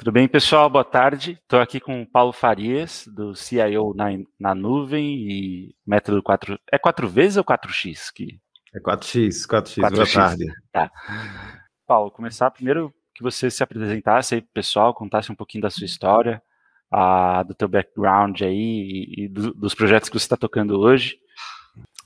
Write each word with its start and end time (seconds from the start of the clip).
Tudo 0.00 0.12
bem, 0.12 0.26
pessoal? 0.26 0.70
Boa 0.70 0.82
tarde. 0.82 1.32
Estou 1.32 1.60
aqui 1.60 1.78
com 1.78 2.00
o 2.00 2.06
Paulo 2.06 2.32
Farias, 2.32 3.06
do 3.06 3.34
CIO 3.34 3.92
na, 3.94 4.06
na 4.38 4.54
nuvem 4.54 5.28
e 5.30 5.74
método 5.86 6.22
4. 6.22 6.58
É 6.72 6.78
4 6.78 7.06
vezes 7.06 7.36
ou 7.36 7.44
4x? 7.44 8.10
Que... 8.14 8.40
É 8.74 8.80
4x, 8.80 9.46
4x, 9.46 9.76
4x. 9.76 9.90
boa 9.90 10.06
tarde. 10.06 10.46
Tá. 10.72 10.90
Paulo, 11.86 12.10
começar 12.10 12.50
primeiro 12.50 12.90
que 13.14 13.22
você 13.22 13.50
se 13.50 13.62
apresentasse 13.62 14.36
aí 14.36 14.40
pessoal, 14.40 14.94
contasse 14.94 15.30
um 15.30 15.34
pouquinho 15.34 15.60
da 15.60 15.68
sua 15.68 15.84
história, 15.84 16.40
a, 16.90 17.42
do 17.42 17.54
teu 17.54 17.68
background 17.68 18.40
aí 18.40 18.56
e, 19.18 19.24
e 19.24 19.28
do, 19.28 19.52
dos 19.52 19.74
projetos 19.74 20.08
que 20.08 20.18
você 20.18 20.24
está 20.24 20.36
tocando 20.36 20.80
hoje. 20.80 21.18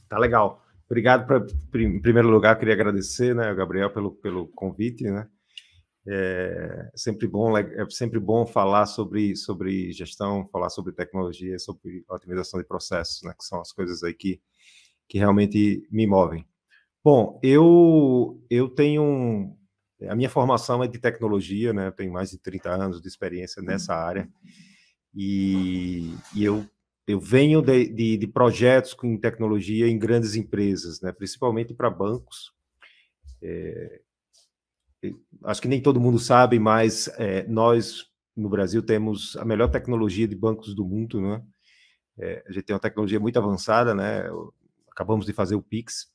Tá 0.09 0.19
legal. 0.19 0.65
Obrigado, 0.87 1.29
pra, 1.29 1.47
em 1.81 2.01
primeiro 2.01 2.29
lugar, 2.29 2.59
queria 2.59 2.75
agradecer, 2.75 3.37
né, 3.37 3.55
Gabriel, 3.55 3.91
pelo, 3.91 4.11
pelo 4.17 4.49
convite, 4.49 5.05
né, 5.05 5.29
é 6.07 6.91
sempre 6.95 7.27
bom, 7.27 7.57
é 7.57 7.89
sempre 7.89 8.21
bom 8.21 8.47
falar 8.47 8.87
sobre, 8.87 9.35
sobre 9.37 9.91
gestão, 9.93 10.47
falar 10.49 10.69
sobre 10.69 10.93
tecnologia, 10.93 11.59
sobre 11.59 12.05
otimização 12.09 12.61
de 12.61 12.67
processos, 12.67 13.23
né, 13.23 13.35
que 13.39 13.45
são 13.45 13.61
as 13.61 13.73
coisas 13.73 14.03
aí 14.03 14.13
que, 14.13 14.41
que 15.09 15.19
realmente 15.19 15.87
me 15.91 16.07
movem. 16.07 16.47
Bom, 17.03 17.39
eu, 17.43 18.43
eu 18.49 18.69
tenho. 18.69 19.57
A 20.09 20.15
minha 20.15 20.31
formação 20.31 20.83
é 20.83 20.89
de 20.89 20.99
tecnologia, 20.99 21.73
né? 21.73 21.89
Eu 21.89 21.93
tenho 21.93 22.13
mais 22.13 22.31
de 22.31 22.39
30 22.39 22.71
anos 22.71 23.01
de 23.01 23.09
experiência 23.09 23.63
nessa 23.63 23.95
área. 23.95 24.29
E, 25.15 26.15
e 26.35 26.43
eu, 26.45 26.67
eu 27.07 27.21
venho 27.21 27.63
de, 27.63 27.89
de, 27.89 28.17
de 28.17 28.27
projetos 28.27 28.95
com 28.95 29.17
tecnologia 29.19 29.87
em 29.87 29.99
grandes 29.99 30.35
empresas, 30.35 31.01
né? 31.01 31.13
principalmente 31.13 31.73
para 31.73 31.91
bancos. 31.91 32.53
É, 33.43 34.01
acho 35.45 35.61
que 35.61 35.69
nem 35.69 35.81
todo 35.81 36.01
mundo 36.01 36.19
sabe, 36.19 36.59
mas 36.59 37.09
é, 37.19 37.47
nós 37.47 38.07
no 38.37 38.49
Brasil 38.49 38.83
temos 38.83 39.37
a 39.37 39.45
melhor 39.45 39.69
tecnologia 39.69 40.27
de 40.27 40.37
bancos 40.37 40.75
do 40.75 40.85
mundo, 40.85 41.21
né? 41.21 41.43
É, 42.19 42.45
a 42.47 42.53
gente 42.53 42.65
tem 42.65 42.75
uma 42.75 42.81
tecnologia 42.81 43.19
muito 43.19 43.39
avançada, 43.39 43.95
né? 43.95 44.25
Acabamos 44.91 45.27
de 45.27 45.33
fazer 45.33 45.55
o 45.55 45.63
Pix. 45.63 46.09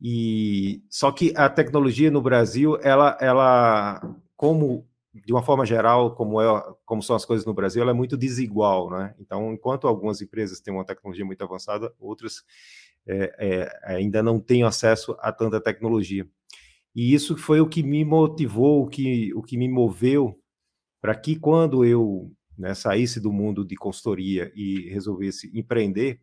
E 0.00 0.82
só 0.90 1.10
que 1.12 1.32
a 1.36 1.48
tecnologia 1.48 2.10
no 2.10 2.20
Brasil, 2.22 2.78
ela, 2.82 3.16
ela, 3.20 4.00
como 4.36 4.86
de 5.14 5.32
uma 5.32 5.42
forma 5.42 5.64
geral, 5.64 6.14
como 6.14 6.40
é, 6.40 6.74
como 6.84 7.02
são 7.02 7.14
as 7.14 7.24
coisas 7.24 7.46
no 7.46 7.54
Brasil, 7.54 7.82
ela 7.82 7.92
é 7.92 7.94
muito 7.94 8.16
desigual, 8.16 8.90
né? 8.90 9.14
Então, 9.20 9.52
enquanto 9.52 9.86
algumas 9.86 10.20
empresas 10.20 10.60
têm 10.60 10.74
uma 10.74 10.84
tecnologia 10.84 11.24
muito 11.24 11.42
avançada, 11.42 11.92
outras 12.00 12.42
é, 13.06 13.34
é, 13.38 13.94
ainda 13.94 14.22
não 14.22 14.40
têm 14.40 14.64
acesso 14.64 15.16
a 15.20 15.30
tanta 15.30 15.60
tecnologia. 15.60 16.26
E 16.94 17.12
isso 17.12 17.36
foi 17.36 17.60
o 17.60 17.68
que 17.68 17.82
me 17.82 18.04
motivou, 18.04 18.84
o 18.84 18.88
que, 18.88 19.32
o 19.34 19.42
que 19.42 19.56
me 19.56 19.68
moveu 19.68 20.38
para 21.00 21.14
que 21.14 21.36
quando 21.36 21.84
eu 21.84 22.32
né, 22.56 22.72
saísse 22.74 23.20
do 23.20 23.32
mundo 23.32 23.64
de 23.64 23.76
consultoria 23.76 24.50
e 24.54 24.88
resolvesse 24.90 25.50
empreender, 25.54 26.20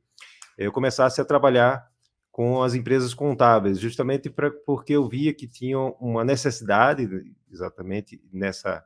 eu 0.58 0.72
começasse 0.72 1.20
a 1.22 1.26
trabalhar 1.26 1.86
com 2.32 2.64
as 2.64 2.74
empresas 2.74 3.14
contábeis, 3.14 3.78
justamente 3.78 4.30
pra, 4.30 4.50
porque 4.66 4.94
eu 4.94 5.08
via 5.08 5.34
que 5.34 5.48
tinham 5.48 5.96
uma 6.00 6.24
necessidade, 6.24 7.08
exatamente 7.52 8.22
nessa, 8.32 8.84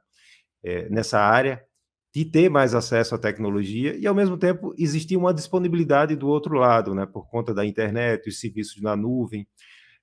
é, 0.64 0.90
nessa 0.90 1.20
área, 1.20 1.64
de 2.14 2.26
ter 2.26 2.50
mais 2.50 2.74
acesso 2.74 3.14
à 3.14 3.18
tecnologia 3.18 3.96
e, 3.96 4.08
ao 4.08 4.16
mesmo 4.16 4.38
tempo, 4.38 4.74
existia 4.78 5.20
uma 5.20 5.34
disponibilidade 5.34 6.16
do 6.16 6.28
outro 6.28 6.56
lado, 6.56 6.96
né, 6.96 7.06
por 7.06 7.30
conta 7.30 7.54
da 7.54 7.66
internet, 7.66 8.30
os 8.30 8.40
serviços 8.40 8.82
na 8.82 8.96
nuvem, 8.96 9.48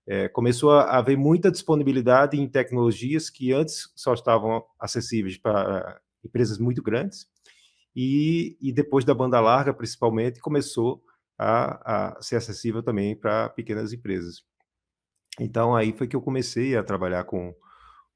é, 0.07 0.29
começou 0.29 0.73
a 0.73 0.99
haver 0.99 1.17
muita 1.17 1.51
disponibilidade 1.51 2.39
em 2.39 2.49
tecnologias 2.49 3.31
que 3.31 3.53
antes 3.53 3.93
só 3.95 4.15
estavam 4.15 4.65
acessíveis 4.79 5.37
para 5.39 6.01
empresas 6.25 6.59
muito 6.59 6.83
grandes, 6.83 7.27
e, 7.95 8.57
e 8.61 8.73
depois 8.73 9.05
da 9.05 9.15
banda 9.15 9.39
larga, 9.41 9.75
principalmente, 9.75 10.41
começou 10.41 11.03
a, 11.39 12.15
a 12.17 12.23
ser 12.23 12.37
acessível 12.37 12.83
também 12.83 13.15
para 13.15 13.49
pequenas 13.51 13.93
empresas. 13.93 14.43
Então, 15.39 15.75
aí 15.75 15.93
foi 15.93 16.07
que 16.07 16.17
eu 16.17 16.23
comecei 16.23 16.77
a 16.77 16.83
trabalhar 16.83 17.25
com, 17.25 17.55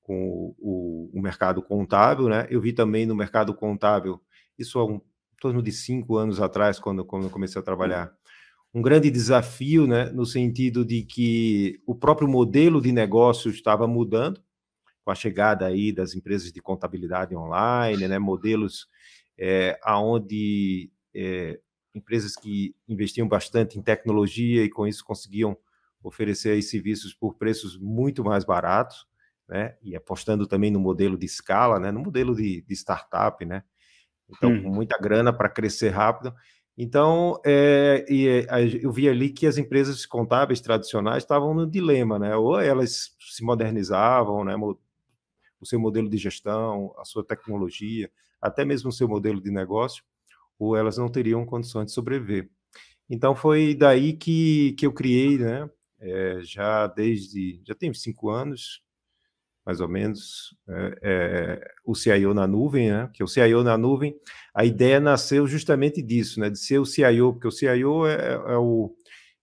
com 0.03 0.55
o, 0.59 1.11
o, 1.13 1.23
mercado 1.23 1.63
contábil, 1.63 2.29
né? 2.29 2.47
Eu 2.51 2.61
vi 2.61 2.73
também 2.73 3.07
no 3.07 3.15
mercado 3.15 3.55
contábil, 3.55 4.21
isso 4.59 4.79
há 4.79 4.85
um, 4.85 4.97
em 4.97 5.37
torno 5.41 5.63
de 5.63 5.73
cinco 5.73 6.17
anos 6.17 6.41
atrás, 6.41 6.79
quando, 6.79 7.05
quando 7.05 7.25
eu 7.25 7.31
comecei 7.31 7.61
a 7.61 7.65
trabalhar, 7.65 8.13
um 8.77 8.83
grande 8.83 9.11
desafio, 9.11 9.87
né, 9.87 10.11
no 10.11 10.27
sentido 10.27 10.85
de 10.85 11.03
que 11.03 11.81
o 11.87 11.95
próprio 11.95 12.29
modelo 12.29 12.79
de 12.79 12.93
negócio 12.93 13.51
estava 13.51 13.87
mudando 13.87 14.39
com 15.03 15.11
a 15.11 15.15
chegada 15.15 15.65
aí 15.65 15.91
das 15.91 16.15
empresas 16.15 16.53
de 16.53 16.61
contabilidade 16.61 17.35
online, 17.35 18.07
né, 18.07 18.19
modelos 18.19 18.87
é, 19.39 19.79
aonde 19.83 20.91
é, 21.15 21.59
empresas 21.95 22.37
que 22.37 22.77
investiam 22.87 23.27
bastante 23.27 23.79
em 23.79 23.83
tecnologia 23.83 24.63
e 24.63 24.69
com 24.69 24.87
isso 24.87 25.03
conseguiam 25.07 25.57
oferecer 26.03 26.51
aí 26.51 26.63
serviços 26.63 27.15
por 27.15 27.37
preços 27.37 27.79
muito 27.79 28.23
mais 28.23 28.45
baratos, 28.45 29.07
né, 29.49 29.75
e 29.81 29.97
apostando 29.97 30.47
também 30.47 30.71
no 30.71 30.79
modelo 30.79 31.17
de 31.17 31.25
escala, 31.25 31.81
né, 31.81 31.91
no 31.91 32.01
modelo 32.01 32.37
de, 32.37 32.61
de 32.61 32.75
startup, 32.75 33.43
né, 33.43 33.63
então 34.29 34.51
hum. 34.51 34.65
com 34.65 34.69
muita 34.69 34.99
grana 34.99 35.33
para 35.33 35.49
crescer 35.49 35.89
rápido. 35.89 36.35
Então, 36.79 37.41
é, 37.45 38.05
eu 38.83 38.93
vi 38.93 39.09
ali 39.09 39.31
que 39.31 39.47
as 39.47 39.57
empresas 39.57 40.05
contábeis 40.05 40.61
tradicionais 40.61 41.23
estavam 41.23 41.55
no 41.55 41.67
dilema, 41.67 42.19
né? 42.19 42.37
Ou 42.37 42.61
elas 42.61 43.17
se 43.19 43.43
modernizavam, 43.43 44.45
né? 44.45 44.55
O 44.57 45.65
seu 45.65 45.81
modelo 45.81 46.09
de 46.09 46.19
gestão, 46.19 46.95
a 46.99 47.05
sua 47.05 47.25
tecnologia, 47.25 48.11
até 48.41 48.65
mesmo 48.65 48.91
o 48.91 48.93
seu 48.93 49.09
modelo 49.09 49.41
de 49.41 49.51
negócio, 49.51 50.05
ou 50.59 50.77
elas 50.77 50.99
não 50.99 51.09
teriam 51.09 51.47
condições 51.47 51.87
de 51.87 51.93
sobreviver. 51.93 52.51
Então, 53.09 53.35
foi 53.35 53.75
daí 53.75 54.13
que, 54.13 54.73
que 54.73 54.87
eu 54.87 54.93
criei, 54.93 55.39
né? 55.39 55.71
É, 55.99 56.41
já 56.43 56.87
desde, 56.87 57.61
já 57.65 57.75
tem 57.75 57.93
cinco 57.95 58.29
anos, 58.29 58.83
mais 59.67 59.81
ou 59.81 59.89
menos, 59.89 60.57
é, 60.69 60.99
é, 61.03 61.71
o 61.85 61.93
CIO 61.93 62.33
na 62.33 62.47
nuvem, 62.47 62.89
né? 62.89 63.11
Que 63.13 63.25
o 63.25 63.27
CIO 63.27 63.65
na 63.65 63.77
nuvem, 63.77 64.17
a 64.55 64.65
ideia 64.65 65.01
nasceu 65.01 65.45
justamente 65.45 66.01
disso, 66.01 66.39
né? 66.39 66.49
De 66.49 66.59
ser 66.59 66.79
o 66.79 66.87
CIO, 66.87 67.33
porque 67.33 67.49
o 67.49 67.51
CIO 67.51 68.07
é, 68.07 68.35
é 68.35 68.57
o, 68.57 68.95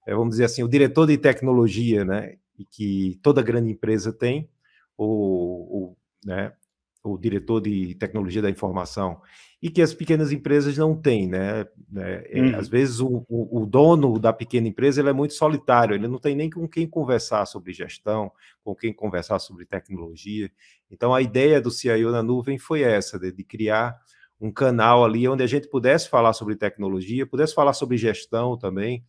é, 0.07 0.15
vamos 0.15 0.31
dizer 0.31 0.45
assim, 0.45 0.63
o 0.63 0.69
diretor 0.69 1.05
de 1.07 1.17
tecnologia, 1.17 2.05
né? 2.05 2.37
E 2.57 2.63
que 2.63 3.19
toda 3.21 3.41
grande 3.41 3.69
empresa 3.69 4.13
tem, 4.13 4.49
o, 4.97 5.89
o 5.91 5.97
né? 6.25 6.53
O 7.03 7.17
diretor 7.17 7.59
de 7.61 7.95
tecnologia 7.95 8.41
da 8.41 8.49
informação 8.49 9.21
e 9.63 9.69
que 9.69 9.81
as 9.81 9.93
pequenas 9.93 10.33
empresas 10.33 10.77
não 10.77 10.93
têm, 10.93 11.25
né? 11.25 11.65
É, 11.95 12.31
uhum. 12.35 12.55
Às 12.57 12.67
vezes 12.67 12.99
o, 12.99 13.25
o, 13.29 13.61
o, 13.61 13.65
dono 13.65 14.19
da 14.19 14.33
pequena 14.33 14.67
empresa 14.67 14.99
ele 14.99 15.09
é 15.09 15.13
muito 15.13 15.33
solitário, 15.33 15.95
ele 15.95 16.05
não 16.05 16.19
tem 16.19 16.35
nem 16.35 16.49
com 16.49 16.67
quem 16.67 16.85
conversar 16.85 17.45
sobre 17.45 17.71
gestão, 17.71 18.29
com 18.61 18.75
quem 18.75 18.93
conversar 18.93 19.39
sobre 19.39 19.65
tecnologia. 19.65 20.51
Então 20.91 21.13
a 21.13 21.21
ideia 21.21 21.61
do 21.61 21.71
CIO 21.71 22.11
na 22.11 22.21
nuvem 22.21 22.57
foi 22.57 22.81
essa, 22.81 23.17
de, 23.17 23.31
de 23.31 23.43
criar 23.45 23.97
um 24.37 24.51
canal 24.51 25.05
ali 25.05 25.25
onde 25.29 25.43
a 25.43 25.47
gente 25.47 25.69
pudesse 25.69 26.09
falar 26.09 26.33
sobre 26.33 26.57
tecnologia, 26.57 27.25
pudesse 27.25 27.53
falar 27.53 27.71
sobre 27.71 27.95
gestão 27.95 28.57
também, 28.57 29.05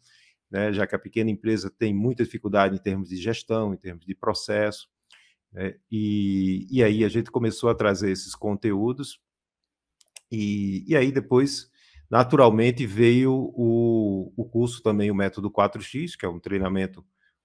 né? 0.48 0.72
Já 0.72 0.86
que 0.86 0.94
a 0.94 1.00
pequena 1.00 1.30
empresa 1.30 1.68
tem 1.68 1.92
muita 1.92 2.22
dificuldade 2.22 2.76
em 2.76 2.78
termos 2.78 3.08
de 3.08 3.16
gestão, 3.16 3.74
em 3.74 3.76
termos 3.76 4.06
de 4.06 4.14
processo. 4.14 4.88
Né? 5.54 5.76
E, 5.90 6.66
e 6.70 6.82
aí 6.82 7.04
a 7.04 7.08
gente 7.08 7.30
começou 7.30 7.70
a 7.70 7.74
trazer 7.74 8.10
esses 8.10 8.34
conteúdos 8.34 9.20
e, 10.30 10.84
e 10.86 10.96
aí 10.96 11.12
depois, 11.12 11.70
naturalmente, 12.10 12.84
veio 12.86 13.32
o, 13.54 14.32
o 14.36 14.44
curso 14.44 14.82
também, 14.82 15.10
o 15.10 15.14
método 15.14 15.50
4X, 15.50 16.16
que 16.18 16.26
é 16.26 16.28
um 16.28 16.40
treinamento 16.40 17.04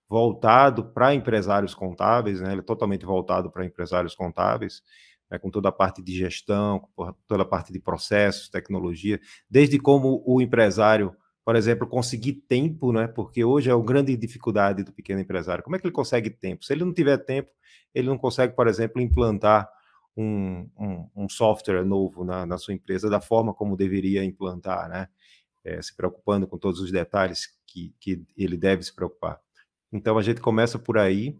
voltado 0.10 0.86
para 0.86 1.14
empresários 1.14 1.76
contábeis, 1.76 2.42
né? 2.42 2.52
Ele 2.52 2.62
é 2.62 2.64
totalmente 2.64 3.06
voltado 3.06 3.52
para 3.52 3.64
empresários 3.64 4.16
contábeis, 4.16 4.82
né? 5.30 5.38
com 5.38 5.52
toda 5.52 5.70
a 5.70 5.72
parte 5.72 6.02
de 6.02 6.18
gestão, 6.18 6.80
com 6.96 7.14
toda 7.28 7.44
a 7.44 7.46
parte 7.46 7.72
de 7.72 7.80
processos, 7.80 8.50
tecnologia, 8.50 9.20
desde 9.48 9.78
como 9.78 10.24
o 10.26 10.42
empresário, 10.42 11.16
por 11.46 11.56
exemplo, 11.56 11.88
conseguir 11.88 12.34
tempo, 12.34 12.92
né? 12.92 13.08
Porque 13.08 13.44
hoje 13.44 13.70
é 13.70 13.76
uma 13.76 13.86
grande 13.86 14.16
dificuldade 14.16 14.84
do 14.84 14.94
pequeno 14.94 15.20
empresário. 15.20 15.64
Como 15.64 15.76
é 15.76 15.80
que 15.80 15.86
ele 15.86 15.94
consegue 15.94 16.30
tempo? 16.30 16.64
Se 16.64 16.74
ele 16.74 16.84
não 16.84 16.94
tiver 16.94 17.18
tempo, 17.18 17.50
ele 17.94 18.08
não 18.08 18.18
consegue, 18.18 18.56
por 18.56 18.68
exemplo, 18.68 19.02
implantar 19.02 19.70
um, 20.16 20.70
um, 20.78 21.10
um 21.16 21.30
software 21.30 21.84
novo 21.86 22.24
na, 22.24 22.46
na, 22.46 22.58
sua 22.58 22.74
empresa 22.74 23.10
da 23.10 23.22
forma 23.22 23.54
como 23.54 23.78
deveria 23.78 24.24
implantar, 24.24 24.90
né? 24.90 25.08
É, 25.64 25.82
se 25.82 25.96
preocupando 25.96 26.48
com 26.48 26.58
todos 26.58 26.80
os 26.80 26.92
detalhes 26.92 27.48
que, 27.68 27.94
que 28.00 28.24
ele 28.38 28.58
deve 28.58 28.84
se 28.84 28.94
preocupar. 28.94 29.40
Então 29.92 30.18
a 30.18 30.22
gente 30.22 30.42
começa 30.42 30.78
por 30.78 30.98
aí, 30.98 31.38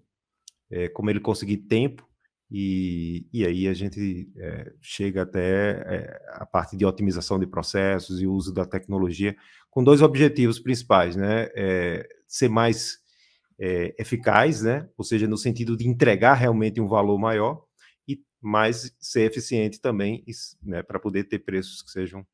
é, 0.70 0.90
como 0.90 1.10
ele 1.10 1.20
conseguir 1.20 1.58
tempo, 1.58 2.10
e, 2.52 3.28
e 3.32 3.46
aí 3.46 3.68
a 3.68 3.74
gente 3.74 4.32
é, 4.36 4.74
chega 4.82 5.22
até 5.22 5.72
é, 5.86 6.22
a 6.34 6.46
parte 6.46 6.76
de 6.76 6.84
otimização 6.86 7.40
de 7.40 7.46
processos 7.46 8.22
e 8.22 8.28
uso 8.28 8.52
da 8.52 8.66
tecnologia, 8.66 9.36
com 9.70 9.84
dois 9.84 10.02
objetivos 10.02 10.60
principais, 10.60 11.16
né? 11.16 11.50
É, 11.56 12.08
ser 12.28 12.50
mais 12.50 13.00
é, 13.60 13.96
eficaz, 14.00 14.64
né? 14.64 14.90
Ou 14.98 15.04
seja, 15.04 15.28
no 15.28 15.38
sentido 15.38 15.78
de 15.78 15.88
entregar 15.88 16.34
realmente 16.34 16.82
um 16.82 16.88
valor 16.88 17.18
maior, 17.18 17.64
mas 18.42 18.96
ser 19.00 19.30
eficiente 19.30 19.82
também, 19.82 20.24
né, 20.64 20.82
para 20.82 21.00
poder 21.00 21.26
ter 21.26 21.40
preços 21.40 21.82
que 21.82 21.92
sejam 21.92 22.26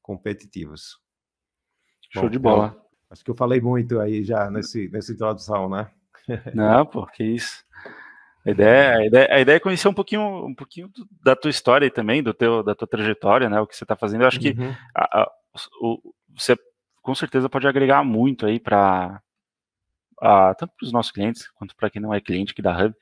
competitivos. 0.00 1.00
Show 2.12 2.24
Bom, 2.24 2.30
de 2.30 2.38
bola. 2.38 2.80
Acho 3.10 3.24
que 3.24 3.30
eu 3.30 3.34
falei 3.34 3.60
muito 3.60 3.98
aí 4.00 4.22
já 4.22 4.50
nesse, 4.50 4.88
nessa 4.88 5.12
introdução, 5.12 5.68
né? 5.68 5.90
Não, 6.54 6.86
pô, 6.86 7.06
que 7.06 7.24
isso. 7.24 7.64
A 8.46 8.50
ideia, 8.50 8.96
a 8.96 9.06
ideia, 9.06 9.34
a 9.34 9.40
ideia 9.40 9.56
é 9.56 9.60
conhecer 9.60 9.88
um 9.88 9.94
pouquinho, 9.94 10.46
um 10.46 10.54
pouquinho 10.54 10.90
da 11.22 11.34
tua 11.34 11.50
história 11.50 11.86
e 11.86 11.90
também 11.90 12.22
do 12.22 12.32
teu, 12.32 12.62
da 12.62 12.74
tua 12.74 12.88
trajetória, 12.88 13.50
né? 13.50 13.60
O 13.60 13.66
que 13.66 13.76
você 13.76 13.84
está 13.84 13.96
fazendo. 13.96 14.22
Eu 14.22 14.28
acho 14.28 14.40
que 14.40 14.50
uhum. 14.50 14.74
a, 14.94 15.22
a, 15.22 15.32
o, 15.82 16.14
você 16.34 16.56
com 17.08 17.14
certeza 17.14 17.48
pode 17.48 17.66
agregar 17.66 18.04
muito 18.04 18.44
aí 18.44 18.60
para 18.60 19.22
tanto 20.58 20.74
para 20.76 20.84
os 20.84 20.92
nossos 20.92 21.10
clientes 21.10 21.48
quanto 21.52 21.74
para 21.74 21.88
quem 21.88 22.02
não 22.02 22.12
é 22.12 22.20
cliente 22.20 22.52
aqui 22.52 22.60
da 22.60 22.76
Hub. 22.76 22.94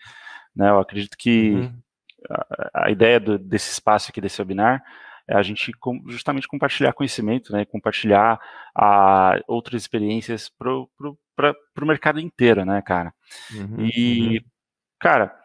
Né? 0.55 0.71
Eu 0.71 0.79
acredito 0.79 1.17
que 1.19 1.51
uhum. 1.51 1.83
a, 2.31 2.85
a, 2.85 2.91
ideia 2.93 3.19
do, 3.19 3.37
desse 3.37 3.73
espaço 3.73 4.11
aqui 4.11 4.21
desse 4.21 4.41
webinar 4.41 4.81
é 5.27 5.35
a 5.35 5.43
gente 5.43 5.73
com, 5.73 6.01
justamente 6.09 6.47
compartilhar 6.47 6.93
conhecimento, 6.93 7.53
né? 7.53 7.65
Compartilhar 7.65 8.39
a, 8.73 9.41
outras 9.49 9.83
experiências 9.83 10.49
para 10.49 10.71
o 10.73 11.87
mercado 11.87 12.21
inteiro, 12.21 12.65
né, 12.65 12.81
cara? 12.81 13.13
Uhum, 13.53 13.77
e 13.81 14.39
uhum 14.39 14.51
Cara, 14.99 15.37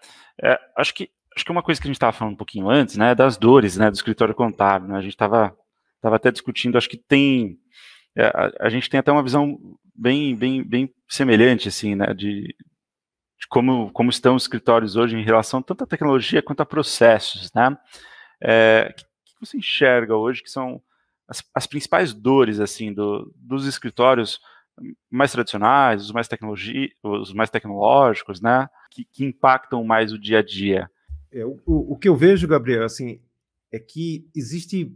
é, 0.41 0.59
acho 0.77 0.93
que 0.93 1.09
acho 1.35 1.45
que 1.45 1.51
uma 1.51 1.63
coisa 1.63 1.79
que 1.79 1.87
a 1.87 1.89
gente 1.89 1.95
estava 1.95 2.11
falando 2.11 2.33
um 2.33 2.37
pouquinho 2.37 2.69
antes, 2.69 2.97
né, 2.97 3.15
das 3.15 3.37
dores, 3.37 3.77
né, 3.77 3.89
do 3.89 3.93
escritório 3.93 4.35
contábil, 4.35 4.89
né, 4.89 4.97
a 4.97 5.01
gente 5.01 5.13
estava 5.13 5.55
tava 6.01 6.15
até 6.17 6.31
discutindo, 6.31 6.77
acho 6.77 6.89
que 6.89 6.97
tem 6.97 7.57
é, 8.15 8.25
a, 8.25 8.51
a, 8.61 8.69
gente 8.69 8.89
tem 8.89 8.99
até 8.99 9.11
uma 9.11 9.23
visão 9.23 9.59
bem 9.95 10.35
bem 10.35 10.63
bem 10.63 10.93
semelhante 11.09 11.67
assim, 11.67 11.95
né, 11.95 12.13
de, 12.13 12.43
de 12.43 13.47
como 13.49 13.91
como 13.91 14.09
estão 14.09 14.35
os 14.35 14.43
escritórios 14.43 14.95
hoje 14.95 15.15
em 15.15 15.23
relação 15.23 15.61
tanto 15.61 15.83
à 15.83 15.87
tecnologia 15.87 16.41
quanto 16.41 16.61
a 16.61 16.65
processos, 16.65 17.51
né? 17.53 17.77
É, 18.43 18.91
o 18.91 18.95
que 18.95 19.45
você 19.45 19.57
enxerga 19.57 20.15
hoje 20.15 20.41
que 20.43 20.49
são 20.49 20.81
as, 21.27 21.43
as 21.53 21.67
principais 21.67 22.13
dores 22.13 22.59
assim 22.59 22.93
do, 22.93 23.31
dos 23.35 23.65
escritórios 23.65 24.39
mais 25.09 25.31
tradicionais, 25.31 26.03
os 26.03 26.11
mais 26.11 26.27
tecnologia, 26.27 26.89
os 27.03 27.33
mais 27.33 27.49
tecnológicos, 27.49 28.41
né? 28.41 28.67
que, 28.91 29.05
que 29.05 29.23
impactam 29.23 29.83
mais 29.83 30.11
o 30.11 30.19
dia 30.19 30.39
a 30.39 30.43
dia? 30.43 30.91
É, 31.31 31.45
o, 31.45 31.57
o, 31.65 31.97
que 31.97 32.09
eu 32.09 32.15
vejo, 32.15 32.47
Gabriel, 32.47 32.83
assim, 32.83 33.21
é 33.71 33.79
que 33.79 34.29
existe 34.35 34.93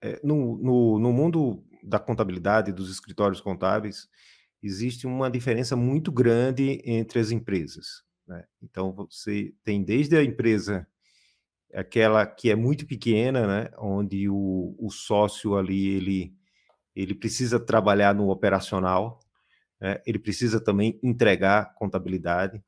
é, 0.00 0.20
no, 0.22 0.56
no, 0.58 0.98
no 1.00 1.12
mundo 1.12 1.62
da 1.82 1.98
contabilidade, 1.98 2.72
dos 2.72 2.90
escritórios 2.90 3.40
contábeis, 3.40 4.08
existe 4.62 5.06
uma 5.06 5.30
diferença 5.30 5.74
muito 5.74 6.12
grande 6.12 6.80
entre 6.84 7.18
as 7.18 7.30
empresas. 7.30 8.04
Né? 8.26 8.44
Então, 8.62 8.92
você 8.92 9.52
tem 9.64 9.82
desde 9.82 10.16
a 10.16 10.22
empresa, 10.22 10.86
aquela 11.74 12.24
que 12.24 12.50
é 12.50 12.54
muito 12.54 12.86
pequena, 12.86 13.46
né? 13.46 13.70
onde 13.78 14.28
o, 14.28 14.76
o 14.78 14.90
sócio 14.90 15.56
ali, 15.56 15.88
ele, 15.88 16.34
ele 16.94 17.14
precisa 17.14 17.58
trabalhar 17.58 18.14
no 18.14 18.30
operacional, 18.30 19.18
né? 19.80 20.00
ele 20.06 20.18
precisa 20.18 20.60
também 20.60 21.00
entregar 21.02 21.74
contabilidade, 21.74 22.62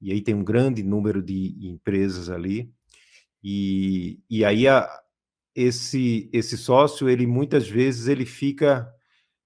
e 0.00 0.12
aí 0.12 0.22
tem 0.22 0.34
um 0.34 0.44
grande 0.44 0.82
número 0.82 1.22
de 1.22 1.56
empresas 1.68 2.30
ali, 2.30 2.72
e, 3.42 4.20
e 4.30 4.44
aí 4.44 4.66
a, 4.66 4.88
esse, 5.54 6.28
esse 6.32 6.56
sócio, 6.58 7.08
ele 7.08 7.26
muitas 7.26 7.68
vezes 7.68 8.08
ele 8.08 8.26
fica 8.26 8.90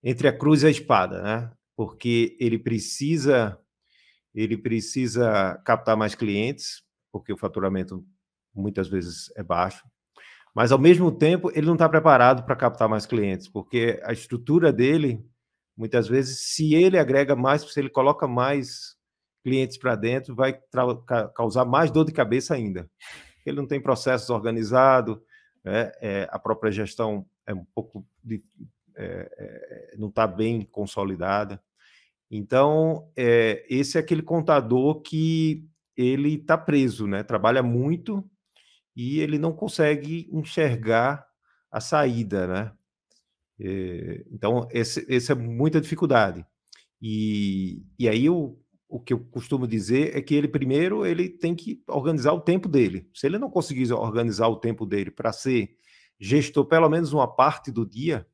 entre 0.03 0.29
a 0.29 0.37
cruz 0.37 0.63
e 0.63 0.67
a 0.67 0.71
espada, 0.71 1.23
né? 1.23 1.53
Porque 1.77 2.37
ele 2.41 2.59
precisa 2.59 3.59
ele 4.35 4.57
precisa 4.57 5.61
captar 5.65 5.97
mais 5.97 6.15
clientes, 6.15 6.83
porque 7.11 7.33
o 7.33 7.37
faturamento 7.37 8.05
muitas 8.55 8.89
vezes 8.89 9.33
é 9.37 9.43
baixo, 9.43 9.85
mas 10.55 10.71
ao 10.71 10.79
mesmo 10.79 11.11
tempo 11.11 11.51
ele 11.55 11.67
não 11.67 11.75
está 11.75 11.89
preparado 11.89 12.45
para 12.45 12.57
captar 12.57 12.89
mais 12.89 13.07
clientes, 13.07 13.49
porque 13.49 14.01
a 14.05 14.13
estrutura 14.13 14.73
dele, 14.73 15.25
muitas 15.77 16.07
vezes, 16.09 16.53
se 16.53 16.75
ele 16.75 16.99
agrega 16.99 17.35
mais, 17.35 17.63
se 17.63 17.81
ele 17.81 17.91
coloca 17.91 18.29
mais 18.29 18.97
clientes 19.43 19.79
para 19.79 19.97
dentro, 19.97 20.35
vai 20.35 20.59
causar 21.35 21.65
mais 21.65 21.91
dor 21.91 22.05
de 22.05 22.13
cabeça 22.13 22.55
ainda. 22.55 22.89
Ele 23.47 23.57
não 23.57 23.67
tem 23.67 23.81
processos 23.81 24.29
organizados, 24.31 25.19
é, 26.01 26.29
a 26.31 26.39
própria 26.39 26.71
gestão 26.71 27.27
é 27.47 27.55
um 27.55 27.65
pouco 27.75 28.07
de, 28.23 28.43
é, 28.97 29.91
é, 29.93 29.97
não 29.97 30.09
está 30.09 30.27
bem 30.27 30.63
consolidada. 30.63 31.63
Então, 32.31 33.11
é, 33.17 33.65
esse 33.71 33.97
é 33.97 34.01
aquele 34.01 34.23
contador 34.23 35.01
que 35.01 35.67
ele 35.97 36.35
está 36.35 36.59
preso, 36.59 37.07
né? 37.07 37.23
trabalha 37.23 37.63
muito 37.63 38.29
e 38.95 39.21
ele 39.21 39.39
não 39.39 39.53
consegue 39.53 40.29
enxergar 40.33 41.27
a 41.71 41.81
saída. 41.81 42.47
Né? 42.47 42.73
Então, 44.31 44.69
esse, 44.71 45.07
esse 45.09 45.33
é 45.33 45.35
muita 45.35 45.81
dificuldade. 45.81 46.45
E, 47.01 47.83
e 47.99 48.09
aí 48.09 48.29
o, 48.29 48.59
o 48.89 48.99
que 48.99 49.13
eu 49.13 49.21
costumo 49.21 49.67
dizer 49.67 50.17
é 50.17 50.23
que 50.23 50.35
ele 50.35 50.49
primeiro 50.49 51.05
ele 51.05 51.29
tem 51.29 51.55
que 51.55 51.83
organizar 51.87 52.33
o 52.33 52.41
tempo 52.41 52.69
dele. 52.69 53.09
Se 53.13 53.27
ele 53.27 53.39
não 53.39 53.51
conseguir 53.51 53.93
organizar 53.93 54.49
o 54.49 54.57
tempo 54.57 54.87
dele 54.87 55.11
para 55.11 55.31
ser 55.31 55.77
gestor 56.19 56.65
pelo 56.65 56.89
menos 56.89 57.13
uma 57.13 57.29
parte 57.29 57.71
do 57.71 57.85
dia, 57.85 58.27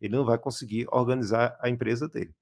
ele 0.00 0.14
não 0.14 0.24
vai 0.24 0.38
conseguir 0.38 0.86
organizar 0.92 1.58
a 1.60 1.68
empresa 1.68 2.08
dele. 2.08 2.32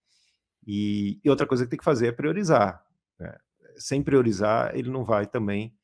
E, 0.67 1.19
e 1.25 1.31
outra 1.31 1.47
coisa 1.47 1.65
que 1.65 1.71
tem 1.71 1.79
que 1.79 1.85
fazer 1.85 2.09
é 2.09 2.13
priorizar. 2.13 2.85
Né? 3.19 3.35
Sem 3.77 4.03
priorizar, 4.03 4.77
ele 4.77 4.91
não 4.91 5.05
vai 5.05 5.27
também 5.27 5.75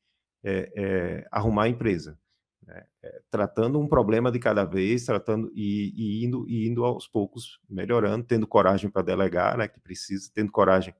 é, 0.43 0.71
é, 0.75 1.27
arrumar 1.31 1.63
a 1.63 1.69
empresa. 1.69 2.17
Né? 2.65 2.83
É, 3.01 3.21
tratando 3.29 3.79
um 3.79 3.87
problema 3.87 4.31
de 4.31 4.39
cada 4.39 4.65
vez, 4.65 5.05
tratando 5.05 5.51
e, 5.55 5.93
e, 5.95 6.25
indo, 6.25 6.47
e 6.47 6.67
indo 6.67 6.85
aos 6.85 7.07
poucos 7.07 7.59
melhorando, 7.69 8.25
tendo 8.25 8.47
coragem 8.47 8.89
para 8.89 9.01
delegar, 9.01 9.57
né, 9.57 9.67
que 9.67 9.79
precisa, 9.79 10.31
tendo 10.33 10.51
coragem 10.51 10.93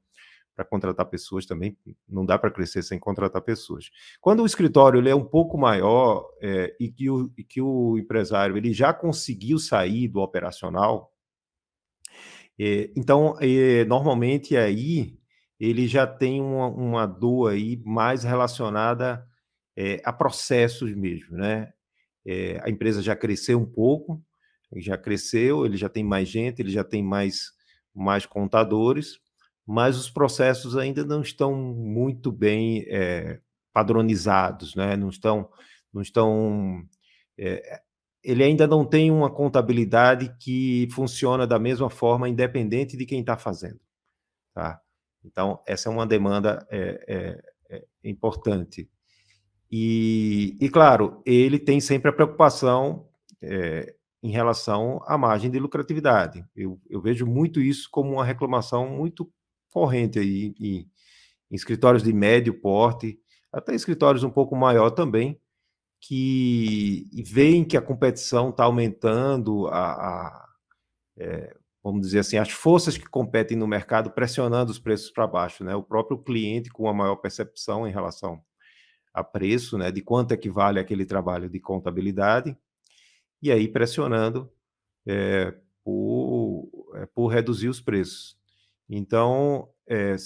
para 0.55 0.65
contratar 0.65 1.05
pessoas 1.05 1.45
também, 1.45 1.77
não 2.07 2.25
dá 2.25 2.37
para 2.37 2.51
crescer 2.51 2.83
sem 2.83 2.99
contratar 2.99 3.41
pessoas. 3.41 3.89
Quando 4.19 4.43
o 4.43 4.45
escritório 4.45 4.99
ele 4.99 5.09
é 5.09 5.15
um 5.15 5.25
pouco 5.25 5.57
maior 5.57 6.29
é, 6.41 6.75
e, 6.79 6.91
que 6.91 7.09
o, 7.09 7.31
e 7.37 7.43
que 7.43 7.61
o 7.61 7.97
empresário 7.97 8.57
ele 8.57 8.73
já 8.73 8.93
conseguiu 8.93 9.57
sair 9.57 10.07
do 10.07 10.19
operacional, 10.19 11.13
é, 12.59 12.91
então 12.95 13.35
é, 13.39 13.85
normalmente 13.85 14.55
aí 14.57 15.17
ele 15.59 15.87
já 15.87 16.05
tem 16.05 16.41
uma, 16.41 16.67
uma 16.67 17.05
dor 17.05 17.51
aí 17.51 17.81
mais 17.85 18.23
relacionada 18.23 19.25
a 20.03 20.13
processos 20.13 20.93
mesmo, 20.93 21.37
né? 21.37 21.71
A 22.63 22.69
empresa 22.69 23.01
já 23.01 23.15
cresceu 23.15 23.59
um 23.59 23.65
pouco, 23.65 24.23
já 24.75 24.97
cresceu, 24.97 25.65
ele 25.65 25.77
já 25.77 25.89
tem 25.89 26.03
mais 26.03 26.27
gente, 26.27 26.61
ele 26.61 26.69
já 26.69 26.83
tem 26.83 27.01
mais 27.01 27.51
mais 27.93 28.25
contadores, 28.25 29.19
mas 29.65 29.97
os 29.97 30.09
processos 30.09 30.75
ainda 30.75 31.05
não 31.05 31.21
estão 31.21 31.55
muito 31.55 32.31
bem 32.31 32.85
é, 32.87 33.39
padronizados, 33.73 34.75
né? 34.75 34.95
não 34.95 35.09
estão. 35.09 35.49
Não 35.93 36.01
estão 36.01 36.83
é, 37.37 37.81
ele 38.23 38.43
ainda 38.43 38.67
não 38.67 38.85
tem 38.85 39.09
uma 39.09 39.29
contabilidade 39.29 40.35
que 40.39 40.87
funciona 40.91 41.47
da 41.47 41.57
mesma 41.57 41.89
forma, 41.89 42.29
independente 42.29 42.95
de 42.95 43.05
quem 43.05 43.21
está 43.21 43.35
fazendo. 43.35 43.79
Tá? 44.53 44.79
Então, 45.23 45.59
essa 45.65 45.89
é 45.89 45.91
uma 45.91 46.05
demanda 46.05 46.65
é, 46.69 47.41
é, 47.69 47.83
importante. 48.03 48.89
E, 49.71 50.55
e, 50.61 50.69
claro, 50.69 51.21
ele 51.25 51.57
tem 51.57 51.79
sempre 51.79 52.09
a 52.09 52.13
preocupação 52.13 53.07
em 54.21 54.29
relação 54.29 55.01
à 55.07 55.17
margem 55.17 55.49
de 55.49 55.57
lucratividade. 55.57 56.45
Eu, 56.55 56.79
eu 56.87 57.01
vejo 57.01 57.25
muito 57.25 57.59
isso 57.59 57.89
como 57.91 58.11
uma 58.13 58.25
reclamação 58.25 58.87
muito 58.87 59.31
corrente 59.71 60.19
aí 60.19 60.53
em, 60.59 60.89
em 61.49 61.55
escritórios 61.55 62.03
de 62.03 62.13
médio 62.13 62.53
porte, 62.53 63.19
até 63.51 63.73
escritórios 63.73 64.23
um 64.23 64.29
pouco 64.29 64.55
maior 64.55 64.91
também, 64.91 65.39
que 65.99 67.07
veem 67.25 67.63
que 67.63 67.77
a 67.77 67.81
competição 67.81 68.49
está 68.49 68.63
aumentando, 68.63 69.67
a, 69.67 69.91
a 69.91 70.49
é, 71.17 71.55
vamos 71.83 72.01
dizer 72.01 72.19
assim, 72.19 72.37
as 72.37 72.49
forças 72.51 72.97
que 72.97 73.07
competem 73.07 73.57
no 73.57 73.67
mercado 73.67 74.11
pressionando 74.11 74.71
os 74.71 74.79
preços 74.79 75.11
para 75.11 75.27
baixo, 75.27 75.63
né? 75.63 75.75
O 75.75 75.83
próprio 75.83 76.17
cliente 76.17 76.69
com 76.69 76.83
uma 76.83 76.93
maior 76.93 77.15
percepção 77.17 77.87
em 77.87 77.91
relação 77.91 78.41
a 79.13 79.23
preço, 79.23 79.77
né? 79.77 79.91
De 79.91 80.01
quanto 80.01 80.31
equivale 80.31 80.79
aquele 80.79 81.05
trabalho 81.05 81.49
de 81.49 81.59
contabilidade, 81.59 82.57
e 83.41 83.51
aí 83.51 83.67
pressionando 83.67 84.51
é, 85.05 85.53
por, 85.83 86.69
é, 86.95 87.05
por 87.07 87.27
reduzir 87.27 87.69
os 87.69 87.81
preços. 87.81 88.40
Então, 88.93 89.69
é, 89.87 90.17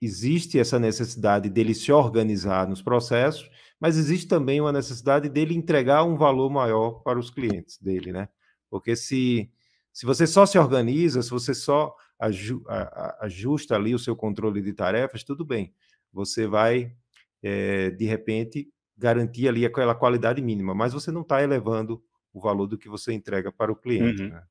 existe 0.00 0.58
essa 0.58 0.78
necessidade 0.78 1.50
dele 1.50 1.74
se 1.74 1.92
organizar 1.92 2.66
nos 2.66 2.80
processos, 2.80 3.50
mas 3.78 3.98
existe 3.98 4.26
também 4.26 4.60
uma 4.62 4.72
necessidade 4.72 5.28
dele 5.28 5.54
entregar 5.54 6.02
um 6.02 6.16
valor 6.16 6.48
maior 6.50 7.02
para 7.02 7.18
os 7.18 7.30
clientes 7.30 7.78
dele, 7.78 8.12
né? 8.12 8.30
Porque 8.70 8.96
se, 8.96 9.50
se 9.92 10.06
você 10.06 10.26
só 10.26 10.46
se 10.46 10.58
organiza, 10.58 11.22
se 11.22 11.30
você 11.30 11.54
só 11.54 11.94
aju, 12.18 12.64
a, 12.66 13.26
ajusta 13.26 13.74
ali 13.74 13.94
o 13.94 13.98
seu 13.98 14.16
controle 14.16 14.62
de 14.62 14.72
tarefas, 14.72 15.22
tudo 15.22 15.44
bem. 15.44 15.74
Você 16.12 16.46
vai, 16.46 16.96
é, 17.42 17.90
de 17.90 18.06
repente, 18.06 18.70
garantir 18.96 19.48
ali 19.48 19.66
aquela 19.66 19.94
qualidade 19.94 20.40
mínima, 20.40 20.74
mas 20.74 20.94
você 20.94 21.10
não 21.10 21.20
está 21.20 21.42
elevando 21.42 22.02
o 22.32 22.40
valor 22.40 22.66
do 22.66 22.78
que 22.78 22.88
você 22.88 23.12
entrega 23.12 23.52
para 23.52 23.70
o 23.70 23.76
cliente. 23.76 24.22
Uhum. 24.22 24.30
Né? 24.30 24.42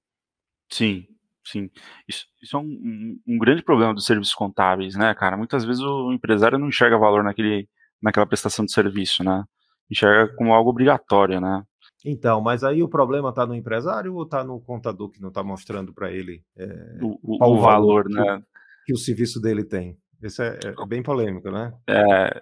Sim, 0.69 1.07
sim. 1.45 1.69
Isso, 2.07 2.25
isso 2.41 2.57
é 2.57 2.59
um, 2.59 3.17
um, 3.27 3.37
grande 3.37 3.63
problema 3.63 3.93
dos 3.93 4.05
serviços 4.05 4.33
contábeis, 4.33 4.95
né, 4.95 5.13
cara? 5.13 5.37
Muitas 5.37 5.63
vezes 5.63 5.81
o 5.81 6.11
empresário 6.11 6.57
não 6.57 6.67
enxerga 6.67 6.97
valor 6.97 7.23
naquele, 7.23 7.69
naquela 8.01 8.25
prestação 8.25 8.65
de 8.65 8.71
serviço, 8.71 9.23
né? 9.23 9.43
Enxerga 9.89 10.33
como 10.35 10.53
algo 10.53 10.69
obrigatório, 10.69 11.39
né? 11.39 11.63
Então, 12.05 12.39
mas 12.39 12.63
aí 12.63 12.83
o 12.83 12.89
problema 12.89 13.29
está 13.29 13.47
no 13.47 13.55
empresário 13.55 14.13
ou 14.13 14.23
está 14.23 14.43
no 14.43 14.59
contador 14.61 15.09
que 15.09 15.21
não 15.21 15.29
está 15.29 15.43
mostrando 15.43 15.91
para 15.91 16.11
ele 16.11 16.43
é, 16.55 16.99
o, 17.01 17.17
o, 17.23 17.53
o, 17.53 17.59
valor, 17.59 18.05
que, 18.05 18.13
né? 18.13 18.43
Que 18.85 18.93
o 18.93 18.97
serviço 18.97 19.41
dele 19.41 19.63
tem. 19.63 19.97
Isso 20.21 20.41
é, 20.41 20.59
é, 20.63 20.85
bem 20.87 21.01
polêmico, 21.01 21.49
né? 21.51 21.73
É, 21.87 22.41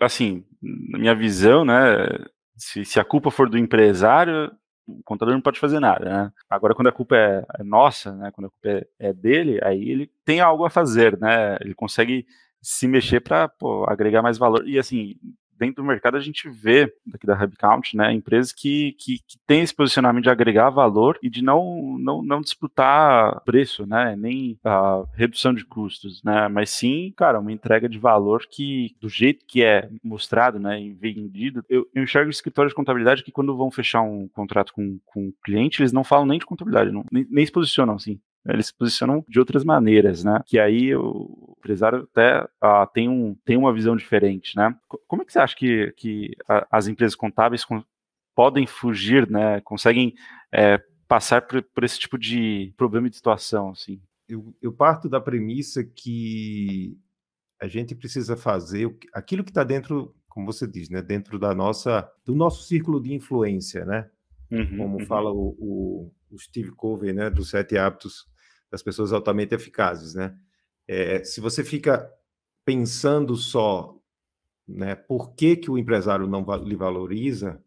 assim, 0.00 0.44
na 0.60 0.98
minha 0.98 1.14
visão, 1.14 1.64
né? 1.64 2.06
Se, 2.56 2.84
se, 2.84 3.00
a 3.00 3.04
culpa 3.04 3.30
for 3.30 3.48
do 3.48 3.58
empresário, 3.58 4.50
o 4.86 5.02
contador 5.02 5.34
não 5.34 5.40
pode 5.40 5.58
fazer 5.58 5.80
nada, 5.80 6.04
né? 6.04 6.32
Agora, 6.48 6.74
quando 6.74 6.88
a 6.88 6.92
culpa 6.92 7.16
é, 7.16 7.44
é 7.58 7.62
nossa, 7.62 8.12
né? 8.14 8.30
Quando 8.30 8.46
a 8.46 8.50
culpa 8.50 8.68
é, 8.68 8.86
é, 8.98 9.12
dele, 9.12 9.58
aí 9.62 9.88
ele 9.88 10.10
tem 10.24 10.40
algo 10.40 10.64
a 10.64 10.70
fazer, 10.70 11.18
né? 11.18 11.56
Ele 11.60 11.74
consegue 11.74 12.26
se 12.60 12.86
mexer 12.88 13.20
para 13.20 13.50
agregar 13.88 14.22
mais 14.22 14.38
valor. 14.38 14.66
E 14.66 14.78
assim, 14.78 15.16
dentro 15.58 15.82
do 15.82 15.84
mercado 15.84 16.16
a 16.16 16.20
gente 16.20 16.48
vê, 16.48 16.92
daqui 17.06 17.26
da 17.26 17.34
HubCount, 17.34 17.96
né, 17.96 18.12
empresas 18.12 18.52
que, 18.52 18.92
que, 18.98 19.18
que 19.18 19.38
têm 19.46 19.62
esse 19.62 19.74
posicionamento 19.74 20.24
de 20.24 20.30
agregar 20.30 20.70
valor 20.70 21.18
e 21.22 21.30
de 21.30 21.42
não, 21.42 21.96
não, 21.98 22.22
não 22.22 22.40
disputar 22.40 23.42
preço, 23.44 23.86
né, 23.86 24.16
nem 24.16 24.58
a 24.64 25.04
redução 25.14 25.54
de 25.54 25.64
custos, 25.64 26.22
né, 26.22 26.48
mas 26.48 26.70
sim, 26.70 27.12
cara, 27.16 27.40
uma 27.40 27.52
entrega 27.52 27.88
de 27.88 27.98
valor 27.98 28.46
que, 28.50 28.96
do 29.00 29.08
jeito 29.08 29.44
que 29.46 29.62
é 29.62 29.88
mostrado, 30.02 30.58
né, 30.58 30.80
e 30.80 30.92
vendido, 30.92 31.64
eu, 31.68 31.86
eu 31.94 32.02
enxergo 32.02 32.30
escritórios 32.30 32.72
de 32.72 32.76
contabilidade 32.76 33.22
que 33.22 33.32
quando 33.32 33.56
vão 33.56 33.70
fechar 33.70 34.02
um 34.02 34.28
contrato 34.28 34.72
com, 34.72 34.98
com 35.06 35.28
um 35.28 35.32
cliente, 35.44 35.82
eles 35.82 35.92
não 35.92 36.04
falam 36.04 36.26
nem 36.26 36.38
de 36.38 36.46
contabilidade, 36.46 36.90
não, 36.90 37.04
nem, 37.10 37.26
nem 37.30 37.46
se 37.46 37.52
posicionam 37.52 37.94
assim. 37.94 38.20
Eles 38.46 38.66
se 38.66 38.74
posicionam 38.76 39.24
de 39.26 39.38
outras 39.38 39.64
maneiras, 39.64 40.22
né? 40.22 40.40
Que 40.44 40.58
aí 40.58 40.94
o 40.94 41.56
empresário 41.58 42.06
até 42.12 42.42
uh, 42.42 42.86
tem, 42.92 43.08
um, 43.08 43.34
tem 43.44 43.56
uma 43.56 43.72
visão 43.72 43.96
diferente, 43.96 44.54
né? 44.54 44.74
Como 45.08 45.22
é 45.22 45.24
que 45.24 45.32
você 45.32 45.38
acha 45.38 45.56
que, 45.56 45.92
que 45.96 46.30
a, 46.46 46.66
as 46.70 46.86
empresas 46.86 47.14
contábeis 47.14 47.64
podem 48.34 48.66
fugir, 48.66 49.30
né? 49.30 49.62
Conseguem 49.62 50.14
é, 50.52 50.78
passar 51.08 51.40
por, 51.42 51.62
por, 51.62 51.84
esse 51.84 51.98
tipo 51.98 52.18
de 52.18 52.74
problema 52.76 53.08
de 53.08 53.16
situação, 53.16 53.70
assim? 53.70 53.98
Eu, 54.28 54.54
eu 54.60 54.72
parto 54.72 55.08
da 55.08 55.20
premissa 55.20 55.82
que 55.82 56.98
a 57.60 57.66
gente 57.66 57.94
precisa 57.94 58.36
fazer 58.36 58.94
aquilo 59.14 59.42
que 59.42 59.50
está 59.50 59.64
dentro, 59.64 60.14
como 60.28 60.44
você 60.44 60.66
diz, 60.66 60.90
né? 60.90 61.00
Dentro 61.00 61.38
da 61.38 61.54
nossa, 61.54 62.06
do 62.26 62.34
nosso 62.34 62.64
círculo 62.64 63.00
de 63.00 63.14
influência, 63.14 63.86
né? 63.86 64.10
Uhum, 64.50 64.76
como 64.76 64.98
uhum. 64.98 65.06
fala 65.06 65.32
o, 65.32 65.56
o, 65.58 66.12
o 66.30 66.38
Steve 66.38 66.72
Covey, 66.72 67.14
né? 67.14 67.30
Dos 67.30 67.48
sete 67.48 67.78
hábitos 67.78 68.33
das 68.74 68.82
pessoas 68.82 69.12
altamente 69.12 69.54
eficazes, 69.54 70.14
né? 70.14 70.36
É, 70.88 71.22
se 71.22 71.40
você 71.40 71.62
fica 71.62 72.12
pensando 72.64 73.36
só, 73.36 73.96
né, 74.66 74.96
por 74.96 75.32
que, 75.36 75.54
que 75.54 75.70
o 75.70 75.78
empresário 75.78 76.26
não 76.26 76.44
lhe 76.64 76.74
valoriza, 76.74 77.62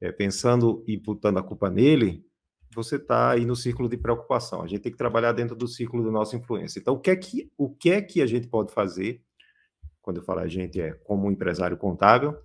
é, 0.00 0.10
pensando 0.10 0.82
e 0.88 0.94
imputando 0.96 1.38
a 1.38 1.44
culpa 1.44 1.70
nele, 1.70 2.26
você 2.74 2.96
está 2.96 3.30
aí 3.30 3.46
no 3.46 3.54
círculo 3.54 3.88
de 3.88 3.96
preocupação. 3.96 4.62
A 4.62 4.66
gente 4.66 4.80
tem 4.80 4.90
que 4.90 4.98
trabalhar 4.98 5.30
dentro 5.30 5.54
do 5.54 5.68
círculo 5.68 6.04
da 6.04 6.10
nossa 6.10 6.34
influência. 6.34 6.80
Então, 6.80 6.94
o 6.94 6.98
que 6.98 7.10
é 7.10 7.16
que, 7.16 7.48
o 7.56 7.70
que, 7.70 7.90
é 7.92 8.02
que 8.02 8.20
a 8.20 8.26
gente 8.26 8.48
pode 8.48 8.72
fazer? 8.72 9.22
Quando 10.00 10.16
eu 10.16 10.24
falo 10.24 10.40
a 10.40 10.48
gente, 10.48 10.80
é 10.80 10.92
como 11.04 11.30
empresário 11.30 11.76
contábil. 11.76 12.36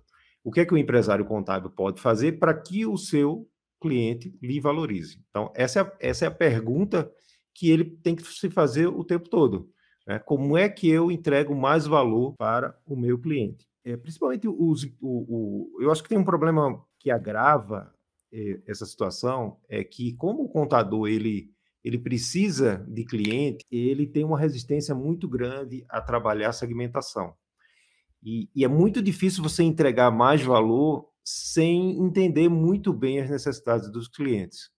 O 0.44 0.52
que 0.52 0.60
é 0.60 0.64
que 0.64 0.72
o 0.72 0.78
empresário 0.78 1.24
contábil 1.24 1.68
pode 1.70 2.00
fazer 2.00 2.38
para 2.38 2.54
que 2.54 2.86
o 2.86 2.96
seu 2.96 3.50
cliente 3.80 4.38
lhe 4.40 4.60
valorize? 4.60 5.20
Então, 5.30 5.52
essa 5.56 5.80
é, 5.80 6.08
essa 6.10 6.26
é 6.26 6.28
a 6.28 6.30
pergunta 6.30 7.10
que 7.58 7.68
ele 7.68 7.84
tem 7.84 8.14
que 8.14 8.22
se 8.22 8.48
fazer 8.48 8.86
o 8.86 9.02
tempo 9.02 9.28
todo. 9.28 9.68
Né? 10.06 10.20
Como 10.20 10.56
é 10.56 10.68
que 10.68 10.88
eu 10.88 11.10
entrego 11.10 11.56
mais 11.56 11.86
valor 11.86 12.36
para 12.36 12.78
o 12.86 12.94
meu 12.94 13.18
cliente? 13.18 13.66
É, 13.84 13.96
principalmente 13.96 14.46
os, 14.46 14.84
o, 15.00 15.72
o, 15.80 15.82
eu 15.82 15.90
acho 15.90 16.02
que 16.02 16.08
tem 16.08 16.18
um 16.18 16.24
problema 16.24 16.80
que 17.00 17.10
agrava 17.10 17.92
é, 18.32 18.60
essa 18.64 18.86
situação 18.86 19.58
é 19.68 19.82
que 19.82 20.14
como 20.14 20.44
o 20.44 20.48
contador 20.48 21.08
ele 21.08 21.50
ele 21.84 21.96
precisa 21.96 22.84
de 22.88 23.04
cliente, 23.04 23.64
ele 23.70 24.06
tem 24.06 24.24
uma 24.24 24.38
resistência 24.38 24.94
muito 24.94 25.28
grande 25.28 25.86
a 25.88 26.02
trabalhar 26.02 26.52
segmentação. 26.52 27.32
E, 28.22 28.50
e, 28.54 28.64
é 28.64 28.68
muito 28.68 29.00
difícil 29.00 29.42
você 29.42 29.62
entregar 29.62 30.10
mais 30.10 30.42
valor 30.42 31.08
sem 31.24 31.96
entender 32.04 32.48
muito 32.48 32.92
bem 32.92 33.20
as 33.20 33.30
necessidades 33.30 33.90
dos 33.90 34.08
clientes 34.08 34.70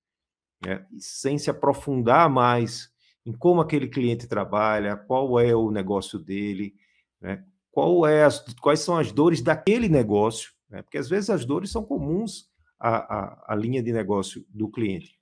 né, 0.64 0.86
sem 0.98 1.38
se 1.38 1.50
aprofundar 1.50 2.28
mais 2.28 2.90
em 3.24 3.32
como 3.32 3.60
aquele 3.60 3.88
cliente 3.88 4.26
trabalha, 4.26 4.96
qual 4.96 5.38
é 5.38 5.54
o 5.54 5.70
negócio 5.70 6.18
dele, 6.18 6.74
né, 7.20 7.44
qual 7.70 8.06
é 8.06 8.24
as, 8.24 8.40
quais 8.60 8.80
são 8.80 8.96
as 8.96 9.12
dores 9.12 9.40
daquele 9.40 9.88
negócio, 9.88 10.52
né, 10.68 10.82
porque 10.82 10.98
às 10.98 11.08
vezes 11.08 11.30
as 11.30 11.44
dores 11.44 11.70
são 11.70 11.84
comuns 11.84 12.48
à, 12.78 12.96
à, 12.96 13.52
à 13.52 13.54
linha 13.54 13.82
de 13.82 13.92
negócio 13.92 14.44
do 14.48 14.68
cliente. 14.68 15.18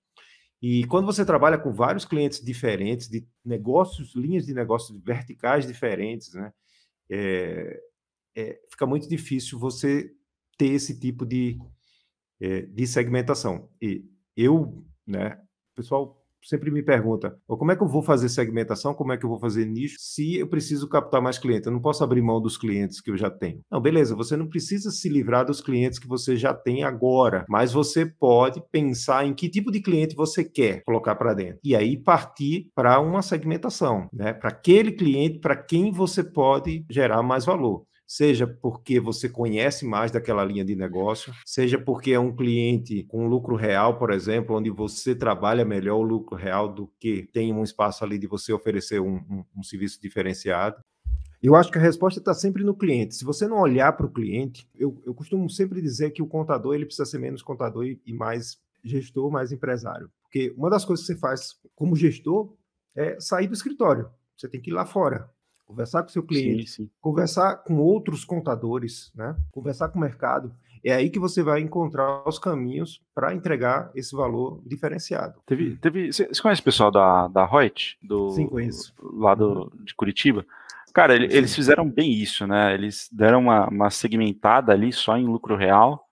E 0.60 0.84
quando 0.86 1.06
você 1.06 1.24
trabalha 1.24 1.56
com 1.56 1.72
vários 1.72 2.04
clientes 2.04 2.44
diferentes, 2.44 3.08
de 3.08 3.26
negócios, 3.44 4.14
linhas 4.14 4.44
de 4.44 4.52
negócios 4.52 4.98
verticais 5.00 5.66
diferentes, 5.66 6.34
né, 6.34 6.52
é, 7.10 7.80
é, 8.36 8.60
fica 8.70 8.86
muito 8.86 9.08
difícil 9.08 9.58
você 9.58 10.12
ter 10.56 10.72
esse 10.72 10.98
tipo 10.98 11.24
de, 11.24 11.58
é, 12.40 12.62
de 12.62 12.86
segmentação. 12.86 13.68
E 13.80 14.04
eu 14.36 14.84
né? 15.08 15.38
O 15.72 15.76
pessoal 15.76 16.18
sempre 16.42 16.70
me 16.70 16.82
pergunta, 16.82 17.36
como 17.46 17.72
é 17.72 17.76
que 17.76 17.82
eu 17.82 17.88
vou 17.88 18.02
fazer 18.02 18.28
segmentação, 18.28 18.94
como 18.94 19.12
é 19.12 19.16
que 19.16 19.24
eu 19.24 19.28
vou 19.28 19.38
fazer 19.38 19.66
nicho, 19.66 19.96
se 19.98 20.36
eu 20.36 20.48
preciso 20.48 20.88
captar 20.88 21.20
mais 21.20 21.38
clientes? 21.38 21.66
Eu 21.66 21.72
não 21.72 21.80
posso 21.80 22.02
abrir 22.04 22.22
mão 22.22 22.40
dos 22.40 22.56
clientes 22.56 23.00
que 23.00 23.10
eu 23.10 23.16
já 23.16 23.30
tenho. 23.30 23.60
Não, 23.70 23.80
beleza, 23.80 24.14
você 24.14 24.36
não 24.36 24.48
precisa 24.48 24.90
se 24.90 25.08
livrar 25.08 25.44
dos 25.44 25.60
clientes 25.60 25.98
que 25.98 26.06
você 26.06 26.36
já 26.36 26.54
tem 26.54 26.84
agora, 26.84 27.44
mas 27.48 27.72
você 27.72 28.06
pode 28.06 28.62
pensar 28.70 29.26
em 29.26 29.34
que 29.34 29.48
tipo 29.48 29.70
de 29.70 29.80
cliente 29.80 30.14
você 30.14 30.44
quer 30.44 30.82
colocar 30.84 31.16
para 31.16 31.34
dentro. 31.34 31.58
E 31.64 31.74
aí 31.74 31.96
partir 31.96 32.70
para 32.74 33.00
uma 33.00 33.22
segmentação, 33.22 34.08
né? 34.12 34.32
Para 34.32 34.50
aquele 34.50 34.92
cliente 34.92 35.38
para 35.40 35.56
quem 35.56 35.90
você 35.90 36.22
pode 36.22 36.84
gerar 36.90 37.22
mais 37.22 37.44
valor 37.44 37.84
seja 38.08 38.46
porque 38.46 38.98
você 38.98 39.28
conhece 39.28 39.84
mais 39.84 40.10
daquela 40.10 40.42
linha 40.42 40.64
de 40.64 40.74
negócio, 40.74 41.30
seja 41.44 41.78
porque 41.78 42.12
é 42.12 42.18
um 42.18 42.34
cliente 42.34 43.04
com 43.04 43.28
lucro 43.28 43.54
real, 43.54 43.98
por 43.98 44.10
exemplo, 44.10 44.56
onde 44.56 44.70
você 44.70 45.14
trabalha 45.14 45.62
melhor 45.62 45.98
o 45.98 46.02
lucro 46.02 46.34
real 46.34 46.72
do 46.72 46.90
que 46.98 47.28
tem 47.34 47.52
um 47.52 47.62
espaço 47.62 48.02
ali 48.02 48.18
de 48.18 48.26
você 48.26 48.50
oferecer 48.50 48.98
um, 48.98 49.16
um, 49.16 49.44
um 49.58 49.62
serviço 49.62 50.00
diferenciado. 50.00 50.82
Eu 51.42 51.54
acho 51.54 51.70
que 51.70 51.76
a 51.76 51.82
resposta 51.82 52.18
está 52.18 52.32
sempre 52.32 52.64
no 52.64 52.74
cliente. 52.74 53.14
Se 53.14 53.24
você 53.24 53.46
não 53.46 53.60
olhar 53.60 53.92
para 53.92 54.06
o 54.06 54.12
cliente, 54.12 54.66
eu, 54.74 55.00
eu, 55.04 55.14
costumo 55.14 55.48
sempre 55.48 55.80
dizer 55.82 56.10
que 56.10 56.22
o 56.22 56.26
contador 56.26 56.74
ele 56.74 56.86
precisa 56.86 57.04
ser 57.04 57.18
menos 57.18 57.42
contador 57.42 57.84
e, 57.84 58.00
e 58.04 58.12
mais 58.12 58.58
gestor, 58.82 59.30
mais 59.30 59.52
empresário. 59.52 60.10
Porque 60.22 60.52
uma 60.56 60.70
das 60.70 60.84
coisas 60.84 61.06
que 61.06 61.12
você 61.12 61.20
faz 61.20 61.54
como 61.76 61.94
gestor 61.94 62.56
é 62.96 63.20
sair 63.20 63.46
do 63.46 63.54
escritório. 63.54 64.10
Você 64.36 64.48
tem 64.48 64.60
que 64.60 64.70
ir 64.70 64.74
lá 64.74 64.84
fora 64.86 65.30
conversar 65.68 66.02
com 66.02 66.08
seu 66.08 66.22
cliente, 66.22 66.66
sim, 66.66 66.84
sim. 66.84 66.90
conversar 66.98 67.56
com 67.58 67.76
outros 67.76 68.24
contadores, 68.24 69.12
né? 69.14 69.36
conversar 69.52 69.90
com 69.90 69.98
o 69.98 70.00
mercado. 70.00 70.50
É 70.82 70.94
aí 70.94 71.10
que 71.10 71.18
você 71.18 71.42
vai 71.42 71.60
encontrar 71.60 72.26
os 72.26 72.38
caminhos 72.38 73.02
para 73.14 73.34
entregar 73.34 73.90
esse 73.94 74.16
valor 74.16 74.62
diferenciado. 74.64 75.40
Teve, 75.44 75.76
teve, 75.76 76.12
você 76.12 76.26
conhece 76.40 76.60
o 76.62 76.64
pessoal 76.64 76.90
da, 76.90 77.28
da 77.28 77.44
Reut? 77.44 77.98
Do, 78.02 78.30
Sim, 78.30 78.46
conheço. 78.46 78.94
Lá 79.02 79.34
do, 79.34 79.64
uhum. 79.64 79.84
de 79.84 79.94
Curitiba? 79.94 80.46
Cara, 80.94 81.14
ele, 81.14 81.26
eles 81.26 81.54
fizeram 81.54 81.88
bem 81.88 82.12
isso, 82.12 82.46
né? 82.46 82.72
Eles 82.72 83.08
deram 83.12 83.40
uma, 83.40 83.68
uma 83.68 83.90
segmentada 83.90 84.72
ali 84.72 84.92
só 84.92 85.18
em 85.18 85.26
lucro 85.26 85.56
real, 85.56 86.08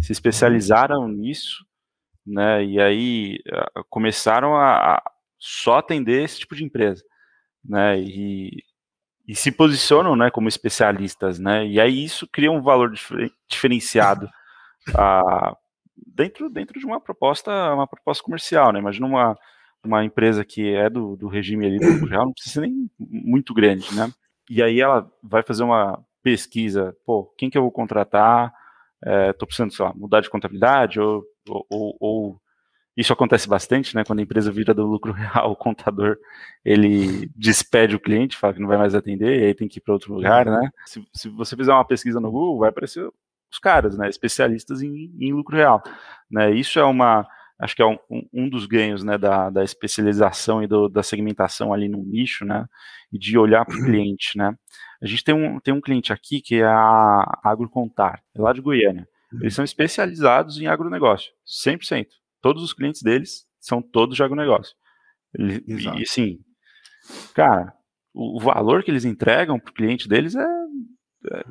se 0.00 0.12
especializaram 0.12 1.08
nisso, 1.08 1.64
né? 2.24 2.64
E 2.64 2.80
aí 2.80 3.38
começaram 3.90 4.54
a, 4.54 4.94
a 4.94 5.12
só 5.38 5.78
atender 5.78 6.22
esse 6.22 6.38
tipo 6.38 6.54
de 6.54 6.64
empresa, 6.64 7.02
né? 7.64 7.98
E 7.98 8.62
e 9.26 9.34
se 9.34 9.52
posicionam, 9.52 10.16
né, 10.16 10.30
como 10.30 10.48
especialistas, 10.48 11.38
né, 11.38 11.66
e 11.66 11.80
aí 11.80 12.04
isso 12.04 12.26
cria 12.26 12.50
um 12.50 12.60
valor 12.60 12.92
diferenciado 13.48 14.26
uh, 14.90 15.56
dentro, 15.96 16.50
dentro 16.50 16.78
de 16.78 16.86
uma 16.86 17.00
proposta, 17.00 17.50
uma 17.74 17.86
proposta 17.86 18.22
comercial, 18.22 18.72
né, 18.72 18.78
imagina 18.78 19.06
uma, 19.06 19.38
uma 19.84 20.04
empresa 20.04 20.44
que 20.44 20.74
é 20.74 20.90
do, 20.90 21.16
do 21.16 21.28
regime 21.28 21.66
ali 21.66 21.78
do 21.78 22.06
real, 22.06 22.26
não 22.26 22.32
precisa 22.32 22.60
nem 22.62 22.90
muito 22.98 23.54
grande, 23.54 23.94
né, 23.94 24.12
e 24.50 24.62
aí 24.62 24.80
ela 24.80 25.10
vai 25.22 25.42
fazer 25.42 25.62
uma 25.62 26.04
pesquisa, 26.22 26.96
pô, 27.04 27.32
quem 27.36 27.50
que 27.50 27.58
eu 27.58 27.62
vou 27.62 27.72
contratar, 27.72 28.52
estou 29.02 29.46
é, 29.46 29.46
precisando, 29.46 29.72
sei 29.72 29.84
lá, 29.84 29.92
mudar 29.94 30.20
de 30.20 30.30
contabilidade, 30.30 31.00
ou, 31.00 31.24
ou, 31.48 31.96
ou 31.98 32.41
isso 32.96 33.12
acontece 33.12 33.48
bastante, 33.48 33.94
né? 33.94 34.04
Quando 34.04 34.18
a 34.18 34.22
empresa 34.22 34.52
vira 34.52 34.74
do 34.74 34.86
lucro 34.86 35.12
real, 35.12 35.50
o 35.50 35.56
contador 35.56 36.16
ele 36.64 37.30
despede 37.34 37.96
o 37.96 38.00
cliente, 38.00 38.36
fala 38.36 38.54
que 38.54 38.60
não 38.60 38.68
vai 38.68 38.78
mais 38.78 38.94
atender, 38.94 39.40
e 39.40 39.44
aí 39.46 39.54
tem 39.54 39.68
que 39.68 39.78
ir 39.78 39.82
para 39.82 39.94
outro 39.94 40.14
lugar, 40.14 40.46
né? 40.46 40.70
Se, 40.86 41.04
se, 41.12 41.28
você 41.28 41.56
fizer 41.56 41.72
uma 41.72 41.84
pesquisa 41.84 42.20
no 42.20 42.30
Google, 42.30 42.58
vai 42.58 42.68
aparecer 42.68 43.08
os 43.50 43.58
caras, 43.58 43.96
né, 43.98 44.08
especialistas 44.08 44.82
em, 44.82 45.12
em 45.20 45.32
lucro 45.32 45.56
real. 45.56 45.82
Né, 46.30 46.50
isso 46.52 46.78
é 46.78 46.84
uma, 46.84 47.26
acho 47.58 47.76
que 47.76 47.82
é 47.82 47.86
um, 47.86 47.98
um 48.32 48.48
dos 48.48 48.66
ganhos 48.66 49.04
né, 49.04 49.18
da, 49.18 49.50
da 49.50 49.62
especialização 49.62 50.62
e 50.62 50.66
do, 50.66 50.88
da 50.88 51.02
segmentação 51.02 51.72
ali 51.72 51.88
no 51.88 52.02
nicho, 52.02 52.44
né, 52.44 52.66
e 53.12 53.18
de 53.18 53.36
olhar 53.36 53.66
para 53.66 53.76
o 53.76 53.84
cliente, 53.84 54.38
né. 54.38 54.56
A 55.02 55.06
gente 55.06 55.24
tem 55.24 55.34
um, 55.34 55.58
tem 55.58 55.74
um 55.74 55.80
cliente 55.80 56.12
aqui 56.12 56.40
que 56.40 56.56
é 56.56 56.64
a 56.64 57.40
Agrocontar, 57.42 58.22
é 58.34 58.40
lá 58.40 58.52
de 58.52 58.60
Goiânia. 58.60 59.06
Eles 59.40 59.54
são 59.54 59.64
especializados 59.64 60.60
em 60.60 60.66
agronegócio, 60.66 61.32
100%. 61.46 62.06
Todos 62.42 62.62
os 62.62 62.74
clientes 62.74 63.00
deles 63.00 63.46
são 63.58 63.80
todos 63.80 64.16
de 64.16 64.22
agronegócio. 64.22 64.74
E, 65.38 66.02
e 66.02 66.06
sim, 66.06 66.40
cara, 67.32 67.72
o, 68.12 68.36
o, 68.36 68.40
valor 68.40 68.82
que 68.82 68.90
eles 68.90 69.06
entregam 69.06 69.58
para 69.58 69.70
o 69.70 69.74
cliente 69.74 70.06
deles 70.06 70.34
é, 70.34 70.44
é 70.44 71.42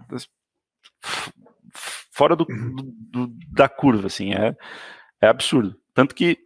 fora 2.11 2.35
do, 2.35 2.45
do, 2.45 2.83
do, 2.83 3.33
da 3.51 3.67
curva, 3.67 4.05
assim, 4.07 4.33
é, 4.33 4.55
é 5.19 5.27
absurdo. 5.27 5.75
Tanto 5.93 6.13
que 6.13 6.37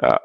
uh, 0.00 0.20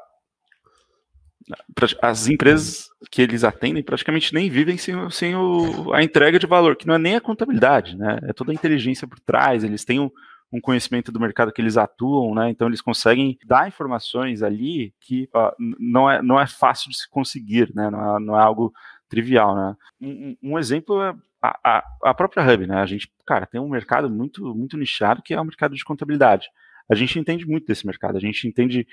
as 2.00 2.28
empresas 2.28 2.88
que 3.10 3.20
eles 3.20 3.44
atendem 3.44 3.82
praticamente 3.82 4.32
nem 4.32 4.48
vivem 4.48 4.78
sem, 4.78 5.10
sem 5.10 5.34
o, 5.34 5.92
a 5.92 6.02
entrega 6.02 6.38
de 6.38 6.46
valor, 6.46 6.76
que 6.76 6.86
não 6.86 6.94
é 6.94 6.98
nem 6.98 7.16
a 7.16 7.20
contabilidade, 7.20 7.96
né? 7.96 8.18
É 8.22 8.32
toda 8.32 8.52
a 8.52 8.54
inteligência 8.54 9.08
por 9.08 9.18
trás, 9.20 9.64
eles 9.64 9.84
têm 9.84 10.00
um, 10.00 10.10
um 10.54 10.60
conhecimento 10.60 11.10
do 11.10 11.18
mercado 11.18 11.52
que 11.52 11.60
eles 11.60 11.76
atuam, 11.76 12.32
né? 12.32 12.48
Então 12.48 12.68
eles 12.68 12.80
conseguem 12.80 13.36
dar 13.44 13.66
informações 13.66 14.40
ali 14.40 14.94
que 15.00 15.28
uh, 15.34 15.52
não, 15.58 16.08
é, 16.08 16.22
não 16.22 16.40
é 16.40 16.46
fácil 16.46 16.90
de 16.90 16.96
se 16.96 17.10
conseguir, 17.10 17.74
né? 17.74 17.90
Não 17.90 18.16
é, 18.16 18.20
não 18.20 18.38
é 18.38 18.42
algo 18.42 18.72
trivial, 19.08 19.56
né? 19.56 19.76
Um, 20.00 20.36
um 20.40 20.58
exemplo 20.58 21.02
é 21.02 21.12
a, 21.42 21.58
a, 21.64 21.84
a, 22.04 22.14
própria 22.14 22.44
Hub, 22.44 22.68
né? 22.68 22.76
A 22.76 22.86
gente, 22.86 23.10
cara, 23.26 23.46
tem 23.46 23.60
um 23.60 23.68
mercado 23.68 24.08
muito, 24.08 24.54
muito 24.54 24.76
nichado 24.76 25.22
que 25.22 25.34
é 25.34 25.40
o 25.40 25.44
mercado 25.44 25.74
de 25.74 25.84
contabilidade. 25.84 26.46
A 26.88 26.94
gente 26.94 27.18
entende 27.18 27.44
muito 27.44 27.66
desse 27.66 27.84
mercado, 27.84 28.16
a 28.16 28.20
gente 28.20 28.46
entende 28.46 28.86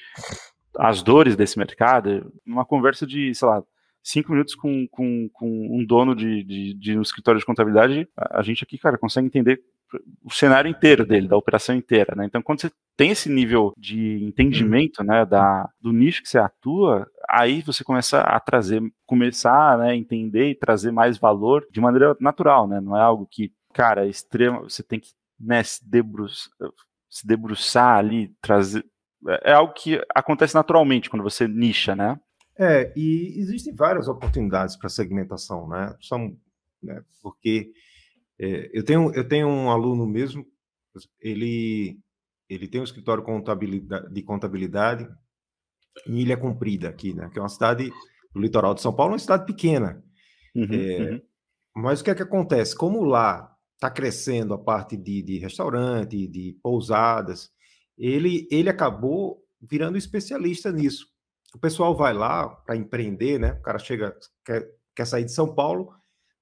as 0.79 1.03
dores 1.03 1.35
desse 1.35 1.59
mercado. 1.59 2.33
Uma 2.43 2.65
conversa 2.65 3.05
de, 3.05 3.35
sei 3.35 3.47
lá, 3.47 3.61
cinco 4.01 4.31
minutos 4.31 4.55
com, 4.55 4.87
com, 4.89 5.29
com 5.31 5.79
um 5.79 5.85
dono 5.85 6.15
de, 6.15 6.43
de, 6.43 6.73
de, 6.73 6.97
um 6.97 7.03
escritório 7.03 7.39
de 7.39 7.45
contabilidade, 7.45 8.07
a 8.17 8.41
gente 8.41 8.63
aqui, 8.63 8.79
cara, 8.79 8.97
consegue 8.97 9.27
entender 9.27 9.61
o 10.23 10.31
cenário 10.31 10.69
inteiro 10.69 11.05
dele, 11.05 11.27
da 11.27 11.37
operação 11.37 11.75
inteira, 11.75 12.13
né? 12.15 12.25
Então, 12.25 12.41
quando 12.41 12.61
você 12.61 12.71
tem 12.95 13.11
esse 13.11 13.29
nível 13.29 13.73
de 13.77 14.23
entendimento, 14.23 15.03
né, 15.03 15.25
da, 15.25 15.69
do 15.79 15.91
nicho 15.91 16.21
que 16.21 16.29
você 16.29 16.37
atua, 16.37 17.09
aí 17.27 17.61
você 17.61 17.83
começa 17.83 18.21
a 18.21 18.39
trazer, 18.39 18.81
começar, 19.05 19.77
né, 19.77 19.95
entender 19.95 20.51
e 20.51 20.55
trazer 20.55 20.91
mais 20.91 21.17
valor 21.17 21.65
de 21.71 21.81
maneira 21.81 22.15
natural, 22.19 22.67
né? 22.67 22.79
Não 22.79 22.95
é 22.95 23.01
algo 23.01 23.27
que, 23.29 23.51
cara, 23.73 24.05
é 24.05 24.09
extremo, 24.09 24.63
você 24.63 24.83
tem 24.83 24.99
que, 24.99 25.09
né, 25.39 25.63
se, 25.63 25.87
debruçar, 25.87 26.51
se 27.09 27.25
debruçar 27.27 27.97
ali, 27.97 28.33
trazer, 28.41 28.85
é, 29.27 29.51
é 29.51 29.53
algo 29.53 29.73
que 29.73 30.01
acontece 30.13 30.55
naturalmente 30.55 31.09
quando 31.09 31.23
você 31.23 31.47
nicha, 31.47 31.95
né? 31.95 32.19
É, 32.57 32.93
e 32.95 33.39
existem 33.39 33.73
várias 33.73 34.07
oportunidades 34.07 34.75
para 34.75 34.89
segmentação, 34.89 35.67
né? 35.67 35.95
São, 36.01 36.35
né, 36.83 37.01
porque 37.21 37.71
é, 38.41 38.71
eu, 38.73 38.83
tenho, 38.83 39.13
eu 39.13 39.27
tenho 39.27 39.47
um 39.47 39.69
aluno 39.69 40.07
mesmo, 40.07 40.43
ele, 41.19 41.99
ele 42.49 42.67
tem 42.67 42.81
um 42.81 42.83
escritório 42.83 43.23
contabilidade, 43.23 44.11
de 44.11 44.23
contabilidade 44.23 45.07
em 46.07 46.19
Ilha 46.21 46.35
Comprida, 46.35 46.89
aqui, 46.89 47.13
né? 47.13 47.29
Que 47.31 47.37
é 47.37 47.41
uma 47.41 47.49
cidade 47.49 47.91
do 48.33 48.41
litoral 48.41 48.73
de 48.73 48.81
São 48.81 48.95
Paulo, 48.95 49.13
uma 49.13 49.19
cidade 49.19 49.45
pequena. 49.45 50.03
Uhum, 50.55 50.67
é, 50.71 51.11
uhum. 51.11 51.21
Mas 51.75 52.01
o 52.01 52.03
que 52.03 52.09
é 52.09 52.15
que 52.15 52.23
acontece? 52.23 52.75
Como 52.75 53.03
lá 53.03 53.55
está 53.75 53.91
crescendo 53.91 54.55
a 54.55 54.57
parte 54.57 54.97
de, 54.97 55.21
de 55.21 55.37
restaurante, 55.37 56.27
de 56.27 56.57
pousadas, 56.63 57.51
ele, 57.95 58.47
ele 58.49 58.69
acabou 58.69 59.45
virando 59.61 59.99
especialista 59.99 60.71
nisso. 60.71 61.05
O 61.53 61.59
pessoal 61.59 61.95
vai 61.95 62.13
lá 62.13 62.49
para 62.49 62.75
empreender, 62.75 63.37
né? 63.37 63.53
O 63.53 63.61
cara 63.61 63.77
chega, 63.77 64.17
quer, 64.43 64.67
quer 64.95 65.05
sair 65.05 65.25
de 65.25 65.31
São 65.31 65.53
Paulo, 65.53 65.93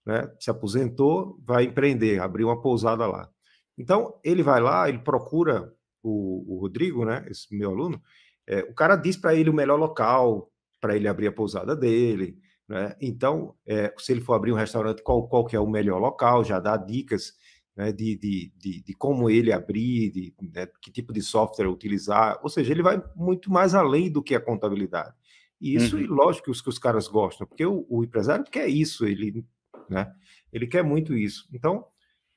né? 0.10 0.28
Se 0.40 0.50
aposentou, 0.50 1.40
vai 1.46 1.66
empreender, 1.66 2.20
abrir 2.20 2.44
uma 2.44 2.60
pousada 2.60 3.06
lá. 3.06 3.30
Então, 3.78 4.20
ele 4.24 4.42
vai 4.42 4.60
lá, 4.60 4.90
ele 4.90 4.98
procura 4.98 5.72
o, 6.02 6.56
o 6.56 6.60
Rodrigo, 6.62 7.06
né? 7.06 7.24
Esse 7.30 7.56
meu 7.56 7.70
aluno. 7.70 8.02
É, 8.48 8.62
o 8.62 8.74
cara 8.74 8.96
diz 8.96 9.16
para 9.16 9.36
ele 9.36 9.52
o 9.52 9.54
melhor 9.54 9.78
local 9.78 10.52
para 10.82 10.96
ele 10.96 11.08
abrir 11.08 11.28
a 11.28 11.32
pousada 11.32 11.76
dele, 11.76 12.40
né? 12.68 12.96
Então, 13.00 13.54
é, 13.68 13.94
se 14.00 14.12
ele 14.12 14.22
for 14.22 14.34
abrir 14.34 14.52
um 14.52 14.56
restaurante, 14.56 15.04
qual, 15.04 15.28
qual 15.28 15.46
que 15.46 15.56
é 15.56 15.60
o 15.60 15.70
melhor 15.70 16.00
local, 16.00 16.44
já 16.44 16.60
dá 16.60 16.76
dicas 16.76 17.34
né, 17.78 17.92
de, 17.92 18.18
de, 18.18 18.52
de, 18.58 18.82
de, 18.82 18.94
como 18.96 19.30
ele 19.30 19.54
abrir, 19.54 20.10
de 20.10 20.34
né, 20.52 20.68
que 20.82 20.92
tipo 20.92 21.14
de 21.14 21.22
software 21.22 21.68
utilizar. 21.68 22.40
Ou 22.42 22.50
seja, 22.50 22.72
ele 22.72 22.82
vai 22.82 23.00
muito 23.16 23.52
mais 23.52 23.76
além 23.76 24.12
do 24.12 24.24
que 24.24 24.34
a 24.34 24.42
contabilidade. 24.42 25.14
E 25.62 25.76
isso, 25.76 25.98
uhum. 25.98 26.08
lógico 26.08 26.46
que 26.46 26.52
os, 26.52 26.62
que 26.62 26.70
os 26.70 26.80
caras 26.80 27.08
gostam, 27.08 27.46
porque 27.46 27.66
o, 27.66 27.86
o 27.88 28.04
empresário 28.04 28.46
quer 28.46 28.68
isso, 28.68 29.06
ele 29.06 29.46
né? 29.90 30.12
Ele 30.52 30.68
quer 30.68 30.84
muito 30.84 31.16
isso. 31.16 31.48
Então, 31.54 31.86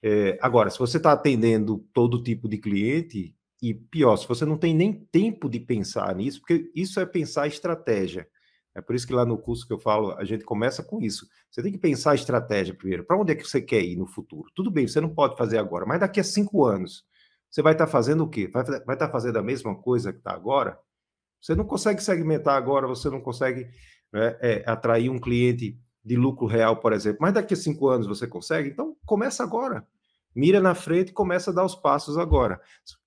é, 0.03 0.39
agora, 0.41 0.71
se 0.71 0.79
você 0.79 0.97
está 0.97 1.13
atendendo 1.13 1.87
todo 1.93 2.23
tipo 2.23 2.49
de 2.49 2.59
cliente, 2.59 3.35
e 3.63 3.73
pior, 3.73 4.17
se 4.17 4.27
você 4.27 4.45
não 4.45 4.57
tem 4.57 4.75
nem 4.75 4.93
tempo 4.93 5.49
de 5.49 5.61
pensar 5.61 6.15
nisso, 6.17 6.41
porque 6.41 6.71
isso 6.75 6.99
é 6.99 7.07
pensar 7.07 7.47
estratégia. 7.47 8.27
É 8.75 8.81
por 8.81 8.97
isso 8.97 9.07
que 9.07 9.13
lá 9.13 9.25
no 9.25 9.39
curso 9.39 9.67
que 9.67 9.73
eu 9.73 9.79
falo, 9.79 10.13
a 10.13 10.25
gente 10.25 10.45
começa 10.45 10.83
com 10.83 11.01
isso. 11.01 11.29
Você 11.51 11.63
tem 11.63 11.71
que 11.71 11.79
pensar 11.79 12.13
a 12.13 12.15
estratégia 12.15 12.75
primeiro. 12.75 13.05
Para 13.05 13.19
onde 13.19 13.33
é 13.33 13.37
que 13.37 13.47
você 13.47 13.61
quer 13.61 13.83
ir 13.83 13.97
no 13.97 14.07
futuro? 14.07 14.51
Tudo 14.55 14.71
bem, 14.71 14.89
você 14.89 15.01
não 15.01 15.11
pode 15.15 15.37
fazer 15.37 15.59
agora, 15.59 15.87
mas 15.87 16.01
daqui 16.01 16.19
a 16.19 16.25
cinco 16.25 16.65
anos, 16.65 17.05
você 17.51 17.63
vai 17.63 17.75
estar 17.75 17.87
tá 17.87 17.93
fazendo 17.93 18.25
o 18.25 18.29
quê? 18.29 18.49
Vai, 18.49 18.65
vai 18.65 18.79
estar 18.79 18.97
tá 18.97 19.11
fazendo 19.11 19.39
a 19.39 19.43
mesma 19.43 19.75
coisa 19.77 20.13
que 20.13 20.19
está 20.19 20.33
agora? 20.33 20.77
Você 21.41 21.55
não 21.55 21.65
consegue 21.65 22.03
segmentar 22.03 22.57
agora, 22.57 22.87
você 22.87 23.11
não 23.11 23.21
consegue 23.21 23.69
é, 24.15 24.39
é, 24.41 24.71
atrair 24.71 25.11
um 25.11 25.21
cliente 25.21 25.79
de 26.05 26.17
lucro 26.17 26.47
real, 26.47 26.77
por 26.79 26.93
exemplo, 26.93 27.19
mas 27.21 27.33
daqui 27.33 27.55
a 27.55 27.57
cinco 27.57 27.89
anos 27.89 28.07
você 28.07 28.27
consegue, 28.27 28.69
então 28.69 28.97
começa 29.07 29.43
agora. 29.43 29.87
Mira 30.35 30.61
na 30.61 30.75
frente 30.75 31.11
e 31.11 31.13
começa 31.13 31.51
a 31.51 31.55
dar 31.55 31.65
os 31.65 31.75
passos 31.75 32.17
agora. 32.17 32.61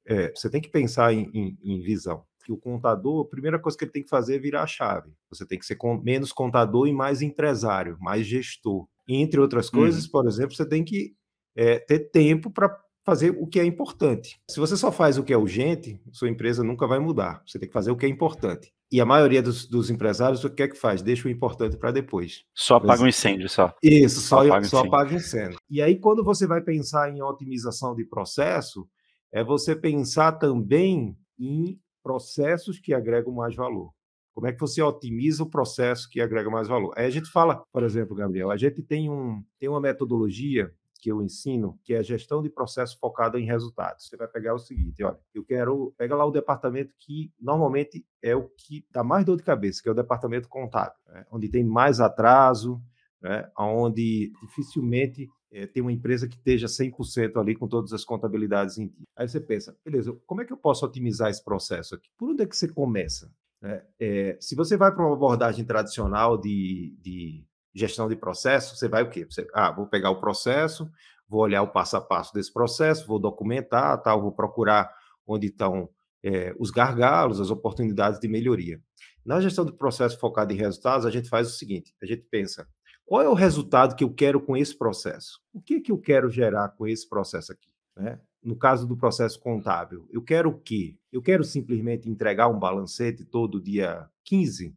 É, 0.06 0.32
você 0.36 0.50
tem 0.50 0.62
que 0.62 0.70
pensar 0.70 1.12
em, 1.12 1.30
em, 1.34 1.58
em, 1.64 1.82
visão. 1.82 2.24
Que 2.46 2.52
o 2.52 2.58
contador, 2.58 3.26
a 3.26 3.30
primeira 3.30 3.58
coisa 3.58 3.76
que 3.76 3.84
ele 3.84 3.92
tem 3.92 4.04
que 4.04 4.10
fazer 4.10 4.36
é 4.36 4.40
virar 4.40 4.62
a 4.62 4.68
chave. 4.68 5.12
Você 5.30 5.46
tem 5.46 5.58
que 5.58 5.66
ser 5.66 5.76
com, 5.76 5.98
menos 5.98 6.32
contador 6.32 6.88
e 6.88 6.94
mais 6.94 7.24
empresário, 7.24 7.98
mais 8.00 8.28
gestor. 8.28 8.88
Entre 9.08 9.40
outras 9.40 9.70
coisas, 9.70 10.06
uhum. 10.06 10.12
por 10.12 10.28
exemplo, 10.28 10.56
você 10.56 10.66
tem 10.68 10.84
que 10.84 11.16
é, 11.56 11.80
ter 11.80 12.12
tempo 12.12 12.52
para 12.52 12.76
fazer 13.04 13.36
o 13.40 13.48
que 13.48 13.60
é 13.60 13.66
importante. 13.66 14.40
Se 14.50 14.60
você 14.60 14.76
só 14.78 14.92
faz 14.92 15.18
o 15.18 15.24
que 15.24 15.34
é 15.34 15.38
urgente, 15.38 16.00
sua 16.12 16.30
empresa 16.30 16.64
nunca 16.64 16.88
vai 16.88 17.00
mudar. 17.00 17.42
Você 17.46 17.60
tem 17.60 17.68
que 17.68 17.74
fazer 17.74 17.92
o 17.92 17.96
que 17.96 18.06
é 18.06 18.10
importante. 18.10 18.74
E 18.96 19.02
a 19.02 19.06
maioria 19.06 19.44
dos, 19.44 19.68
dos 19.68 19.90
empresários, 19.90 20.46
o 20.46 20.50
que 20.50 20.64
é 20.64 20.70
que 20.70 20.78
faz? 20.78 21.02
Deixa 21.02 21.28
o 21.28 21.32
importante 21.32 21.76
para 21.76 21.92
depois. 21.92 22.46
Só 22.54 22.76
apaga 22.76 23.04
um 23.04 23.08
incêndio, 23.10 23.50
só. 23.50 23.76
Isso, 23.84 24.22
só, 24.22 24.38
só, 24.38 24.48
apaga, 24.48 24.68
só 24.68 24.80
apaga 24.80 25.14
incêndio. 25.16 25.60
E 25.70 25.82
aí, 25.82 26.00
quando 26.00 26.24
você 26.24 26.48
vai 26.48 26.62
pensar 26.62 27.14
em 27.14 27.22
otimização 27.22 27.94
de 27.94 28.06
processo, 28.06 28.88
é 29.34 29.44
você 29.44 29.76
pensar 29.76 30.32
também 30.32 31.14
em 31.38 31.78
processos 32.02 32.80
que 32.80 32.94
agregam 32.94 33.34
mais 33.34 33.54
valor. 33.54 33.92
Como 34.34 34.48
é 34.48 34.54
que 34.54 34.62
você 34.62 34.82
otimiza 34.82 35.44
o 35.44 35.50
processo 35.50 36.10
que 36.10 36.22
agrega 36.22 36.50
mais 36.50 36.70
valor? 36.70 36.94
Aí 36.96 37.06
a 37.06 37.10
gente 37.10 37.30
fala, 37.30 37.66
por 37.74 37.84
exemplo, 37.84 38.16
Gabriel, 38.16 38.50
a 38.50 38.56
gente 38.56 38.82
tem, 38.82 39.10
um, 39.10 39.44
tem 39.60 39.68
uma 39.68 39.82
metodologia 39.82 40.72
que 41.06 41.12
eu 41.12 41.22
ensino, 41.22 41.80
que 41.84 41.94
é 41.94 42.02
gestão 42.02 42.42
de 42.42 42.50
processo 42.50 42.98
focada 42.98 43.40
em 43.40 43.46
resultados. 43.46 44.08
Você 44.08 44.18
vai 44.18 44.28
pegar 44.28 44.56
o 44.56 44.58
seguinte, 44.58 45.04
olha, 45.04 45.20
eu 45.36 45.46
quero, 45.46 45.94
pega 45.96 46.16
lá 46.16 46.26
o 46.26 46.32
departamento 46.32 46.96
que 46.98 47.32
normalmente 47.40 48.04
é 48.24 48.36
o 48.36 48.50
que 48.50 48.84
dá 48.90 49.04
mais 49.04 49.24
dor 49.24 49.38
de 49.38 49.44
cabeça, 49.44 49.84
que 49.84 49.88
é 49.88 49.92
o 49.92 49.96
departamento 49.96 50.50
contábil, 50.50 50.98
né? 51.06 51.24
onde 51.32 51.48
tem 51.48 51.64
mais 51.64 52.00
atraso, 52.00 52.82
né? 53.22 53.48
onde 53.56 54.34
dificilmente 54.42 55.30
é, 55.52 55.68
tem 55.68 55.84
uma 55.84 55.92
empresa 55.92 56.28
que 56.28 56.38
esteja 56.38 56.66
100% 56.66 57.40
ali 57.40 57.56
com 57.56 57.68
todas 57.68 57.94
as 57.94 58.04
contabilidades 58.04 58.80
em 58.80 58.88
dia. 58.88 59.06
Aí 59.16 59.28
você 59.28 59.40
pensa, 59.40 59.78
beleza, 59.86 60.12
como 60.26 60.42
é 60.42 60.46
que 60.46 60.54
eu 60.54 60.58
posso 60.58 60.88
otimizar 60.88 61.30
esse 61.30 61.44
processo 61.44 61.94
aqui? 61.94 62.10
Por 62.18 62.32
onde 62.32 62.42
é 62.42 62.48
que 62.48 62.58
você 62.58 62.68
começa? 62.68 63.32
É, 63.62 63.86
é, 64.00 64.38
se 64.42 64.56
você 64.56 64.76
vai 64.76 64.92
para 64.92 65.06
uma 65.06 65.16
abordagem 65.16 65.66
tradicional 65.66 66.36
de, 66.36 66.98
de 67.00 67.46
gestão 67.76 68.08
de 68.08 68.16
processo, 68.16 68.76
você 68.76 68.88
vai 68.88 69.04
o 69.04 69.10
quê? 69.10 69.26
Você, 69.26 69.46
ah, 69.54 69.72
vou 69.72 69.86
pegar 69.86 70.10
o 70.10 70.20
processo, 70.20 70.90
vou 71.28 71.42
olhar 71.42 71.62
o 71.62 71.68
passo 71.68 71.98
a 71.98 72.02
passo 72.02 72.34
desse 72.34 72.52
processo, 72.52 73.06
vou 73.06 73.20
documentar, 73.20 74.02
tal, 74.02 74.22
vou 74.22 74.32
procurar 74.32 74.90
onde 75.28 75.48
estão 75.48 75.90
é, 76.24 76.56
os 76.58 76.72
gargalos, 76.72 77.42
as 77.42 77.52
oportunidades 77.52 78.20
de 78.20 78.28
melhoria. 78.28 78.82
Na 79.26 79.42
gestão 79.42 79.66
de 79.66 79.74
processo 79.74 80.18
focada 80.18 80.54
em 80.54 80.56
resultados, 80.56 81.06
a 81.06 81.12
gente 81.12 81.28
faz 81.28 81.48
o 81.48 81.52
seguinte: 81.52 81.94
a 82.02 82.06
gente 82.06 82.24
pensa, 82.32 82.68
qual 83.06 83.22
é 83.22 83.30
o 83.30 83.34
resultado 83.34 83.96
que 83.96 84.04
eu 84.04 84.14
quero 84.14 84.40
com 84.40 84.56
esse 84.56 84.76
processo? 84.78 85.40
O 85.54 85.62
que, 85.62 85.82
que 85.82 85.92
eu 85.92 85.98
quero 85.98 86.30
gerar 86.30 86.70
com 86.70 86.88
esse 86.88 87.08
processo 87.08 87.52
aqui? 87.52 87.70
Né? 87.96 88.20
No 88.42 88.56
caso 88.56 88.88
do 88.88 88.96
processo 88.96 89.40
contábil, 89.40 90.08
eu 90.12 90.22
quero 90.22 90.50
o 90.50 90.60
quê? 90.60 90.98
Eu 91.12 91.22
quero 91.22 91.44
simplesmente 91.44 92.10
entregar 92.10 92.48
um 92.48 92.60
balancete 92.60 93.26
todo 93.26 93.62
dia 93.62 94.10
15 94.24 94.76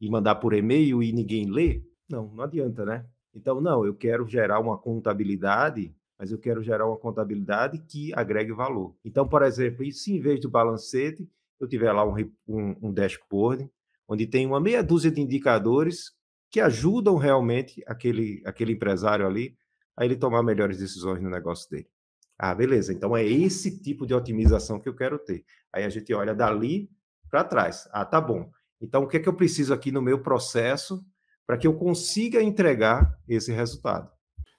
e 0.00 0.10
mandar 0.10 0.36
por 0.36 0.52
e-mail 0.54 1.02
e 1.02 1.12
ninguém 1.12 1.50
lê? 1.50 1.82
Não, 2.08 2.28
não 2.34 2.44
adianta, 2.44 2.84
né? 2.84 3.06
Então, 3.34 3.60
não, 3.60 3.84
eu 3.84 3.94
quero 3.94 4.26
gerar 4.26 4.58
uma 4.60 4.78
contabilidade 4.78 5.94
mas 6.18 6.32
eu 6.32 6.38
quero 6.38 6.62
gerar 6.62 6.86
uma 6.86 6.96
contabilidade 6.96 7.78
que 7.78 8.12
agregue 8.12 8.52
valor. 8.52 8.96
Então, 9.04 9.26
por 9.28 9.42
exemplo, 9.42 9.90
se 9.92 10.16
em 10.16 10.20
vez 10.20 10.40
do 10.40 10.50
balancete, 10.50 11.30
eu 11.60 11.68
tiver 11.68 11.92
lá 11.92 12.04
um, 12.04 12.14
um, 12.46 12.76
um 12.82 12.92
dashboard, 12.92 13.70
onde 14.08 14.26
tem 14.26 14.44
uma 14.44 14.60
meia 14.60 14.82
dúzia 14.82 15.12
de 15.12 15.20
indicadores 15.20 16.12
que 16.50 16.60
ajudam 16.60 17.16
realmente 17.16 17.82
aquele, 17.86 18.42
aquele 18.44 18.72
empresário 18.72 19.26
ali 19.26 19.56
a 19.96 20.04
ele 20.04 20.16
tomar 20.16 20.42
melhores 20.42 20.78
decisões 20.78 21.22
no 21.22 21.30
negócio 21.30 21.70
dele. 21.70 21.88
Ah, 22.36 22.54
beleza. 22.54 22.92
Então 22.92 23.16
é 23.16 23.24
esse 23.24 23.80
tipo 23.80 24.06
de 24.06 24.14
otimização 24.14 24.80
que 24.80 24.88
eu 24.88 24.94
quero 24.94 25.18
ter. 25.18 25.44
Aí 25.72 25.84
a 25.84 25.88
gente 25.88 26.12
olha 26.14 26.34
dali 26.34 26.90
para 27.30 27.44
trás. 27.44 27.88
Ah, 27.92 28.04
tá 28.04 28.20
bom. 28.20 28.50
Então 28.80 29.02
o 29.02 29.08
que 29.08 29.18
é 29.18 29.20
que 29.20 29.28
eu 29.28 29.34
preciso 29.34 29.74
aqui 29.74 29.92
no 29.92 30.00
meu 30.00 30.20
processo 30.20 31.04
para 31.48 31.56
que 31.56 31.66
eu 31.66 31.72
consiga 31.72 32.42
entregar 32.42 33.18
esse 33.26 33.50
resultado? 33.50 34.10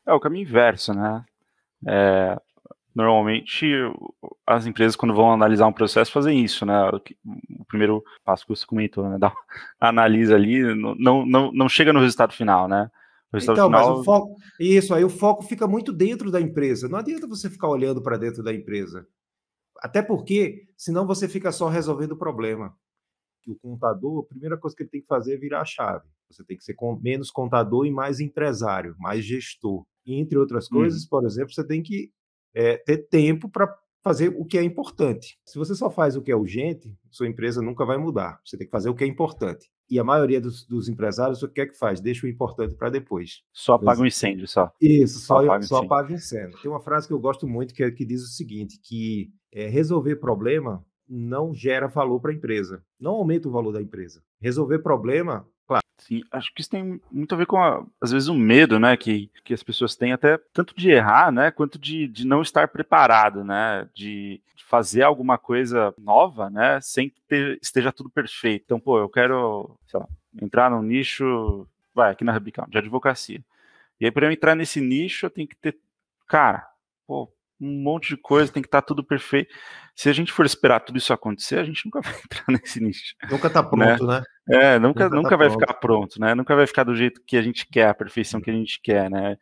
É 0.07 0.11
o 0.11 0.19
caminho 0.19 0.41
inverso, 0.41 0.91
né? 0.91 1.23
É, 1.87 2.35
normalmente 2.95 3.71
as 4.45 4.65
empresas 4.65 4.95
quando 4.95 5.13
vão 5.13 5.31
analisar 5.31 5.67
um 5.67 5.71
processo 5.71 6.11
fazem 6.11 6.43
isso, 6.43 6.65
né? 6.65 6.89
O 7.59 7.65
primeiro 7.65 8.03
passo 8.25 8.43
que 8.43 8.55
você 8.55 8.65
comentou, 8.65 9.07
né? 9.07 9.19
Dá, 9.21 9.31
analisa 9.79 10.33
ali, 10.33 10.63
não, 10.73 11.23
não, 11.23 11.51
não 11.51 11.69
chega 11.69 11.93
no 11.93 11.99
resultado 11.99 12.33
final, 12.33 12.67
né? 12.67 12.89
então, 13.35 13.53
final... 13.53 13.69
mas 13.69 13.87
o 13.87 14.03
foco. 14.03 14.35
Isso, 14.59 14.91
aí 14.95 15.03
o 15.03 15.09
foco 15.09 15.43
fica 15.43 15.67
muito 15.67 15.93
dentro 15.93 16.31
da 16.31 16.41
empresa. 16.41 16.89
Não 16.89 16.97
adianta 16.97 17.27
você 17.27 17.51
ficar 17.51 17.67
olhando 17.67 18.01
para 18.01 18.17
dentro 18.17 18.41
da 18.41 18.51
empresa. 18.51 19.05
Até 19.77 20.01
porque, 20.01 20.67
senão 20.75 21.05
você 21.05 21.29
fica 21.29 21.51
só 21.51 21.67
resolvendo 21.67 22.13
o 22.13 22.17
problema. 22.17 22.75
O 23.47 23.55
contador, 23.59 24.23
a 24.23 24.27
primeira 24.27 24.57
coisa 24.57 24.75
que 24.75 24.81
ele 24.81 24.89
tem 24.89 25.01
que 25.01 25.07
fazer 25.07 25.35
é 25.35 25.37
virar 25.37 25.61
a 25.61 25.65
chave. 25.65 26.07
Você 26.31 26.43
tem 26.43 26.57
que 26.57 26.63
ser 26.63 26.75
menos 27.01 27.31
contador 27.31 27.85
e 27.85 27.91
mais 27.91 28.19
empresário, 28.19 28.95
mais 28.99 29.25
gestor. 29.25 29.85
E, 30.05 30.19
entre 30.19 30.37
outras 30.37 30.67
coisas, 30.67 31.03
hum. 31.03 31.07
por 31.09 31.25
exemplo, 31.25 31.53
você 31.53 31.65
tem 31.65 31.81
que 31.81 32.11
é, 32.53 32.77
ter 32.77 33.09
tempo 33.09 33.49
para 33.49 33.67
fazer 34.01 34.29
o 34.37 34.45
que 34.45 34.57
é 34.57 34.63
importante. 34.63 35.37
Se 35.45 35.57
você 35.57 35.75
só 35.75 35.89
faz 35.89 36.15
o 36.15 36.21
que 36.21 36.31
é 36.31 36.35
urgente, 36.35 36.97
sua 37.09 37.27
empresa 37.27 37.61
nunca 37.61 37.85
vai 37.85 37.97
mudar. 37.97 38.39
Você 38.45 38.57
tem 38.57 38.65
que 38.65 38.71
fazer 38.71 38.89
o 38.89 38.95
que 38.95 39.03
é 39.03 39.07
importante. 39.07 39.69
E 39.89 39.99
a 39.99 40.03
maioria 40.03 40.39
dos, 40.39 40.65
dos 40.65 40.87
empresários, 40.87 41.41
o 41.41 41.49
que 41.49 41.61
é 41.61 41.65
que 41.65 41.77
faz? 41.77 41.99
Deixa 41.99 42.25
o 42.25 42.29
importante 42.29 42.75
para 42.75 42.89
depois. 42.89 43.41
Só 43.51 43.73
apaga 43.73 43.99
o 43.99 44.03
um 44.03 44.07
incêndio, 44.07 44.47
só. 44.47 44.71
Isso, 44.79 45.19
só, 45.19 45.39
só, 45.39 45.43
apaga, 45.43 45.63
só 45.63 45.75
incêndio. 45.77 45.93
apaga 45.93 46.13
incêndio. 46.13 46.61
Tem 46.61 46.71
uma 46.71 46.79
frase 46.79 47.07
que 47.07 47.13
eu 47.13 47.19
gosto 47.19 47.47
muito 47.47 47.73
que, 47.73 47.83
é, 47.83 47.91
que 47.91 48.05
diz 48.05 48.23
o 48.23 48.27
seguinte, 48.27 48.79
que 48.83 49.31
é, 49.51 49.67
resolver 49.67 50.17
problema 50.17 50.85
não 51.07 51.53
gera 51.53 51.87
valor 51.87 52.19
para 52.19 52.31
a 52.31 52.35
empresa. 52.35 52.83
Não 52.99 53.13
aumenta 53.13 53.49
o 53.49 53.51
valor 53.51 53.71
da 53.71 53.81
empresa. 53.81 54.23
Resolver 54.39 54.79
problema 54.79 55.45
Claro. 55.69 55.83
Sim, 55.99 56.23
acho 56.31 56.51
que 56.51 56.61
isso 56.61 56.69
tem 56.71 56.99
muito 57.11 57.35
a 57.35 57.37
ver 57.37 57.45
com, 57.45 57.57
a, 57.61 57.85
às 58.01 58.11
vezes, 58.11 58.27
o 58.27 58.33
medo, 58.33 58.79
né, 58.79 58.97
que, 58.97 59.29
que 59.43 59.53
as 59.53 59.61
pessoas 59.61 59.95
têm 59.95 60.11
até 60.11 60.39
tanto 60.51 60.73
de 60.75 60.89
errar, 60.89 61.31
né, 61.31 61.51
quanto 61.51 61.77
de, 61.77 62.07
de 62.07 62.25
não 62.25 62.41
estar 62.41 62.67
preparado, 62.69 63.43
né, 63.43 63.87
de, 63.93 64.41
de 64.55 64.63
fazer 64.63 65.03
alguma 65.03 65.37
coisa 65.37 65.93
nova, 65.99 66.49
né, 66.49 66.81
sem 66.81 67.09
que 67.11 67.21
ter, 67.27 67.59
esteja 67.61 67.91
tudo 67.91 68.09
perfeito. 68.09 68.63
Então, 68.65 68.79
pô, 68.79 68.97
eu 68.97 69.07
quero, 69.07 69.77
sei 69.85 69.99
lá, 69.99 70.07
entrar 70.41 70.71
num 70.71 70.81
nicho, 70.81 71.67
vai, 71.93 72.11
aqui 72.13 72.23
na 72.23 72.31
Rubicon, 72.33 72.65
de 72.67 72.79
advocacia. 72.79 73.43
E 73.99 74.05
aí, 74.05 74.11
para 74.11 74.25
eu 74.25 74.31
entrar 74.31 74.55
nesse 74.55 74.81
nicho, 74.81 75.27
eu 75.27 75.29
tenho 75.29 75.47
que 75.47 75.55
ter, 75.55 75.77
cara, 76.27 76.67
pô, 77.05 77.31
um 77.59 77.83
monte 77.83 78.09
de 78.09 78.17
coisa, 78.17 78.51
tem 78.51 78.63
que 78.63 78.67
estar 78.67 78.81
tá 78.81 78.87
tudo 78.87 79.03
perfeito. 79.03 79.53
Se 79.95 80.09
a 80.09 80.13
gente 80.13 80.31
for 80.31 80.45
esperar 80.45 80.79
tudo 80.79 80.97
isso 80.97 81.11
acontecer, 81.11 81.59
a 81.59 81.63
gente 81.63 81.85
nunca 81.85 82.01
vai 82.01 82.13
entrar 82.13 82.45
nesse 82.47 82.79
nicho. 82.79 83.15
Nunca 83.29 83.47
está 83.47 83.61
pronto, 83.61 84.05
né? 84.05 84.21
né? 84.47 84.55
É, 84.57 84.79
nunca, 84.79 85.05
nunca, 85.05 85.15
nunca 85.15 85.29
tá 85.29 85.35
vai 85.37 85.47
pronto. 85.47 85.59
ficar 85.59 85.73
pronto, 85.75 86.19
né? 86.19 86.35
Nunca 86.35 86.55
vai 86.55 86.67
ficar 86.67 86.83
do 86.83 86.95
jeito 86.95 87.21
que 87.25 87.37
a 87.37 87.41
gente 87.41 87.67
quer, 87.67 87.89
a 87.89 87.93
perfeição 87.93 88.41
que 88.41 88.49
a 88.49 88.53
gente 88.53 88.79
quer, 88.81 89.09
né? 89.09 89.37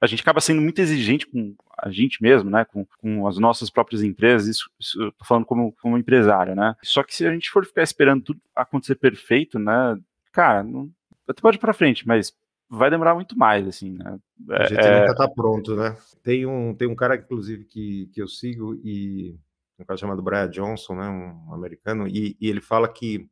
A 0.00 0.06
gente 0.06 0.22
acaba 0.22 0.40
sendo 0.40 0.62
muito 0.62 0.80
exigente 0.80 1.26
com 1.26 1.54
a 1.78 1.90
gente 1.90 2.22
mesmo, 2.22 2.48
né? 2.48 2.64
Com, 2.64 2.86
com 2.98 3.26
as 3.26 3.38
nossas 3.38 3.68
próprias 3.68 4.02
empresas, 4.02 4.48
isso, 4.48 4.70
isso 4.80 5.02
eu 5.02 5.12
tô 5.12 5.24
falando 5.24 5.44
como, 5.44 5.72
como 5.80 5.98
empresário, 5.98 6.54
né? 6.54 6.74
Só 6.82 7.02
que 7.02 7.14
se 7.14 7.26
a 7.26 7.32
gente 7.32 7.50
for 7.50 7.66
ficar 7.66 7.82
esperando 7.82 8.22
tudo 8.22 8.40
acontecer 8.56 8.94
perfeito, 8.94 9.58
né? 9.58 9.98
Cara, 10.32 10.62
não, 10.62 10.90
até 11.28 11.40
pode 11.42 11.58
ir 11.58 11.60
pra 11.60 11.74
frente, 11.74 12.06
mas 12.06 12.32
vai 12.70 12.88
demorar 12.88 13.14
muito 13.14 13.36
mais, 13.36 13.66
assim, 13.66 13.90
né? 13.90 14.18
a 14.50 14.66
gente 14.66 14.80
é... 14.80 15.00
nunca 15.00 15.16
tá 15.16 15.28
pronto, 15.28 15.74
né? 15.74 15.96
Tem 16.22 16.46
um, 16.46 16.72
tem 16.72 16.86
um 16.86 16.94
cara, 16.94 17.16
inclusive, 17.16 17.64
que, 17.64 18.08
que 18.14 18.22
eu 18.22 18.28
sigo, 18.28 18.80
e 18.84 19.36
um 19.78 19.84
cara 19.84 19.98
chamado 19.98 20.22
Brian 20.22 20.48
Johnson, 20.48 20.94
né? 20.94 21.08
Um 21.08 21.52
americano, 21.52 22.06
e, 22.06 22.36
e 22.40 22.48
ele 22.48 22.60
fala 22.60 22.86
que 22.86 23.28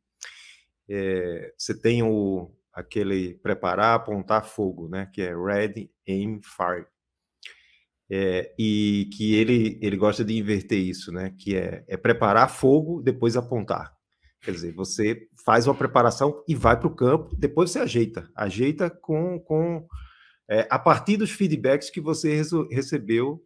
é, 0.88 1.52
você 1.56 1.78
tem 1.78 2.02
o, 2.02 2.50
aquele 2.72 3.34
preparar, 3.34 3.94
apontar 3.94 4.44
fogo, 4.44 4.88
né? 4.88 5.08
Que 5.12 5.22
é 5.22 5.36
ready, 5.36 5.88
aim, 6.08 6.40
fire. 6.42 6.86
É, 8.10 8.54
e 8.58 9.08
que 9.14 9.34
ele, 9.34 9.78
ele 9.82 9.96
gosta 9.96 10.24
de 10.24 10.36
inverter 10.36 10.78
isso, 10.78 11.12
né? 11.12 11.32
Que 11.38 11.56
é, 11.56 11.84
é 11.86 11.96
preparar 11.96 12.50
fogo, 12.50 13.02
depois 13.02 13.36
apontar. 13.36 13.97
Quer 14.40 14.52
dizer, 14.52 14.72
você 14.72 15.28
faz 15.44 15.66
uma 15.66 15.74
preparação 15.74 16.42
e 16.46 16.54
vai 16.54 16.78
para 16.78 16.86
o 16.86 16.94
campo, 16.94 17.34
depois 17.36 17.70
você 17.70 17.80
ajeita. 17.80 18.30
Ajeita 18.34 18.88
com, 18.88 19.40
com 19.40 19.86
é, 20.48 20.66
a 20.70 20.78
partir 20.78 21.16
dos 21.16 21.30
feedbacks 21.30 21.90
que 21.90 22.00
você 22.00 22.40
recebeu 22.70 23.44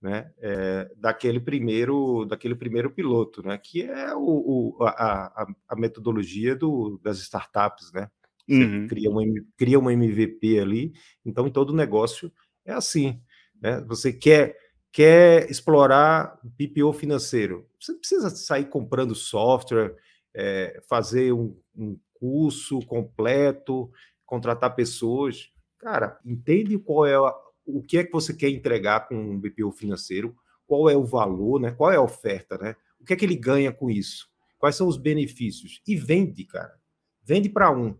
né, 0.00 0.30
é, 0.38 0.90
daquele 0.96 1.38
primeiro 1.38 2.24
daquele 2.24 2.54
primeiro 2.54 2.90
piloto, 2.90 3.42
né, 3.42 3.58
que 3.58 3.82
é 3.82 4.14
o, 4.14 4.76
o 4.78 4.84
a, 4.84 5.46
a, 5.68 5.76
metodologia 5.76 6.56
do, 6.56 6.98
das 7.02 7.18
startups, 7.18 7.92
né? 7.92 8.10
Você 8.48 8.64
uhum. 8.64 8.86
cria, 8.88 9.10
um, 9.10 9.34
cria 9.56 9.78
uma 9.78 9.92
MVP 9.92 10.58
ali, 10.58 10.92
então 11.24 11.46
em 11.46 11.52
todo 11.52 11.74
negócio 11.74 12.32
é 12.64 12.72
assim. 12.72 13.20
Né? 13.60 13.80
Você 13.86 14.12
quer 14.12 14.56
quer 14.92 15.48
explorar 15.48 16.40
PPO 16.58 16.92
financeiro, 16.92 17.68
você 17.78 17.94
precisa 17.94 18.28
sair 18.30 18.64
comprando 18.64 19.14
software, 19.14 19.94
é, 20.34 20.80
fazer 20.88 21.32
um, 21.32 21.56
um 21.76 21.98
curso 22.14 22.80
completo, 22.86 23.90
contratar 24.24 24.74
pessoas. 24.74 25.50
Cara, 25.78 26.18
entende 26.24 26.78
qual 26.78 27.06
é 27.06 27.14
a, 27.14 27.34
o 27.66 27.82
que 27.82 27.98
é 27.98 28.04
que 28.04 28.12
você 28.12 28.34
quer 28.34 28.50
entregar 28.50 29.08
com 29.08 29.14
um 29.14 29.40
BPO 29.40 29.72
financeiro, 29.72 30.34
qual 30.66 30.88
é 30.88 30.96
o 30.96 31.04
valor, 31.04 31.60
né? 31.60 31.72
Qual 31.72 31.90
é 31.90 31.96
a 31.96 32.02
oferta, 32.02 32.56
né? 32.58 32.76
O 33.00 33.04
que 33.04 33.12
é 33.12 33.16
que 33.16 33.24
ele 33.24 33.36
ganha 33.36 33.72
com 33.72 33.90
isso? 33.90 34.28
Quais 34.58 34.76
são 34.76 34.86
os 34.86 34.96
benefícios? 34.96 35.80
E 35.86 35.96
vende, 35.96 36.44
cara. 36.44 36.78
Vende 37.24 37.48
para 37.48 37.72
um. 37.72 37.96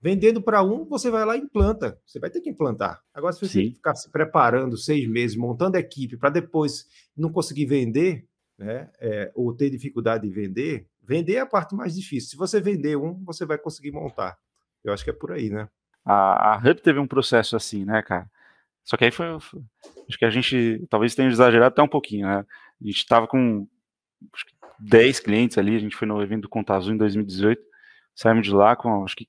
Vendendo 0.00 0.42
para 0.42 0.62
um, 0.62 0.84
você 0.84 1.10
vai 1.10 1.24
lá 1.24 1.36
e 1.36 1.40
implanta. 1.40 1.98
Você 2.04 2.18
vai 2.18 2.28
ter 2.28 2.40
que 2.40 2.50
implantar. 2.50 3.00
Agora, 3.14 3.32
se 3.32 3.40
você 3.40 3.62
Sim. 3.62 3.74
ficar 3.74 3.94
se 3.94 4.10
preparando 4.10 4.76
seis 4.76 5.08
meses, 5.08 5.36
montando 5.36 5.76
equipe, 5.76 6.16
para 6.16 6.28
depois 6.28 6.86
não 7.16 7.32
conseguir 7.32 7.66
vender, 7.66 8.26
né? 8.58 8.90
É, 9.00 9.32
ou 9.34 9.54
ter 9.54 9.70
dificuldade 9.70 10.28
de 10.28 10.34
vender, 10.34 10.88
Vender 11.02 11.34
é 11.34 11.40
a 11.40 11.46
parte 11.46 11.74
mais 11.74 11.94
difícil. 11.94 12.30
Se 12.30 12.36
você 12.36 12.60
vender 12.60 12.96
um, 12.96 13.22
você 13.24 13.44
vai 13.44 13.58
conseguir 13.58 13.90
montar. 13.90 14.36
Eu 14.84 14.92
acho 14.92 15.04
que 15.04 15.10
é 15.10 15.12
por 15.12 15.32
aí, 15.32 15.50
né? 15.50 15.68
A, 16.04 16.54
a 16.54 16.56
Hub 16.58 16.80
teve 16.80 16.98
um 16.98 17.06
processo 17.06 17.56
assim, 17.56 17.84
né, 17.84 18.02
cara? 18.02 18.30
Só 18.84 18.96
que 18.96 19.04
aí 19.04 19.10
foi, 19.10 19.38
foi. 19.40 19.62
Acho 20.08 20.18
que 20.18 20.24
a 20.24 20.30
gente 20.30 20.84
talvez 20.90 21.14
tenha 21.14 21.28
exagerado 21.28 21.72
até 21.72 21.82
um 21.82 21.88
pouquinho, 21.88 22.26
né? 22.26 22.44
A 22.80 22.84
gente 22.84 22.98
estava 22.98 23.26
com 23.26 23.66
acho 24.32 24.46
que 24.46 24.52
10 24.80 25.20
clientes 25.20 25.58
ali, 25.58 25.76
a 25.76 25.78
gente 25.78 25.96
foi 25.96 26.08
no 26.08 26.20
evento 26.20 26.42
do 26.42 26.48
Contazu 26.48 26.92
em 26.92 26.96
2018, 26.96 27.62
saímos 28.14 28.46
de 28.46 28.52
lá 28.52 28.74
com 28.74 29.04
acho 29.04 29.16
que 29.16 29.28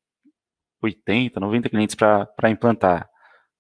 80, 0.82 1.40
90 1.40 1.70
clientes 1.70 1.96
para 1.96 2.50
implantar. 2.50 3.10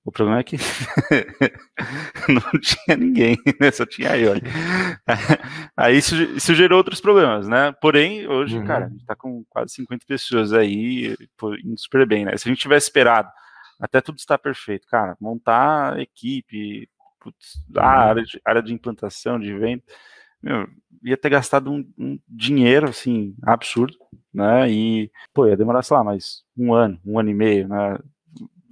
O 0.05 0.11
problema 0.11 0.39
é 0.39 0.43
que 0.43 0.57
não 2.27 2.59
tinha 2.59 2.97
ninguém, 2.97 3.37
né? 3.59 3.71
Só 3.71 3.85
tinha 3.85 4.17
eu. 4.17 4.33
Aí 5.77 5.97
isso, 5.97 6.15
isso, 6.15 6.53
gerou 6.53 6.77
outros 6.77 6.99
problemas, 6.99 7.47
né? 7.47 7.71
Porém, 7.81 8.27
hoje, 8.27 8.57
uhum. 8.57 8.65
cara, 8.65 8.85
a 8.87 8.89
gente 8.89 9.05
tá 9.05 9.15
com 9.15 9.45
quase 9.49 9.73
50 9.75 10.05
pessoas 10.05 10.51
aí, 10.51 11.15
indo 11.63 11.79
super 11.79 12.05
bem, 12.05 12.25
né? 12.25 12.35
Se 12.35 12.47
a 12.47 12.51
gente 12.51 12.61
tivesse 12.61 12.87
esperado 12.87 13.29
até 13.79 14.01
tudo 14.01 14.17
estar 14.17 14.37
perfeito, 14.37 14.85
cara, 14.87 15.15
montar 15.21 15.97
equipe, 15.99 16.89
putz, 17.19 17.63
a 17.77 17.81
uhum. 17.81 17.87
área, 17.87 18.23
de, 18.23 18.41
área 18.43 18.61
de 18.61 18.73
implantação, 18.73 19.39
de 19.39 19.57
venda, 19.57 19.83
meu, 20.41 20.67
ia 21.01 21.15
ter 21.15 21.29
gastado 21.29 21.71
um, 21.71 21.89
um, 21.97 22.19
dinheiro, 22.27 22.89
assim, 22.89 23.33
absurdo, 23.41 23.97
né? 24.33 24.69
E, 24.69 25.09
pô, 25.33 25.47
ia 25.47 25.55
demorar, 25.55 25.81
sei 25.81 25.95
lá, 25.95 26.03
mais 26.03 26.43
um 26.57 26.73
ano, 26.73 26.99
um 27.05 27.17
ano 27.17 27.29
e 27.29 27.33
meio, 27.33 27.69
né? 27.69 27.97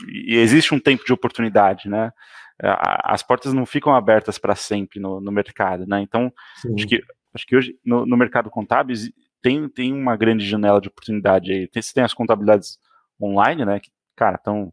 E 0.07 0.35
existe 0.35 0.73
um 0.73 0.79
tempo 0.79 1.05
de 1.05 1.13
oportunidade, 1.13 1.89
né? 1.89 2.11
As 2.59 3.23
portas 3.23 3.53
não 3.53 3.65
ficam 3.65 3.93
abertas 3.95 4.37
para 4.37 4.55
sempre 4.55 4.99
no, 4.99 5.19
no, 5.19 5.31
mercado, 5.31 5.85
né? 5.87 6.01
Então, 6.01 6.31
acho 6.75 6.87
que, 6.87 7.01
acho 7.33 7.45
que 7.47 7.55
hoje 7.55 7.75
no, 7.83 8.05
no, 8.05 8.15
mercado 8.15 8.51
contábil 8.51 8.95
tem, 9.41 9.67
tem 9.67 9.93
uma 9.93 10.15
grande 10.15 10.45
janela 10.45 10.79
de 10.79 10.87
oportunidade 10.87 11.51
aí. 11.51 11.67
Tem, 11.67 11.81
você 11.81 11.93
tem 11.93 12.03
as 12.03 12.13
contabilidades 12.13 12.77
online, 13.19 13.65
né? 13.65 13.79
Que, 13.79 13.89
cara, 14.15 14.35
estão 14.35 14.71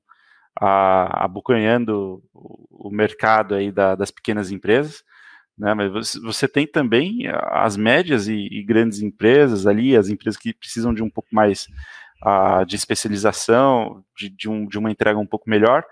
abocanhando 0.60 2.22
o, 2.34 2.88
o 2.88 2.90
mercado 2.90 3.54
aí 3.54 3.72
da, 3.72 3.94
das 3.94 4.10
pequenas 4.10 4.50
empresas, 4.50 5.02
né? 5.56 5.74
Mas 5.74 5.90
você, 5.90 6.20
você 6.20 6.48
tem 6.48 6.66
também 6.66 7.22
as 7.50 7.76
médias 7.76 8.28
e, 8.28 8.48
e, 8.50 8.62
grandes 8.62 9.00
empresas 9.00 9.66
ali, 9.66 9.96
as 9.96 10.08
empresas 10.08 10.38
que 10.38 10.52
precisam 10.52 10.94
de 10.94 11.02
um 11.02 11.10
pouco 11.10 11.28
mais 11.32 11.66
de 12.66 12.76
especialização, 12.76 14.04
de, 14.16 14.28
de, 14.28 14.48
um, 14.48 14.66
de 14.66 14.78
uma 14.78 14.90
entrega 14.90 15.18
um 15.18 15.26
pouco 15.26 15.48
melhor, 15.48 15.84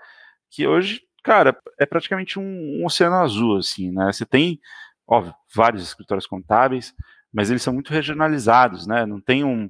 que 0.49 0.67
hoje, 0.67 1.01
Cara, 1.27 1.57
é 1.77 1.85
praticamente 1.85 2.39
um, 2.39 2.79
um 2.79 2.85
oceano 2.85 3.17
azul, 3.17 3.57
assim, 3.57 3.91
né? 3.91 4.13
Você 4.13 4.25
tem, 4.25 4.61
óbvio, 5.05 5.33
vários 5.53 5.83
escritórios 5.83 6.25
contábeis, 6.25 6.93
mas 7.33 7.49
eles 7.49 7.61
são 7.61 7.73
muito 7.73 7.91
regionalizados, 7.91 8.87
né? 8.87 9.05
Não 9.05 9.19
tem 9.19 9.43
um, 9.43 9.69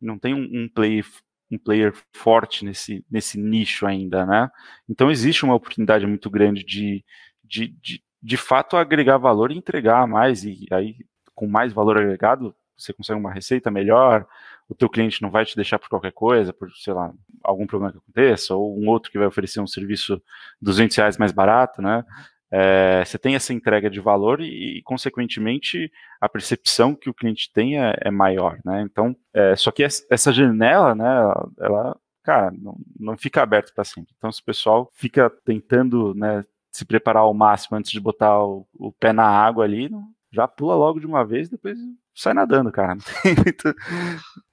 não 0.00 0.18
tem 0.18 0.34
um, 0.34 0.64
um 0.64 0.68
player 0.68 1.06
um 1.52 1.56
player 1.56 1.94
forte 2.12 2.64
nesse, 2.64 3.04
nesse 3.08 3.38
nicho 3.38 3.86
ainda, 3.86 4.26
né? 4.26 4.50
Então 4.88 5.08
existe 5.08 5.44
uma 5.44 5.54
oportunidade 5.54 6.04
muito 6.04 6.28
grande 6.28 6.64
de, 6.64 7.04
de, 7.44 7.68
de, 7.80 8.02
de 8.20 8.36
fato 8.36 8.76
agregar 8.76 9.18
valor 9.18 9.52
e 9.52 9.56
entregar 9.56 10.04
mais, 10.08 10.42
e 10.42 10.66
aí 10.72 10.96
com 11.32 11.46
mais 11.46 11.72
valor 11.72 11.96
agregado 11.96 12.52
você 12.76 12.92
consegue 12.92 13.20
uma 13.20 13.32
receita 13.32 13.70
melhor, 13.70 14.26
o 14.68 14.74
teu 14.74 14.88
cliente 14.88 15.22
não 15.22 15.30
vai 15.30 15.44
te 15.44 15.56
deixar 15.56 15.78
por 15.78 15.88
qualquer 15.88 16.12
coisa, 16.12 16.52
por, 16.52 16.70
sei 16.76 16.92
lá, 16.92 17.12
algum 17.42 17.66
problema 17.66 17.92
que 17.92 17.98
aconteça, 17.98 18.54
ou 18.54 18.78
um 18.78 18.88
outro 18.88 19.10
que 19.10 19.18
vai 19.18 19.26
oferecer 19.26 19.60
um 19.60 19.66
serviço 19.66 20.22
200 20.60 20.96
reais 20.96 21.16
mais 21.16 21.32
barato, 21.32 21.80
né? 21.80 22.04
É, 22.50 23.04
você 23.04 23.18
tem 23.18 23.34
essa 23.34 23.52
entrega 23.52 23.90
de 23.90 24.00
valor 24.00 24.40
e, 24.40 24.80
consequentemente, 24.82 25.90
a 26.20 26.28
percepção 26.28 26.94
que 26.94 27.10
o 27.10 27.14
cliente 27.14 27.50
tem 27.52 27.78
é, 27.78 27.94
é 28.00 28.10
maior, 28.10 28.58
né? 28.64 28.82
Então, 28.82 29.16
é, 29.34 29.54
só 29.56 29.70
que 29.70 29.82
essa 29.82 30.32
janela, 30.32 30.94
né, 30.94 31.06
ela, 31.06 31.50
ela 31.60 32.00
cara, 32.22 32.50
não, 32.50 32.76
não 32.98 33.16
fica 33.16 33.42
aberta 33.42 33.72
para 33.74 33.84
sempre. 33.84 34.12
Então, 34.16 34.30
se 34.30 34.42
o 34.42 34.44
pessoal 34.44 34.90
fica 34.92 35.30
tentando, 35.44 36.14
né, 36.14 36.44
se 36.70 36.84
preparar 36.84 37.22
ao 37.22 37.32
máximo 37.32 37.76
antes 37.78 37.90
de 37.90 38.00
botar 38.00 38.38
o, 38.42 38.66
o 38.74 38.92
pé 38.92 39.14
na 39.14 39.24
água 39.26 39.64
ali, 39.64 39.90
já 40.30 40.46
pula 40.46 40.74
logo 40.74 41.00
de 41.00 41.06
uma 41.06 41.24
vez, 41.24 41.48
depois 41.48 41.78
sai 42.14 42.34
nadando, 42.34 42.70
cara. 42.70 42.94
Não 42.96 43.02
tem 43.22 43.34
muito 43.34 43.74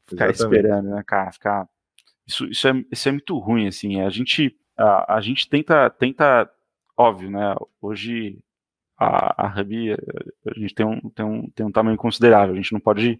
ficar 0.07 0.29
esperando, 0.29 0.89
né, 0.89 1.03
cara? 1.05 1.31
Ficar... 1.31 1.67
Isso, 2.27 2.45
isso, 2.45 2.67
é, 2.67 2.85
isso 2.91 3.09
é 3.09 3.11
muito 3.11 3.37
ruim, 3.37 3.67
assim. 3.67 4.01
A 4.01 4.09
gente, 4.09 4.55
a, 4.77 5.15
a 5.15 5.21
gente 5.21 5.47
tenta, 5.47 5.89
tenta, 5.89 6.49
óbvio, 6.97 7.29
né? 7.29 7.55
Hoje 7.81 8.39
a, 8.97 9.45
a 9.45 9.59
Hub, 9.59 9.91
a 9.91 10.59
gente 10.59 10.73
tem 10.73 10.85
um, 10.85 11.09
tem, 11.09 11.25
um, 11.25 11.49
tem 11.49 11.65
um 11.65 11.71
tamanho 11.71 11.97
considerável. 11.97 12.53
A 12.53 12.57
gente 12.57 12.73
não 12.73 12.79
pode 12.79 13.19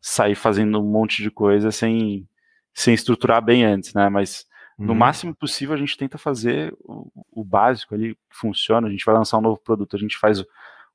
sair 0.00 0.34
fazendo 0.34 0.80
um 0.80 0.90
monte 0.90 1.22
de 1.22 1.30
coisa 1.30 1.70
sem, 1.72 2.28
sem 2.74 2.94
estruturar 2.94 3.42
bem 3.42 3.64
antes, 3.64 3.94
né? 3.94 4.08
Mas 4.08 4.46
no 4.78 4.92
uhum. 4.92 4.98
máximo 4.98 5.34
possível 5.34 5.74
a 5.74 5.78
gente 5.78 5.96
tenta 5.96 6.18
fazer 6.18 6.74
o, 6.80 7.10
o, 7.30 7.44
básico 7.44 7.94
ali 7.94 8.14
que 8.14 8.36
funciona. 8.36 8.86
A 8.86 8.90
gente 8.90 9.04
vai 9.04 9.14
lançar 9.14 9.38
um 9.38 9.42
novo 9.42 9.60
produto, 9.60 9.96
a 9.96 9.98
gente 9.98 10.18
faz 10.18 10.40
o, 10.40 10.46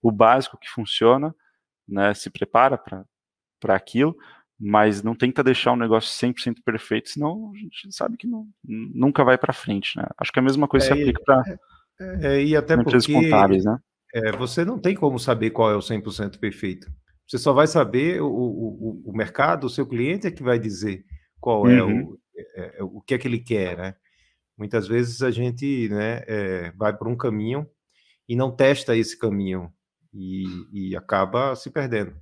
o 0.02 0.12
básico 0.12 0.58
que 0.58 0.70
funciona, 0.70 1.34
né? 1.88 2.14
Se 2.14 2.30
prepara 2.30 2.78
para 2.78 3.76
aquilo, 3.76 4.16
mas 4.60 5.02
não 5.02 5.16
tenta 5.16 5.44
deixar 5.44 5.72
um 5.72 5.78
negócio 5.78 6.28
100% 6.28 6.58
perfeito, 6.66 7.10
senão 7.10 7.52
a 7.54 7.58
gente 7.58 7.96
sabe 7.96 8.18
que 8.18 8.28
não, 8.28 8.46
nunca 8.64 9.24
vai 9.24 9.38
para 9.38 9.54
frente, 9.54 9.96
né? 9.98 10.06
Acho 10.18 10.34
que 10.34 10.40
a 10.40 10.44
mesma 10.44 10.68
coisa 10.68 10.86
é, 10.86 10.88
se 10.88 10.94
aplica 10.94 11.22
para 11.24 11.60
é, 12.00 12.28
é, 12.28 12.44
e 12.44 12.56
até 12.56 12.76
porque 12.76 13.12
contábeis, 13.12 13.64
né? 13.64 13.78
É, 14.14 14.32
você 14.32 14.66
não 14.66 14.80
tem 14.80 14.96
como 14.96 15.20
saber 15.20 15.52
qual 15.52 15.72
é 15.72 15.76
o 15.76 15.80
100% 15.80 16.40
perfeito. 16.40 16.92
Você 17.28 17.38
só 17.38 17.54
vai 17.54 17.68
saber 17.68 18.22
o, 18.22 18.28
o, 18.28 19.04
o 19.06 19.16
mercado, 19.16 19.66
o 19.66 19.70
seu 19.70 19.86
cliente 19.86 20.26
é 20.26 20.32
que 20.32 20.42
vai 20.42 20.58
dizer 20.58 21.06
qual 21.40 21.70
é 21.70 21.82
uhum. 21.82 22.06
o, 22.06 22.20
é, 22.36 22.80
é, 22.80 22.84
o 22.84 23.02
que 23.02 23.14
é 23.14 23.18
que 23.18 23.28
ele 23.28 23.40
quer, 23.40 23.78
né? 23.78 23.96
Muitas 24.58 24.88
vezes 24.88 25.22
a 25.22 25.32
gente 25.32 25.88
né, 25.90 26.24
é, 26.28 26.72
vai 26.72 26.96
por 26.96 27.08
um 27.08 27.16
caminho 27.16 27.66
e 28.28 28.36
não 28.36 28.54
testa 28.54 28.98
esse 28.98 29.18
caminho 29.18 29.72
e, 30.14 30.44
e 30.74 30.96
acaba 30.98 31.56
se 31.56 31.70
perdendo. 31.70 32.14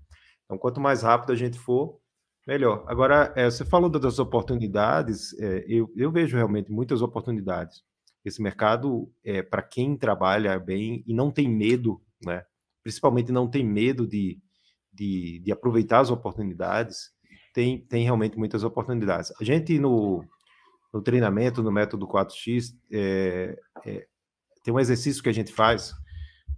Então, 0.45 0.58
quanto 0.58 0.80
mais 0.80 1.02
rápido 1.02 1.32
a 1.32 1.36
gente 1.36 1.58
for, 1.58 2.00
Melhor. 2.48 2.86
Agora, 2.88 3.34
é, 3.36 3.52
você 3.52 3.66
falou 3.66 3.90
das 3.90 4.20
oportunidades, 4.20 5.38
é, 5.38 5.66
eu, 5.68 5.92
eu, 5.98 6.10
vejo 6.10 6.38
realmente 6.38 6.72
muitas 6.72 7.02
oportunidades. 7.02 7.84
Esse 8.24 8.42
mercado, 8.42 9.12
é, 9.22 9.42
para 9.42 9.62
quem 9.62 9.98
trabalha 9.98 10.58
bem 10.58 11.04
e 11.06 11.14
não 11.14 11.30
tem 11.30 11.50
medo, 11.50 12.02
né? 12.24 12.46
principalmente 12.82 13.34
não 13.34 13.50
tem 13.50 13.66
medo 13.66 14.08
de, 14.08 14.40
de, 14.94 15.40
de 15.44 15.52
aproveitar 15.52 16.00
as 16.00 16.10
oportunidades, 16.10 17.12
tem, 17.54 17.82
tem 17.82 18.06
realmente 18.06 18.38
muitas 18.38 18.64
oportunidades. 18.64 19.34
A 19.42 19.44
gente, 19.44 19.78
no, 19.78 20.24
no 20.94 21.02
treinamento, 21.02 21.62
no 21.62 21.72
método 21.72 22.08
4X, 22.08 22.74
é, 22.90 23.60
é, 23.86 24.08
tem 24.64 24.74
um 24.74 24.80
exercício 24.80 25.22
que 25.22 25.30
a 25.30 25.34
gente 25.34 25.52
faz, 25.52 25.94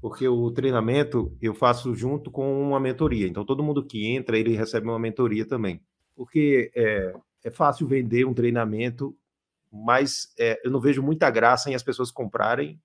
porque 0.01 0.27
o 0.27 0.51
treinamento 0.51 1.35
eu 1.41 1.53
faço 1.53 1.93
junto 1.95 2.31
com 2.31 2.61
uma 2.61 2.79
mentoria. 2.79 3.27
Então, 3.27 3.45
todo 3.45 3.63
mundo 3.63 3.85
que 3.85 4.07
entra, 4.07 4.37
ele 4.37 4.55
recebe 4.55 4.87
uma 4.87 4.99
mentoria 4.99 5.45
também. 5.45 5.81
Porque 6.15 6.71
é, 6.75 7.13
é 7.43 7.51
fácil 7.51 7.87
vender 7.87 8.25
um 8.25 8.33
treinamento, 8.33 9.15
mas 9.71 10.33
é, 10.37 10.59
eu 10.63 10.71
não 10.71 10.79
vejo 10.79 11.03
muita 11.03 11.29
graça 11.29 11.69
em 11.69 11.75
as 11.75 11.83
pessoas 11.83 12.11
comprarem 12.11 12.81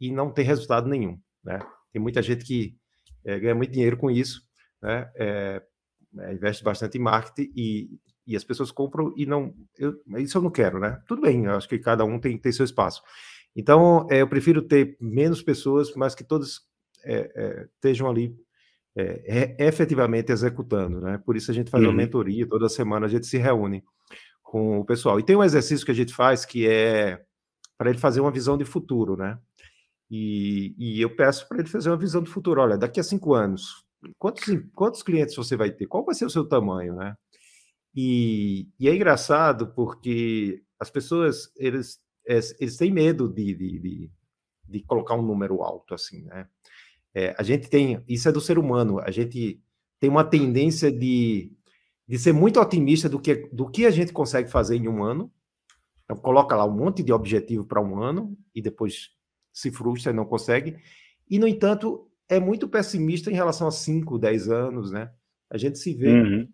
e 0.00 0.10
não 0.10 0.30
ter 0.30 0.42
resultado 0.42 0.88
nenhum. 0.88 1.18
Né? 1.42 1.60
Tem 1.92 2.02
muita 2.02 2.22
gente 2.22 2.44
que 2.44 2.76
é, 3.24 3.38
ganha 3.38 3.54
muito 3.54 3.72
dinheiro 3.72 3.96
com 3.96 4.10
isso, 4.10 4.42
né? 4.82 5.10
É, 5.16 5.62
é, 6.20 6.32
investe 6.32 6.64
bastante 6.64 6.96
em 6.96 7.00
marketing 7.00 7.52
e, 7.54 7.90
e 8.26 8.36
as 8.36 8.44
pessoas 8.44 8.70
compram 8.70 9.12
e 9.16 9.26
não. 9.26 9.54
Eu, 9.76 9.94
isso 10.18 10.38
eu 10.38 10.42
não 10.42 10.50
quero, 10.50 10.78
né? 10.78 11.02
Tudo 11.06 11.22
bem, 11.22 11.46
acho 11.48 11.68
que 11.68 11.78
cada 11.78 12.04
um 12.04 12.18
tem, 12.18 12.38
tem 12.38 12.52
seu 12.52 12.64
espaço. 12.64 13.02
Então, 13.54 14.06
é, 14.10 14.22
eu 14.22 14.28
prefiro 14.28 14.62
ter 14.62 14.96
menos 15.00 15.42
pessoas, 15.42 15.94
mas 15.94 16.14
que 16.14 16.24
todas 16.24 16.60
é, 17.04 17.30
é, 17.34 17.68
estejam 17.74 18.08
ali 18.08 18.36
efetivamente 19.60 20.32
executando, 20.32 21.00
né? 21.00 21.18
Por 21.24 21.36
isso 21.36 21.52
a 21.52 21.54
gente 21.54 21.70
faz 21.70 21.84
uhum. 21.84 21.90
uma 21.90 21.96
mentoria, 21.96 22.48
toda 22.48 22.68
semana 22.68 23.06
a 23.06 23.08
gente 23.08 23.28
se 23.28 23.38
reúne 23.38 23.84
com 24.42 24.80
o 24.80 24.84
pessoal. 24.84 25.20
E 25.20 25.22
tem 25.22 25.36
um 25.36 25.44
exercício 25.44 25.86
que 25.86 25.92
a 25.92 25.94
gente 25.94 26.12
faz 26.12 26.44
que 26.44 26.66
é 26.66 27.22
para 27.76 27.90
ele 27.90 27.98
fazer 27.98 28.20
uma 28.20 28.32
visão 28.32 28.58
de 28.58 28.64
futuro, 28.64 29.16
né? 29.16 29.38
E, 30.10 30.74
e 30.78 31.00
eu 31.00 31.14
peço 31.14 31.46
para 31.48 31.58
ele 31.60 31.68
fazer 31.68 31.90
uma 31.90 31.96
visão 31.96 32.22
de 32.22 32.30
futuro. 32.30 32.60
Olha, 32.60 32.76
daqui 32.76 32.98
a 32.98 33.04
cinco 33.04 33.34
anos, 33.34 33.84
quantos, 34.18 34.44
quantos 34.74 35.02
clientes 35.02 35.36
você 35.36 35.56
vai 35.56 35.70
ter? 35.70 35.86
Qual 35.86 36.04
vai 36.04 36.14
ser 36.14 36.24
o 36.24 36.30
seu 36.30 36.44
tamanho, 36.44 36.96
né? 36.96 37.14
E, 37.94 38.68
e 38.80 38.88
é 38.88 38.94
engraçado 38.94 39.68
porque 39.74 40.62
as 40.80 40.90
pessoas, 40.90 41.52
eles 41.56 42.00
é, 42.28 42.38
eles 42.60 42.76
têm 42.76 42.92
medo 42.92 43.26
de, 43.26 43.54
de, 43.54 43.78
de, 43.78 44.10
de, 44.68 44.82
colocar 44.82 45.14
um 45.14 45.22
número 45.22 45.62
alto, 45.62 45.94
assim, 45.94 46.24
né? 46.24 46.46
É, 47.14 47.34
a 47.38 47.42
gente 47.42 47.70
tem, 47.70 48.04
isso 48.06 48.28
é 48.28 48.32
do 48.32 48.40
ser 48.40 48.58
humano, 48.58 49.00
a 49.00 49.10
gente 49.10 49.58
tem 49.98 50.10
uma 50.10 50.22
tendência 50.22 50.92
de, 50.92 51.50
de 52.06 52.18
ser 52.18 52.32
muito 52.32 52.60
otimista 52.60 53.08
do 53.08 53.18
que, 53.18 53.48
do 53.50 53.68
que 53.68 53.86
a 53.86 53.90
gente 53.90 54.12
consegue 54.12 54.50
fazer 54.50 54.76
em 54.76 54.86
um 54.86 55.02
ano. 55.02 55.32
Então, 56.04 56.16
coloca 56.16 56.54
lá 56.54 56.66
um 56.66 56.76
monte 56.76 57.02
de 57.02 57.12
objetivo 57.12 57.64
para 57.64 57.82
um 57.82 58.00
ano 58.00 58.36
e 58.54 58.60
depois 58.60 59.10
se 59.52 59.70
frustra 59.70 60.12
e 60.12 60.14
não 60.14 60.26
consegue. 60.26 60.76
E, 61.28 61.38
no 61.38 61.48
entanto, 61.48 62.08
é 62.28 62.38
muito 62.38 62.68
pessimista 62.68 63.30
em 63.30 63.34
relação 63.34 63.66
a 63.66 63.70
5, 63.70 64.18
10 64.18 64.48
anos, 64.50 64.92
né? 64.92 65.10
A 65.50 65.56
gente 65.56 65.78
se 65.78 65.94
vê 65.94 66.12
uhum. 66.12 66.48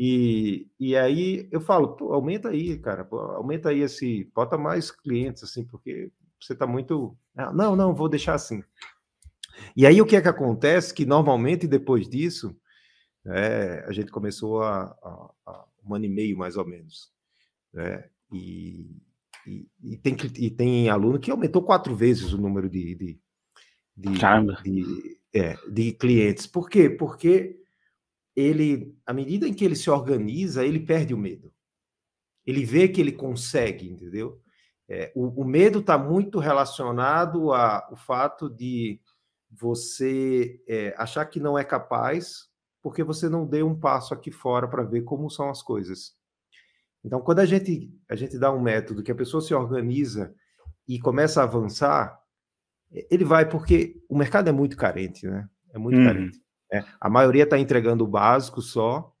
E, 0.00 0.70
e 0.78 0.96
aí 0.96 1.48
eu 1.50 1.60
falo, 1.60 1.96
pô, 1.96 2.12
aumenta 2.12 2.50
aí, 2.50 2.78
cara, 2.78 3.04
pô, 3.04 3.18
aumenta 3.18 3.70
aí 3.70 3.80
esse, 3.80 4.30
bota 4.32 4.56
mais 4.56 4.92
clientes, 4.92 5.42
assim, 5.42 5.64
porque 5.64 6.12
você 6.40 6.52
está 6.52 6.68
muito. 6.68 7.18
Ah, 7.36 7.52
não, 7.52 7.74
não, 7.74 7.92
vou 7.92 8.08
deixar 8.08 8.34
assim. 8.34 8.62
E 9.76 9.84
aí 9.84 10.00
o 10.00 10.06
que 10.06 10.14
é 10.14 10.20
que 10.22 10.28
acontece? 10.28 10.94
Que 10.94 11.04
normalmente 11.04 11.66
depois 11.66 12.08
disso, 12.08 12.56
é, 13.26 13.84
a 13.88 13.92
gente 13.92 14.12
começou 14.12 14.62
a, 14.62 14.82
a, 15.02 15.30
a, 15.46 15.64
um 15.84 15.92
ano 15.92 16.04
e 16.04 16.08
meio 16.08 16.38
mais 16.38 16.56
ou 16.56 16.64
menos. 16.64 17.10
Né? 17.72 18.08
E, 18.32 19.02
e, 19.44 19.68
e, 19.82 19.96
tem, 19.96 20.16
e 20.36 20.48
tem 20.48 20.88
aluno 20.88 21.18
que 21.18 21.32
aumentou 21.32 21.60
quatro 21.60 21.96
vezes 21.96 22.32
o 22.32 22.40
número 22.40 22.70
de, 22.70 22.94
de, 22.94 23.20
de, 23.96 24.12
de, 24.62 25.20
é, 25.34 25.56
de 25.68 25.92
clientes. 25.92 26.46
Por 26.46 26.70
quê? 26.70 26.88
Porque 26.88 27.58
ele, 28.38 28.96
à 29.04 29.12
medida 29.12 29.48
em 29.48 29.52
que 29.52 29.64
ele 29.64 29.74
se 29.74 29.90
organiza, 29.90 30.64
ele 30.64 30.78
perde 30.78 31.12
o 31.12 31.18
medo. 31.18 31.52
Ele 32.46 32.64
vê 32.64 32.86
que 32.86 33.00
ele 33.00 33.10
consegue, 33.10 33.90
entendeu? 33.90 34.40
É, 34.88 35.12
o, 35.14 35.42
o, 35.42 35.44
medo 35.44 35.80
está 35.80 35.98
muito 35.98 36.38
relacionado 36.38 37.52
ao 37.52 37.96
fato 37.96 38.48
de 38.48 39.00
você 39.50 40.62
é, 40.68 40.94
achar 40.96 41.26
que 41.26 41.40
não 41.40 41.58
é 41.58 41.64
capaz, 41.64 42.48
porque 42.80 43.02
você 43.02 43.28
não 43.28 43.44
deu 43.44 43.66
um 43.66 43.78
passo 43.78 44.14
aqui 44.14 44.30
fora 44.30 44.68
para 44.68 44.84
ver 44.84 45.02
como 45.02 45.28
são 45.28 45.50
as 45.50 45.60
coisas. 45.60 46.16
Então, 47.04 47.20
quando 47.20 47.40
a 47.40 47.46
gente, 47.46 47.92
a 48.08 48.14
gente 48.14 48.38
dá 48.38 48.52
um 48.52 48.62
método 48.62 49.02
que 49.02 49.10
a 49.10 49.16
pessoa 49.16 49.40
se 49.40 49.52
organiza 49.52 50.32
e 50.86 51.00
começa 51.00 51.40
a 51.40 51.44
avançar, 51.44 52.18
ele 53.10 53.24
vai, 53.24 53.48
porque 53.48 54.00
o 54.08 54.16
mercado 54.16 54.48
é 54.48 54.52
muito 54.52 54.76
carente, 54.76 55.26
né? 55.26 55.48
É 55.74 55.78
muito 55.78 55.98
hum. 55.98 56.04
carente. 56.04 56.40
Né? 56.72 56.84
A 57.00 57.08
maioria 57.08 57.44
está 57.44 57.58
entregando 57.58 58.04
o 58.04 58.08
básico 58.08 58.60
só 58.60 59.12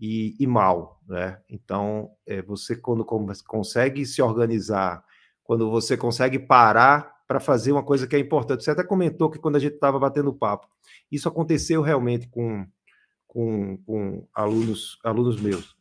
e, 0.00 0.36
e 0.38 0.46
mal. 0.46 1.00
Né? 1.06 1.40
Então, 1.48 2.10
é, 2.26 2.42
você, 2.42 2.76
quando 2.76 3.04
consegue 3.04 4.04
se 4.06 4.20
organizar, 4.22 5.04
quando 5.44 5.70
você 5.70 5.96
consegue 5.96 6.38
parar 6.38 7.12
para 7.26 7.40
fazer 7.40 7.72
uma 7.72 7.82
coisa 7.82 8.06
que 8.06 8.14
é 8.14 8.18
importante. 8.18 8.62
Você 8.62 8.70
até 8.70 8.84
comentou 8.84 9.30
que 9.30 9.38
quando 9.38 9.56
a 9.56 9.58
gente 9.58 9.74
estava 9.74 9.98
batendo 9.98 10.34
papo, 10.34 10.68
isso 11.10 11.28
aconteceu 11.28 11.80
realmente 11.80 12.28
com, 12.28 12.66
com, 13.26 13.78
com 13.86 14.28
alunos, 14.34 14.98
alunos 15.02 15.40
meus. 15.40 15.74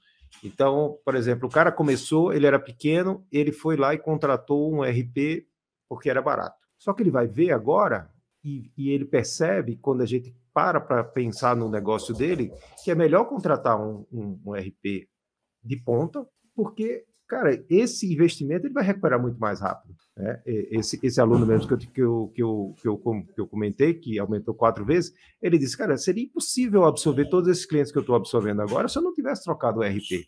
Então, 0.43 0.97
por 1.03 1.15
exemplo, 1.15 1.47
o 1.47 1.51
cara 1.51 1.71
começou, 1.71 2.33
ele 2.33 2.47
era 2.47 2.59
pequeno, 2.59 3.25
ele 3.31 3.51
foi 3.51 3.75
lá 3.75 3.93
e 3.93 3.99
contratou 3.99 4.73
um 4.73 4.81
RP 4.81 5.45
porque 5.89 6.09
era 6.09 6.21
barato. 6.21 6.57
Só 6.77 6.93
que 6.93 7.03
ele 7.03 7.11
vai 7.11 7.27
ver 7.27 7.51
agora 7.51 8.09
e, 8.43 8.71
e 8.77 8.89
ele 8.89 9.05
percebe, 9.05 9.77
quando 9.77 10.01
a 10.01 10.05
gente 10.05 10.35
para 10.53 10.81
para 10.81 11.03
pensar 11.03 11.55
no 11.55 11.69
negócio 11.69 12.13
dele, 12.13 12.51
que 12.83 12.91
é 12.91 12.95
melhor 12.95 13.25
contratar 13.25 13.79
um, 13.79 14.05
um, 14.11 14.39
um 14.45 14.53
RP 14.53 15.07
de 15.63 15.77
ponta, 15.77 16.25
porque 16.55 17.05
cara, 17.31 17.63
esse 17.69 18.11
investimento 18.11 18.67
ele 18.67 18.73
vai 18.73 18.83
recuperar 18.83 19.21
muito 19.21 19.39
mais 19.39 19.61
rápido. 19.61 19.95
Né? 20.17 20.41
Esse, 20.45 20.99
esse 21.01 21.21
aluno 21.21 21.45
mesmo 21.45 21.65
que 21.65 21.73
eu, 21.73 21.77
que, 21.77 22.01
eu, 22.01 22.31
que, 22.35 22.43
eu, 22.43 22.75
que, 22.81 22.87
eu, 22.89 22.97
que 23.33 23.41
eu 23.41 23.47
comentei, 23.47 23.93
que 23.93 24.19
aumentou 24.19 24.53
quatro 24.53 24.83
vezes, 24.83 25.13
ele 25.41 25.57
disse, 25.57 25.77
cara, 25.77 25.95
seria 25.95 26.25
impossível 26.25 26.83
absorver 26.83 27.29
todos 27.29 27.49
esses 27.49 27.65
clientes 27.65 27.89
que 27.89 27.97
eu 27.97 28.01
estou 28.01 28.17
absorvendo 28.17 28.61
agora 28.61 28.89
se 28.89 28.97
eu 28.97 29.01
não 29.01 29.13
tivesse 29.13 29.45
trocado 29.45 29.79
o 29.79 29.83
RP. 29.83 30.27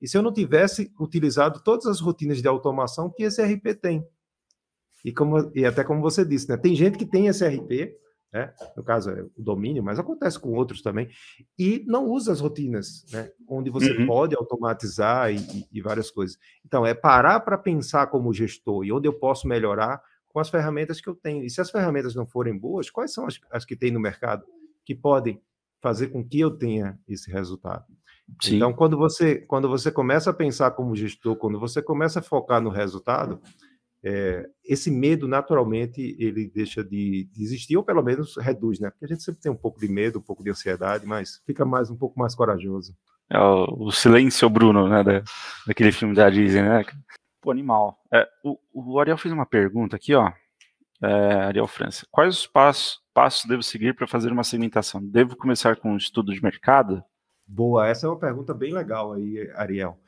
E 0.00 0.08
se 0.08 0.18
eu 0.18 0.22
não 0.22 0.32
tivesse 0.32 0.92
utilizado 0.98 1.62
todas 1.62 1.86
as 1.86 2.00
rotinas 2.00 2.42
de 2.42 2.48
automação 2.48 3.08
que 3.08 3.22
esse 3.22 3.40
RP 3.40 3.78
tem. 3.80 4.04
E, 5.04 5.12
como, 5.12 5.50
e 5.54 5.64
até 5.64 5.82
como 5.82 6.00
você 6.00 6.24
disse, 6.24 6.48
né? 6.48 6.56
tem 6.56 6.74
gente 6.74 6.96
que 6.96 7.06
tem 7.06 7.26
esse 7.26 7.46
RP, 7.46 7.96
né? 8.32 8.52
no 8.76 8.82
caso 8.82 9.10
é 9.10 9.22
o 9.36 9.42
domínio, 9.42 9.82
mas 9.82 9.98
acontece 9.98 10.38
com 10.38 10.54
outros 10.54 10.80
também, 10.80 11.08
e 11.58 11.84
não 11.86 12.08
usa 12.08 12.32
as 12.32 12.40
rotinas, 12.40 13.04
né? 13.12 13.30
onde 13.48 13.68
você 13.68 13.90
uhum. 13.92 14.06
pode 14.06 14.34
automatizar 14.34 15.32
e, 15.32 15.36
e, 15.36 15.68
e, 15.72 15.80
várias 15.82 16.10
coisas. 16.10 16.38
Então, 16.64 16.86
é 16.86 16.94
parar 16.94 17.40
para 17.40 17.58
pensar 17.58 18.06
como 18.06 18.32
gestor 18.32 18.84
e 18.84 18.92
onde 18.92 19.06
eu 19.08 19.12
posso 19.12 19.46
melhorar 19.46 20.00
com 20.28 20.40
as 20.40 20.48
ferramentas 20.48 21.00
que 21.00 21.08
eu 21.08 21.14
tenho. 21.14 21.44
E 21.44 21.50
se 21.50 21.60
as 21.60 21.70
ferramentas 21.70 22.14
não 22.14 22.26
forem 22.26 22.56
boas, 22.56 22.88
quais 22.90 23.12
são 23.12 23.26
as, 23.26 23.38
as 23.50 23.64
que 23.64 23.76
tem 23.76 23.90
no 23.90 24.00
mercado 24.00 24.44
que 24.84 24.94
podem 24.94 25.40
fazer 25.82 26.08
com 26.08 26.26
que 26.26 26.40
eu 26.40 26.50
tenha 26.50 26.98
esse 27.06 27.30
resultado? 27.30 27.84
Sim. 28.40 28.56
Então, 28.56 28.72
quando 28.72 28.96
você, 28.96 29.36
quando 29.36 29.68
você 29.68 29.90
começa 29.90 30.30
a 30.30 30.34
pensar 30.34 30.70
como 30.70 30.96
gestor, 30.96 31.36
quando 31.36 31.60
você 31.60 31.82
começa 31.82 32.20
a 32.20 32.22
focar 32.22 32.62
no 32.62 32.70
resultado, 32.70 33.40
é, 34.04 34.48
esse 34.64 34.90
medo 34.90 35.28
naturalmente 35.28 36.16
ele 36.18 36.50
deixa 36.52 36.82
de, 36.82 37.28
de, 37.32 37.42
existir 37.42 37.76
ou 37.76 37.84
pelo 37.84 38.02
menos 38.02 38.36
reduz, 38.36 38.80
né? 38.80 38.90
Porque 38.90 39.04
a 39.04 39.08
gente 39.08 39.22
sempre 39.22 39.40
tem 39.40 39.52
um 39.52 39.56
pouco 39.56 39.78
de 39.78 39.88
medo, 39.88 40.18
um 40.18 40.22
pouco 40.22 40.42
de 40.42 40.50
ansiedade, 40.50 41.06
mas 41.06 41.40
fica 41.46 41.64
mais 41.64 41.88
um 41.88 41.96
pouco 41.96 42.18
mais 42.18 42.34
corajoso. 42.34 42.96
É 43.30 43.38
o, 43.38 43.86
o 43.86 43.92
silêncio 43.92 44.50
Bruno, 44.50 44.88
né? 44.88 45.04
Da, 45.04 45.22
daquele 45.66 45.92
filme 45.92 46.14
da 46.14 46.28
Disney, 46.28 46.62
né? 46.62 46.84
Pô, 47.40 47.50
animal. 47.50 47.98
É, 48.12 48.28
o, 48.44 48.58
o 48.72 48.98
Ariel 48.98 49.16
fez 49.16 49.32
uma 49.32 49.46
pergunta 49.46 49.96
aqui, 49.96 50.14
ó. 50.14 50.32
É, 51.00 51.34
Ariel 51.46 51.66
França. 51.66 52.06
Quais 52.10 52.38
os 52.38 52.46
passos, 52.46 53.00
passos 53.14 53.44
devo 53.48 53.62
seguir 53.62 53.94
para 53.94 54.06
fazer 54.06 54.32
uma 54.32 54.44
segmentação? 54.44 55.00
Devo 55.02 55.36
começar 55.36 55.76
com 55.76 55.92
um 55.92 55.96
estudo 55.96 56.32
de 56.32 56.42
mercado? 56.42 57.02
Boa, 57.46 57.88
essa 57.88 58.06
é 58.06 58.08
uma 58.08 58.18
pergunta 58.18 58.54
bem 58.54 58.72
legal 58.72 59.12
aí, 59.12 59.50
Ariel. 59.54 59.98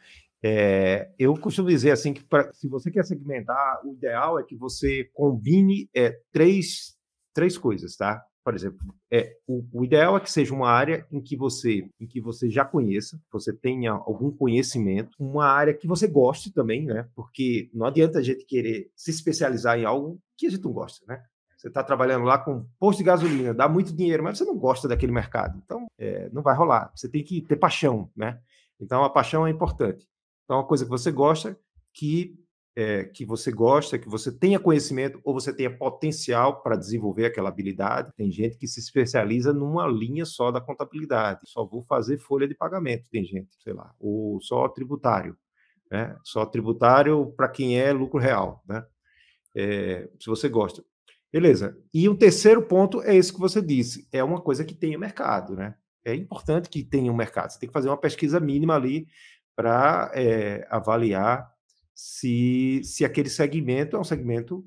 É, 0.46 1.10
eu 1.18 1.32
costumo 1.38 1.70
dizer 1.70 1.90
assim 1.90 2.12
que 2.12 2.22
pra, 2.22 2.52
se 2.52 2.68
você 2.68 2.90
quer 2.90 3.02
segmentar, 3.02 3.80
o 3.82 3.94
ideal 3.94 4.38
é 4.38 4.42
que 4.42 4.54
você 4.54 5.08
combine 5.14 5.88
é, 5.96 6.20
três, 6.30 6.98
três 7.32 7.56
coisas, 7.56 7.96
tá? 7.96 8.22
Por 8.44 8.54
exemplo, 8.54 8.94
é, 9.10 9.38
o, 9.46 9.64
o, 9.72 9.84
ideal 9.86 10.18
é 10.18 10.20
que 10.20 10.30
seja 10.30 10.52
uma 10.52 10.68
área 10.68 11.06
em 11.10 11.22
que 11.22 11.34
você 11.34 11.88
em 11.98 12.06
que 12.06 12.20
você 12.20 12.50
já 12.50 12.62
conheça, 12.62 13.18
você 13.32 13.54
tenha 13.54 13.92
algum 13.92 14.30
conhecimento, 14.30 15.16
uma 15.18 15.46
área 15.46 15.72
que 15.72 15.88
você 15.88 16.06
goste 16.06 16.52
também, 16.52 16.84
né? 16.84 17.08
Porque 17.14 17.70
não 17.72 17.86
adianta 17.86 18.18
a 18.18 18.22
gente 18.22 18.44
querer 18.44 18.90
se 18.94 19.10
especializar 19.10 19.78
em 19.78 19.86
algo 19.86 20.20
que 20.36 20.46
a 20.46 20.50
gente 20.50 20.62
não 20.62 20.74
gosta, 20.74 21.06
né? 21.08 21.24
Você 21.56 21.68
está 21.68 21.82
trabalhando 21.82 22.26
lá 22.26 22.36
com 22.36 22.66
posto 22.78 22.98
de 22.98 23.04
gasolina, 23.04 23.54
dá 23.54 23.66
muito 23.66 23.96
dinheiro, 23.96 24.22
mas 24.22 24.36
você 24.36 24.44
não 24.44 24.58
gosta 24.58 24.86
daquele 24.86 25.12
mercado, 25.12 25.58
então 25.64 25.86
é, 25.98 26.28
não 26.28 26.42
vai 26.42 26.54
rolar. 26.54 26.92
Você 26.94 27.08
tem 27.08 27.24
que 27.24 27.40
ter 27.40 27.56
paixão, 27.56 28.10
né? 28.14 28.38
Então 28.78 29.02
a 29.02 29.08
paixão 29.08 29.46
é 29.46 29.50
importante. 29.50 30.06
Então, 30.44 30.58
uma 30.58 30.66
coisa 30.66 30.84
que 30.84 30.90
você 30.90 31.10
gosta, 31.10 31.58
que 31.92 32.38
é, 32.76 33.04
que 33.04 33.24
você 33.24 33.52
gosta, 33.52 33.98
que 33.98 34.08
você 34.08 34.32
tenha 34.36 34.58
conhecimento 34.58 35.20
ou 35.22 35.32
você 35.32 35.54
tenha 35.54 35.70
potencial 35.76 36.60
para 36.60 36.76
desenvolver 36.76 37.26
aquela 37.26 37.48
habilidade. 37.48 38.12
Tem 38.16 38.30
gente 38.30 38.56
que 38.56 38.66
se 38.66 38.80
especializa 38.80 39.52
numa 39.52 39.86
linha 39.86 40.24
só 40.24 40.50
da 40.50 40.60
contabilidade. 40.60 41.40
Só 41.44 41.64
vou 41.64 41.82
fazer 41.82 42.18
folha 42.18 42.48
de 42.48 42.54
pagamento, 42.54 43.08
tem 43.10 43.24
gente, 43.24 43.50
sei 43.62 43.72
lá, 43.72 43.94
ou 44.00 44.40
só 44.40 44.68
tributário, 44.68 45.36
né? 45.90 46.16
Só 46.24 46.44
tributário 46.44 47.32
para 47.36 47.48
quem 47.48 47.78
é 47.78 47.92
lucro 47.92 48.18
real, 48.18 48.62
né? 48.68 48.84
É, 49.54 50.08
se 50.18 50.26
você 50.26 50.48
gosta. 50.48 50.84
Beleza. 51.32 51.76
E 51.92 52.08
o 52.08 52.16
terceiro 52.16 52.62
ponto 52.62 53.02
é 53.02 53.14
esse 53.14 53.32
que 53.32 53.40
você 53.40 53.60
disse, 53.62 54.08
é 54.12 54.22
uma 54.22 54.40
coisa 54.40 54.64
que 54.64 54.74
tenha 54.74 54.98
mercado, 54.98 55.54
né? 55.54 55.74
É 56.04 56.14
importante 56.14 56.68
que 56.68 56.84
tenha 56.84 57.10
um 57.10 57.16
mercado. 57.16 57.50
Você 57.50 57.58
tem 57.58 57.68
que 57.68 57.72
fazer 57.72 57.88
uma 57.88 57.96
pesquisa 57.96 58.38
mínima 58.38 58.74
ali 58.74 59.06
para 59.54 60.10
é, 60.14 60.66
avaliar 60.70 61.52
se, 61.94 62.80
se 62.82 63.04
aquele 63.04 63.28
segmento 63.28 63.96
é 63.96 64.00
um 64.00 64.04
segmento 64.04 64.64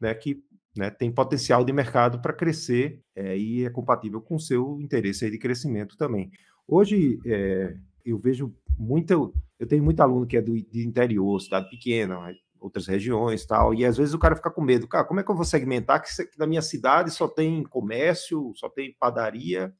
né, 0.00 0.14
que 0.14 0.42
né, 0.76 0.90
tem 0.90 1.10
potencial 1.10 1.64
de 1.64 1.72
mercado 1.72 2.20
para 2.20 2.32
crescer 2.32 3.02
é, 3.16 3.36
e 3.36 3.64
é 3.64 3.70
compatível 3.70 4.20
com 4.20 4.36
o 4.36 4.40
seu 4.40 4.80
interesse 4.80 5.28
de 5.28 5.38
crescimento 5.38 5.96
também. 5.96 6.30
Hoje, 6.66 7.18
é, 7.26 7.74
eu 8.04 8.18
vejo 8.18 8.54
muita. 8.78 9.14
Eu 9.14 9.66
tenho 9.66 9.82
muito 9.82 10.00
aluno 10.00 10.26
que 10.26 10.36
é 10.36 10.42
do, 10.42 10.54
de 10.54 10.86
interior, 10.86 11.40
cidade 11.40 11.68
pequena, 11.68 12.32
outras 12.60 12.86
regiões 12.86 13.44
tal, 13.44 13.74
e 13.74 13.84
às 13.84 13.96
vezes 13.96 14.14
o 14.14 14.18
cara 14.18 14.36
fica 14.36 14.50
com 14.50 14.62
medo. 14.62 14.86
Cara, 14.86 15.04
como 15.04 15.18
é 15.18 15.24
que 15.24 15.30
eu 15.30 15.34
vou 15.34 15.44
segmentar 15.44 16.02
que, 16.02 16.26
que 16.26 16.38
na 16.38 16.46
minha 16.46 16.62
cidade 16.62 17.10
só 17.10 17.26
tem 17.26 17.64
comércio, 17.64 18.52
só 18.54 18.68
tem 18.68 18.94
padaria? 18.98 19.74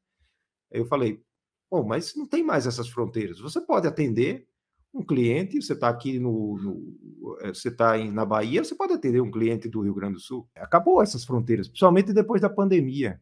Eu 0.70 0.84
falei, 0.86 1.22
Bom, 1.70 1.84
mas 1.84 2.14
não 2.16 2.26
tem 2.26 2.42
mais 2.42 2.66
essas 2.66 2.88
fronteiras. 2.88 3.40
Você 3.40 3.60
pode 3.60 3.86
atender 3.86 4.46
um 4.92 5.04
cliente, 5.04 5.60
você 5.60 5.74
está 5.74 5.88
aqui 5.88 6.18
no, 6.18 6.56
no 6.56 7.38
eh, 7.42 7.48
você 7.48 7.68
está 7.68 7.96
na 7.98 8.24
Bahia, 8.24 8.64
você 8.64 8.74
pode 8.74 8.94
atender 8.94 9.20
um 9.20 9.30
cliente 9.30 9.68
do 9.68 9.82
Rio 9.82 9.94
Grande 9.94 10.14
do 10.14 10.20
Sul. 10.20 10.48
Acabou 10.56 11.02
essas 11.02 11.24
fronteiras, 11.24 11.68
principalmente 11.68 12.12
depois 12.12 12.40
da 12.40 12.48
pandemia. 12.48 13.20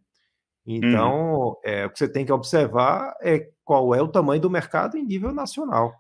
Então, 0.65 1.49
uhum. 1.49 1.55
é, 1.65 1.87
o 1.87 1.91
que 1.91 1.99
você 1.99 2.09
tem 2.09 2.25
que 2.25 2.33
observar 2.33 3.17
é 3.21 3.51
qual 3.65 3.95
é 3.95 4.03
o 4.03 4.09
tamanho 4.09 4.41
do 4.41 4.51
mercado 4.51 4.97
em 4.97 5.05
nível 5.05 5.33
nacional. 5.33 5.93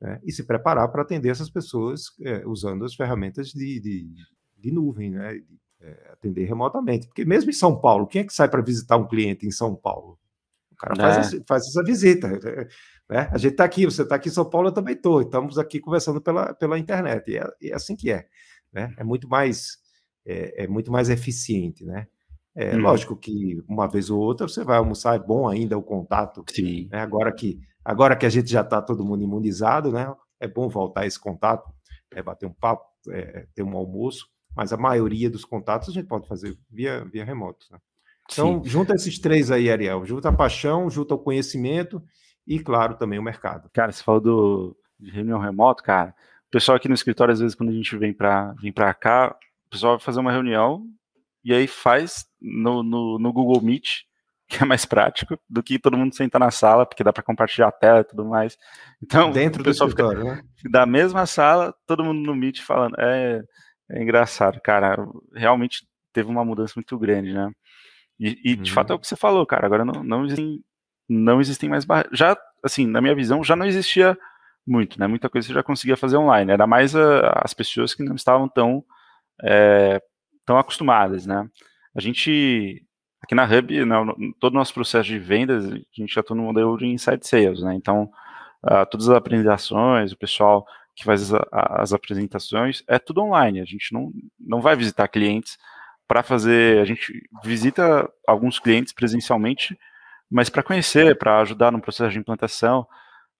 Né? 0.00 0.18
E 0.24 0.32
se 0.32 0.44
preparar 0.44 0.90
para 0.90 1.02
atender 1.02 1.28
essas 1.28 1.50
pessoas 1.50 2.04
é, 2.22 2.46
usando 2.46 2.84
as 2.84 2.94
ferramentas 2.94 3.48
de, 3.48 3.80
de, 3.80 4.08
de 4.58 4.70
nuvem, 4.72 5.10
né? 5.10 5.34
De, 5.34 5.60
é, 5.82 6.10
atender 6.12 6.44
remotamente. 6.44 7.06
Porque 7.06 7.24
mesmo 7.24 7.50
em 7.50 7.54
São 7.54 7.80
Paulo, 7.80 8.06
quem 8.06 8.22
é 8.22 8.24
que 8.24 8.34
sai 8.34 8.48
para 8.48 8.62
visitar 8.62 8.96
um 8.96 9.08
cliente 9.08 9.46
em 9.46 9.50
São 9.50 9.74
Paulo? 9.74 10.18
Cara 10.80 10.96
faz, 10.96 11.34
é. 11.34 11.40
faz 11.46 11.66
essa 11.66 11.82
visita. 11.82 12.28
Né? 13.08 13.28
A 13.32 13.38
gente 13.38 13.52
está 13.52 13.64
aqui, 13.64 13.84
você 13.84 14.02
está 14.02 14.14
aqui 14.14 14.28
em 14.28 14.32
São 14.32 14.48
Paulo, 14.48 14.68
eu 14.68 14.72
também 14.72 14.94
estou. 14.94 15.20
Estamos 15.20 15.58
aqui 15.58 15.80
conversando 15.80 16.20
pela, 16.20 16.54
pela 16.54 16.78
internet. 16.78 17.28
E 17.28 17.36
é, 17.36 17.44
é, 17.64 17.74
assim 17.74 17.96
que 17.96 18.10
é. 18.10 18.26
Né? 18.72 18.94
É 18.96 19.02
muito 19.02 19.28
mais 19.28 19.78
é, 20.24 20.64
é 20.64 20.68
muito 20.68 20.92
mais 20.92 21.08
eficiente, 21.08 21.84
né? 21.84 22.06
É 22.54 22.74
hum. 22.74 22.80
lógico 22.80 23.16
que 23.16 23.62
uma 23.68 23.88
vez 23.88 24.10
ou 24.10 24.20
outra 24.20 24.48
você 24.48 24.64
vai 24.64 24.76
almoçar, 24.76 25.16
é 25.16 25.18
bom 25.18 25.48
ainda 25.48 25.78
o 25.78 25.82
contato. 25.82 26.44
Sim. 26.50 26.88
Né? 26.90 27.00
Agora 27.00 27.32
que 27.32 27.60
agora 27.84 28.16
que 28.16 28.26
a 28.26 28.30
gente 28.30 28.50
já 28.50 28.60
está 28.60 28.82
todo 28.82 29.04
mundo 29.04 29.22
imunizado, 29.22 29.92
né? 29.92 30.12
É 30.38 30.48
bom 30.48 30.68
voltar 30.68 31.06
esse 31.06 31.18
contato, 31.18 31.68
é, 32.12 32.22
bater 32.22 32.46
um 32.46 32.52
papo, 32.52 32.86
é, 33.08 33.46
ter 33.54 33.62
um 33.62 33.76
almoço. 33.76 34.28
Mas 34.54 34.72
a 34.72 34.76
maioria 34.76 35.30
dos 35.30 35.44
contatos 35.44 35.88
a 35.88 35.92
gente 35.92 36.06
pode 36.06 36.26
fazer 36.26 36.58
via, 36.68 37.04
via 37.04 37.24
remoto. 37.24 37.66
Né? 37.70 37.78
Então, 38.32 38.62
Sim. 38.62 38.68
junta 38.68 38.94
esses 38.94 39.18
três 39.18 39.50
aí, 39.50 39.70
Ariel. 39.70 40.04
Junta 40.04 40.28
a 40.28 40.32
paixão, 40.32 40.88
junta 40.88 41.14
o 41.14 41.18
conhecimento 41.18 42.02
e, 42.46 42.58
claro, 42.58 42.94
também 42.96 43.18
o 43.18 43.22
mercado. 43.22 43.68
Cara, 43.72 43.92
você 43.92 44.02
falou 44.02 44.20
do, 44.20 44.76
de 44.98 45.10
reunião 45.10 45.38
remoto, 45.38 45.82
cara. 45.82 46.14
O 46.46 46.50
pessoal 46.50 46.76
aqui 46.76 46.88
no 46.88 46.94
escritório, 46.94 47.32
às 47.32 47.40
vezes, 47.40 47.54
quando 47.54 47.70
a 47.70 47.74
gente 47.74 47.96
vem 47.96 48.12
para 48.12 48.52
vem 48.60 48.72
cá, 48.72 49.36
o 49.66 49.70
pessoal 49.70 49.96
vai 49.96 50.04
fazer 50.04 50.20
uma 50.20 50.32
reunião 50.32 50.84
e 51.44 51.54
aí 51.54 51.66
faz 51.66 52.26
no, 52.40 52.82
no, 52.82 53.18
no, 53.18 53.32
Google 53.32 53.62
Meet, 53.62 54.00
que 54.48 54.62
é 54.62 54.66
mais 54.66 54.84
prático 54.84 55.38
do 55.48 55.62
que 55.62 55.78
todo 55.78 55.96
mundo 55.96 56.14
sentar 56.14 56.40
na 56.40 56.50
sala, 56.50 56.84
porque 56.84 57.04
dá 57.04 57.12
para 57.12 57.22
compartilhar 57.22 57.68
a 57.68 57.72
tela 57.72 58.00
e 58.00 58.04
tudo 58.04 58.24
mais. 58.24 58.58
Então, 59.00 59.30
dentro 59.30 59.62
o 59.62 59.64
pessoal 59.64 59.88
do 59.88 59.92
escritório, 59.92 60.20
fica, 60.20 60.34
né? 60.34 60.42
Da 60.70 60.84
mesma 60.84 61.24
sala, 61.24 61.72
todo 61.86 62.04
mundo 62.04 62.20
no 62.20 62.34
Meet 62.34 62.60
falando. 62.60 62.96
É, 62.98 63.42
é 63.90 64.02
engraçado, 64.02 64.60
cara. 64.60 64.96
Realmente 65.32 65.86
teve 66.12 66.28
uma 66.28 66.44
mudança 66.44 66.74
muito 66.76 66.98
grande, 66.98 67.32
né? 67.32 67.50
E, 68.20 68.52
e 68.52 68.56
de 68.56 68.70
fato 68.70 68.90
é 68.90 68.92
o 68.92 68.96
uhum. 68.96 69.00
que 69.00 69.08
você 69.08 69.16
falou, 69.16 69.46
cara. 69.46 69.64
Agora 69.64 69.82
não, 69.82 70.04
não 70.04 70.26
existem, 70.26 70.62
não 71.08 71.40
existem 71.40 71.70
mais 71.70 71.86
barreiras. 71.86 72.16
Já, 72.16 72.36
assim, 72.62 72.86
na 72.86 73.00
minha 73.00 73.14
visão, 73.14 73.42
já 73.42 73.56
não 73.56 73.64
existia 73.64 74.16
muito, 74.66 75.00
né? 75.00 75.06
Muita 75.06 75.30
coisa 75.30 75.48
você 75.48 75.54
já 75.54 75.62
conseguia 75.62 75.96
fazer 75.96 76.18
online. 76.18 76.52
Era 76.52 76.66
mais 76.66 76.94
a, 76.94 77.40
as 77.42 77.54
pessoas 77.54 77.94
que 77.94 78.04
não 78.04 78.14
estavam 78.14 78.46
tão, 78.46 78.84
é, 79.42 80.02
tão 80.44 80.58
acostumadas, 80.58 81.24
né? 81.24 81.48
A 81.96 82.00
gente, 82.00 82.84
aqui 83.22 83.34
na 83.34 83.44
Hub, 83.44 83.84
no, 83.86 84.34
todo 84.38 84.52
o 84.52 84.56
nosso 84.58 84.74
processo 84.74 85.08
de 85.08 85.18
vendas, 85.18 85.64
a 85.64 85.76
gente 85.92 86.12
já 86.12 86.20
está 86.20 86.34
no 86.34 86.42
modelo 86.42 86.76
de 86.76 86.86
inside 86.86 87.26
sales, 87.26 87.62
né? 87.62 87.74
Então, 87.74 88.10
uh, 88.64 88.84
todas 88.90 89.08
as 89.08 89.16
apresentações, 89.16 90.12
o 90.12 90.18
pessoal 90.18 90.66
que 90.94 91.04
faz 91.04 91.32
as, 91.32 91.42
as 91.50 91.92
apresentações, 91.94 92.84
é 92.86 92.98
tudo 92.98 93.22
online. 93.22 93.60
A 93.60 93.64
gente 93.64 93.94
não, 93.94 94.12
não 94.38 94.60
vai 94.60 94.76
visitar 94.76 95.08
clientes 95.08 95.56
para 96.10 96.24
fazer. 96.24 96.80
A 96.80 96.84
gente 96.84 97.22
visita 97.44 98.10
alguns 98.26 98.58
clientes 98.58 98.92
presencialmente, 98.92 99.78
mas 100.28 100.50
para 100.50 100.60
conhecer, 100.60 101.16
para 101.16 101.38
ajudar 101.40 101.70
no 101.70 101.80
processo 101.80 102.10
de 102.10 102.18
implantação. 102.18 102.84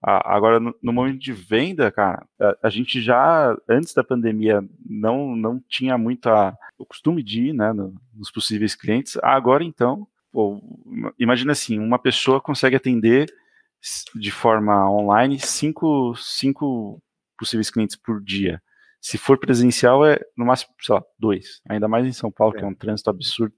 Agora, 0.00 0.60
no, 0.60 0.92
momento 0.92 1.18
de 1.18 1.32
venda, 1.32 1.90
cara, 1.90 2.24
a, 2.62 2.70
gente 2.70 3.02
já, 3.02 3.56
antes 3.68 3.92
da 3.92 4.04
pandemia, 4.04 4.62
não, 4.88 5.34
não 5.34 5.60
tinha 5.68 5.98
muito 5.98 6.28
a, 6.28 6.56
o 6.78 6.86
costume 6.86 7.24
de 7.24 7.48
ir 7.48 7.52
né, 7.52 7.72
no, 7.72 7.92
nos 8.14 8.30
possíveis 8.30 8.76
clientes. 8.76 9.18
Agora, 9.20 9.64
então, 9.64 10.06
pô, 10.32 10.62
imagina 11.18 11.50
assim, 11.50 11.76
uma 11.76 11.98
pessoa 11.98 12.40
consegue 12.40 12.76
atender 12.76 13.34
de 14.14 14.30
forma 14.30 14.88
online 14.88 15.40
cinco, 15.40 16.14
cinco 16.14 17.02
possíveis 17.36 17.68
clientes 17.68 17.96
por 17.96 18.22
dia. 18.22 18.62
Se 19.00 19.16
for 19.16 19.38
presencial, 19.38 20.04
é 20.04 20.18
no 20.36 20.44
máximo, 20.44 20.72
sei 20.80 20.94
lá, 20.94 21.02
dois. 21.18 21.60
Ainda 21.68 21.88
mais 21.88 22.06
em 22.06 22.12
São 22.12 22.30
Paulo, 22.30 22.54
é. 22.54 22.58
que 22.58 22.64
é 22.64 22.68
um 22.68 22.74
trânsito 22.74 23.10
absurdo. 23.10 23.54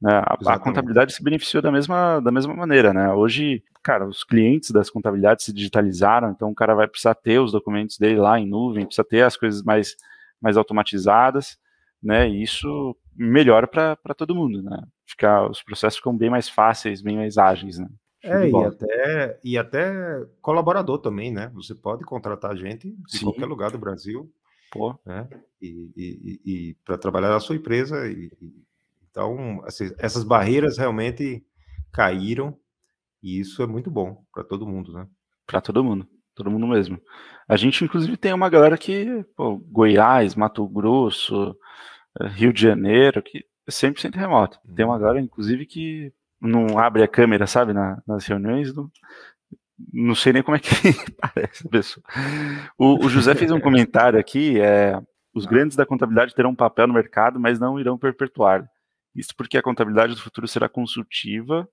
Né? 0.00 0.12
A, 0.12 0.54
a, 0.54 0.58
contabilidade 0.58 1.14
se 1.14 1.22
beneficiou 1.22 1.62
da 1.62 1.72
mesma, 1.72 2.20
da 2.20 2.30
mesma 2.30 2.54
maneira, 2.54 2.92
né? 2.92 3.10
Hoje, 3.12 3.62
cara, 3.82 4.06
os 4.06 4.22
clientes 4.22 4.70
das 4.70 4.90
contabilidades 4.90 5.46
se 5.46 5.52
digitalizaram, 5.52 6.30
então 6.30 6.50
o 6.50 6.54
cara 6.54 6.74
vai 6.74 6.86
precisar 6.86 7.14
ter 7.14 7.40
os 7.40 7.52
documentos 7.52 7.96
dele 7.96 8.18
lá 8.18 8.38
em 8.38 8.46
nuvem, 8.46 8.84
precisa 8.84 9.04
ter 9.04 9.22
as 9.22 9.36
coisas 9.36 9.62
mais, 9.62 9.96
mais 10.40 10.56
automatizadas, 10.58 11.56
né? 12.02 12.28
E 12.28 12.42
isso 12.42 12.94
melhora 13.16 13.66
para 13.66 14.14
todo 14.14 14.34
mundo, 14.34 14.62
né? 14.62 14.82
Ficar, 15.06 15.48
os 15.48 15.62
processos 15.62 15.96
ficam 15.96 16.16
bem 16.16 16.28
mais 16.28 16.48
fáceis, 16.48 17.00
bem 17.00 17.16
mais 17.16 17.38
ágeis, 17.38 17.78
né? 17.78 17.88
É, 18.22 18.48
e 18.48 18.56
até, 18.56 19.40
e 19.44 19.58
até 19.58 20.26
colaborador 20.40 20.98
também, 20.98 21.30
né? 21.30 21.50
Você 21.54 21.74
pode 21.74 22.04
contratar 22.04 22.56
gente 22.56 22.90
de 22.90 23.18
Sim. 23.18 23.26
qualquer 23.26 23.44
lugar 23.44 23.70
do 23.70 23.78
Brasil, 23.78 24.30
Pô. 24.74 24.98
né? 25.06 25.28
E, 25.62 25.90
e, 25.96 26.40
e 26.44 26.76
para 26.84 26.98
trabalhar 26.98 27.30
na 27.30 27.40
sua 27.40 27.56
empresa. 27.56 28.06
E, 28.06 28.30
então, 29.10 29.62
assim, 29.64 29.90
essas 29.98 30.24
barreiras 30.24 30.76
realmente 30.76 31.42
caíram 31.92 32.58
e 33.22 33.40
isso 33.40 33.62
é 33.62 33.66
muito 33.66 33.90
bom 33.90 34.22
para 34.30 34.44
todo 34.44 34.66
mundo, 34.66 34.92
né? 34.92 35.06
Para 35.46 35.62
todo 35.62 35.82
mundo, 35.82 36.06
todo 36.34 36.50
mundo 36.50 36.66
mesmo. 36.66 37.00
A 37.48 37.56
gente, 37.56 37.82
inclusive, 37.82 38.18
tem 38.18 38.34
uma 38.34 38.50
galera 38.50 38.76
que, 38.76 39.24
pô, 39.34 39.56
Goiás, 39.56 40.34
Mato 40.34 40.68
Grosso, 40.68 41.56
eh, 42.20 42.28
Rio 42.28 42.52
de 42.52 42.60
Janeiro, 42.60 43.22
que 43.22 43.38
é 43.66 43.70
100% 43.70 44.16
remoto. 44.16 44.58
Tem 44.76 44.84
uma 44.84 44.94
uhum. 44.94 45.00
galera, 45.00 45.20
inclusive, 45.24 45.64
que 45.64 46.12
não 46.38 46.78
abre 46.78 47.02
a 47.02 47.08
câmera, 47.08 47.46
sabe, 47.46 47.72
na, 47.72 48.02
nas 48.06 48.26
reuniões, 48.26 48.74
não, 48.74 48.90
não 49.92 50.14
sei 50.14 50.32
nem 50.32 50.42
como 50.42 50.56
é 50.56 50.60
que 50.60 50.70
parece 51.20 51.66
a 51.66 51.70
pessoa. 51.70 52.04
O, 52.78 53.06
o, 53.06 53.08
José 53.08 53.34
fez 53.34 53.50
um 53.50 53.60
comentário 53.60 54.18
aqui, 54.18 54.60
é, 54.60 55.00
os 55.34 55.46
grandes 55.46 55.76
da 55.76 55.84
contabilidade 55.86 56.34
terão 56.34 56.50
um 56.50 56.56
papel 56.56 56.86
no 56.86 56.94
mercado, 56.94 57.40
mas 57.40 57.58
não 57.58 57.78
irão 57.78 57.98
perpetuar. 57.98 58.68
Isso 59.14 59.34
porque 59.36 59.58
a 59.58 59.62
contabilidade 59.62 60.14
do 60.14 60.20
futuro 60.20 60.46
será 60.48 60.68
consultiva. 60.68 61.68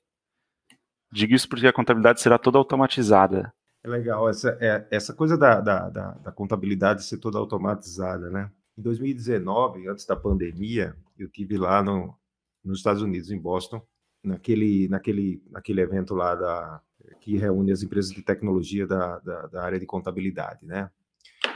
Digo 1.11 1.33
isso 1.33 1.47
porque 1.49 1.67
a 1.67 1.73
contabilidade 1.73 2.21
será 2.21 2.37
toda 2.37 2.57
automatizada. 2.57 3.53
É 3.83 3.89
legal, 3.89 4.29
essa, 4.29 4.57
é, 4.61 4.87
essa 4.91 5.13
coisa 5.13 5.37
da, 5.37 5.59
da, 5.59 5.89
da, 5.89 6.11
da 6.11 6.31
contabilidade 6.31 7.03
ser 7.03 7.17
toda 7.17 7.39
automatizada, 7.39 8.29
né? 8.29 8.51
Em 8.77 8.81
2019, 8.81 9.87
antes 9.87 10.05
da 10.05 10.15
pandemia, 10.15 10.95
eu 11.17 11.27
tive 11.27 11.57
lá 11.57 11.81
no, 11.81 12.15
nos 12.63 12.77
Estados 12.77 13.01
Unidos, 13.01 13.31
em 13.31 13.39
Boston, 13.39 13.81
naquele, 14.23 14.87
naquele, 14.87 15.43
naquele 15.49 15.81
evento 15.81 16.13
lá 16.13 16.35
da, 16.35 16.81
que 17.19 17.37
reúne 17.37 17.71
as 17.71 17.83
empresas 17.83 18.11
de 18.11 18.21
tecnologia 18.21 18.87
da, 18.87 19.19
da, 19.19 19.47
da 19.47 19.63
área 19.63 19.79
de 19.79 19.85
contabilidade, 19.85 20.65
né? 20.65 20.89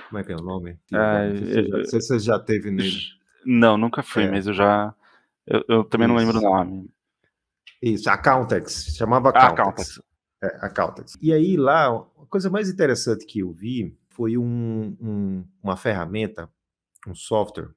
Como 0.10 0.20
é 0.20 0.24
que 0.24 0.32
é 0.32 0.36
o 0.36 0.42
nome? 0.42 0.80
Ah, 0.94 1.28
não 1.28 1.86
sei 1.86 2.02
se 2.02 2.08
você 2.08 2.20
já 2.20 2.40
teve 2.40 2.72
nele. 2.72 3.00
Não, 3.46 3.78
nunca 3.78 4.02
fui, 4.04 4.24
é. 4.24 4.32
mas 4.32 4.48
eu 4.48 4.54
já. 4.54 4.94
Eu, 5.46 5.64
eu 5.68 5.84
também 5.84 6.08
Isso. 6.08 6.14
não 6.14 6.20
lembro 6.20 6.40
o 6.40 6.42
nome. 6.42 6.90
Isso, 7.82 8.10
Accountex, 8.10 8.96
chamava 8.96 9.30
ah, 9.30 9.48
Accountex. 9.48 10.00
Ah, 10.42 10.48
É, 10.48 10.66
Accountex. 10.66 11.18
E 11.22 11.32
aí 11.32 11.56
lá, 11.56 11.88
a 11.88 12.26
coisa 12.30 12.50
mais 12.50 12.70
interessante 12.70 13.26
que 13.26 13.40
eu 13.40 13.52
vi 13.52 13.98
foi 14.10 14.38
um, 14.38 14.96
um, 15.00 15.46
uma 15.62 15.76
ferramenta, 15.78 16.50
um 17.08 17.14
software, 17.14 17.70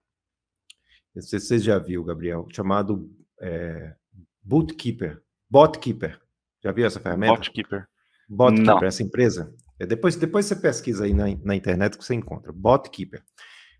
não 1.15 1.23
sei 1.23 1.41
se 1.41 1.47
você 1.47 1.59
já 1.59 1.79
viu, 1.79 2.05
Gabriel, 2.05 2.47
chamado 2.53 3.11
é, 3.41 3.95
Bootkeeper. 4.43 5.23
Botkeeper. 5.51 6.21
Já 6.63 6.73
viu 6.73 6.87
essa 6.87 7.01
ferramenta? 7.01 7.35
Botkeeper. 7.35 7.87
Botkeeper, 8.29 8.67
Não. 8.67 8.85
essa 8.85 9.03
empresa. 9.03 9.53
É, 9.79 9.87
depois, 9.87 10.17
depois 10.17 10.47
você 10.47 10.57
pesquisa 10.57 11.05
aí 11.05 11.15
na, 11.15 11.25
na 11.43 11.55
internet 11.55 11.97
que 11.97 12.05
você 12.05 12.15
encontra. 12.15 12.53
Botkeeper. 12.53 13.23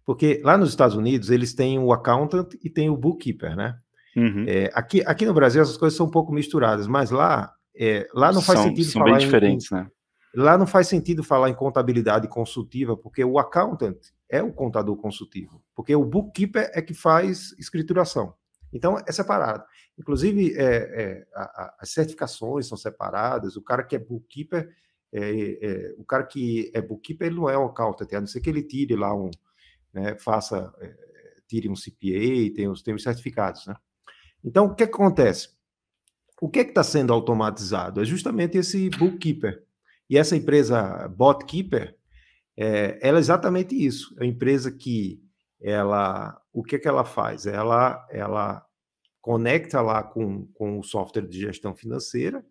Porque 0.07 0.41
lá 0.43 0.57
nos 0.57 0.71
Estados 0.71 0.97
Unidos 0.97 1.31
eles 1.31 1.53
têm 1.53 1.79
o 1.79 1.93
accountant 1.93 2.55
e 2.65 2.71
tem 2.71 2.89
o 2.89 2.97
bookkeeper, 2.97 3.55
né? 3.55 3.77
Uhum. 4.17 4.45
É, 4.49 4.71
aqui, 4.73 5.03
aqui 5.05 5.27
no 5.27 5.35
Brasil 5.35 5.61
essas 5.61 5.77
coisas 5.77 5.97
são 5.97 6.07
um 6.07 6.11
pouco 6.11 6.33
misturadas, 6.33 6.87
mas 6.87 7.11
lá, 7.11 7.53
é, 7.79 8.09
lá 8.15 8.33
não 8.33 8.41
faz 8.41 8.59
são, 8.59 8.69
sentido 8.69 8.85
são 8.87 9.03
falar 9.03 9.19
bem 9.19 9.27
diferentes, 9.27 9.71
em, 9.71 9.75
né? 9.75 9.87
Lá 10.35 10.57
não 10.57 10.67
faz 10.67 10.89
sentido 10.89 11.23
falar 11.23 11.51
em 11.51 11.55
contabilidade 11.55 12.27
consultiva, 12.29 12.97
porque 12.97 13.25
o 13.25 13.39
accountant 13.39 13.99
é 14.31 14.43
o 14.43 14.53
contador 14.53 14.97
consultivo, 14.97 15.63
porque 15.75 15.95
o 15.95 16.05
bookkeeper 16.05 16.71
é 16.75 16.81
que 16.81 16.95
faz 16.95 17.53
escrituração. 17.59 18.35
Então 18.73 18.97
é 19.07 19.13
separado. 19.13 19.65
Inclusive, 19.99 20.55
é, 20.57 20.65
é, 20.65 21.27
a, 21.35 21.43
a, 21.43 21.77
as 21.81 21.91
certificações 21.91 22.69
são 22.69 22.79
separadas. 22.79 23.57
O 23.57 23.63
cara 23.63 23.83
que 23.83 23.97
é 23.97 23.99
bookkeeper, 23.99 24.75
é, 25.13 25.59
é 25.61 25.95
o 25.99 26.05
cara 26.05 26.25
que 26.25 26.71
é 26.73 26.81
bookkeeper, 26.81 27.27
ele 27.27 27.37
não 27.37 27.51
é 27.51 27.59
um 27.59 27.67
accountant, 27.67 28.13
a 28.13 28.21
não 28.21 28.27
ser 28.27 28.41
que 28.41 28.49
ele 28.49 28.63
tire 28.63 28.95
lá 28.95 29.15
um, 29.15 29.31
né, 29.93 30.17
faça, 30.19 30.73
é, 30.81 30.95
tire 31.49 31.69
um 31.69 31.75
CPA, 31.75 32.55
tem 32.55 32.69
os, 32.69 32.83
tem 32.83 32.95
os 32.95 33.03
certificados, 33.03 33.67
né? 33.67 33.75
Então, 34.45 34.67
o 34.67 34.75
que, 34.75 34.87
que 34.87 34.95
acontece? 34.95 35.49
O 36.41 36.49
que 36.49 36.61
está 36.61 36.85
sendo 36.85 37.13
automatizado? 37.13 38.01
É 38.01 38.05
justamente 38.05 38.57
esse 38.57 38.89
bookkeeper. 38.91 39.65
E 40.09 40.17
essa 40.17 40.37
empresa 40.37 41.09
Botkeeper, 41.09 41.97
é, 42.57 42.99
ela 43.03 43.19
é 43.19 43.21
exatamente 43.21 43.75
isso. 43.75 44.15
É 44.19 44.23
uma 44.23 44.31
empresa 44.31 44.71
que 44.71 45.21
ela, 45.61 46.41
o 46.53 46.63
que, 46.63 46.79
que 46.79 46.89
ela 46.89 47.05
faz? 47.05 47.47
Ela, 47.47 48.07
ela 48.11 48.65
conecta 49.21 49.81
lá 49.81 50.03
com, 50.03 50.47
com 50.55 50.79
o 50.79 50.83
software 50.83 51.27
de 51.27 51.41
gestão 51.41 51.75
financeira, 51.75 52.45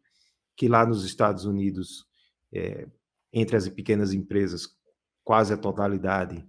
que 0.56 0.68
lá 0.68 0.86
nos 0.86 1.06
Estados 1.06 1.46
Unidos, 1.46 2.06
é, 2.54 2.88
entre 3.32 3.56
as 3.56 3.68
pequenas 3.70 4.14
empresas, 4.14 4.68
quase 5.24 5.54
a 5.54 5.58
totalidade, 5.58 6.46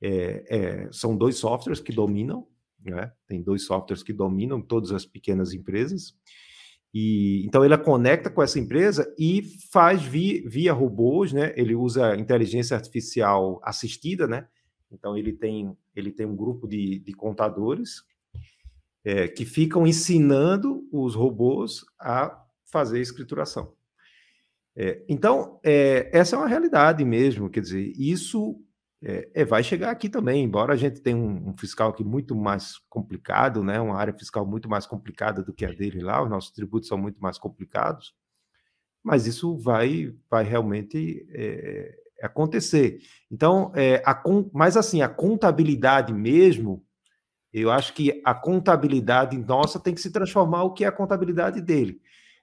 é, 0.00 0.44
é, 0.48 0.92
são 0.92 1.16
dois 1.16 1.36
softwares 1.36 1.80
que 1.80 1.92
dominam, 1.92 2.46
né? 2.80 3.12
tem 3.26 3.42
dois 3.42 3.64
softwares 3.64 4.02
que 4.02 4.12
dominam 4.12 4.60
todas 4.60 4.90
as 4.92 5.06
pequenas 5.06 5.52
empresas, 5.52 6.14
e 6.94 7.44
então 7.46 7.64
ele 7.64 7.76
conecta 7.78 8.28
com 8.28 8.42
essa 8.42 8.58
empresa 8.58 9.12
e 9.18 9.42
faz 9.70 10.02
via, 10.02 10.42
via 10.46 10.72
robôs, 10.74 11.32
né? 11.32 11.54
Ele 11.56 11.74
usa 11.74 12.14
inteligência 12.16 12.76
artificial 12.76 13.58
assistida, 13.64 14.26
né? 14.26 14.46
Então 14.90 15.16
ele 15.16 15.32
tem 15.32 15.74
ele 15.96 16.12
tem 16.12 16.26
um 16.26 16.36
grupo 16.36 16.68
de, 16.68 16.98
de 16.98 17.14
contadores 17.14 18.02
é, 19.04 19.28
que 19.28 19.44
ficam 19.44 19.86
ensinando 19.86 20.86
os 20.92 21.14
robôs 21.14 21.84
a 22.00 22.42
fazer 22.64 23.00
escrituração. 23.00 23.74
É, 24.74 25.04
então, 25.08 25.60
é, 25.62 26.10
essa 26.12 26.36
é 26.36 26.38
uma 26.38 26.48
realidade 26.48 27.04
mesmo, 27.04 27.50
quer 27.50 27.60
dizer, 27.60 27.92
isso 27.96 28.58
é, 29.04 29.28
é, 29.34 29.44
vai 29.44 29.62
chegar 29.62 29.90
aqui 29.90 30.08
também, 30.08 30.44
embora 30.44 30.72
a 30.72 30.76
gente 30.76 31.00
tenha 31.00 31.16
um, 31.16 31.50
um, 31.50 31.56
fiscal 31.58 31.90
aqui 31.90 32.04
muito 32.04 32.34
mais 32.34 32.78
complicado, 32.88 33.62
né, 33.62 33.80
uma 33.80 33.96
área 33.96 34.14
fiscal 34.14 34.46
muito 34.46 34.68
mais 34.68 34.86
complicada 34.86 35.42
do 35.42 35.52
que 35.52 35.66
a 35.66 35.72
dele 35.72 36.00
lá, 36.00 36.22
os 36.22 36.30
nossos 36.30 36.52
tributos 36.52 36.88
são 36.88 36.96
muito 36.96 37.20
mais 37.20 37.36
complicados, 37.36 38.14
mas 39.02 39.26
isso 39.26 39.58
vai, 39.58 40.14
vai 40.30 40.44
realmente 40.44 41.26
é, 41.30 41.94
acontecer. 42.22 43.00
Então, 43.30 43.72
é, 43.74 44.00
a, 44.06 44.22
mas 44.54 44.76
assim, 44.76 45.02
a 45.02 45.08
contabilidade 45.08 46.14
mesmo, 46.14 46.86
eu 47.52 47.70
acho 47.70 47.92
que 47.92 48.22
a 48.24 48.34
contabilidade 48.34 49.36
nossa 49.36 49.78
tem 49.78 49.94
que 49.94 50.00
se 50.00 50.10
transformar 50.10 50.64
o 50.64 50.72
que 50.72 50.84
é 50.84 50.88
a 50.88 50.92
contabilidade 50.92 51.60
dele. 51.60 52.00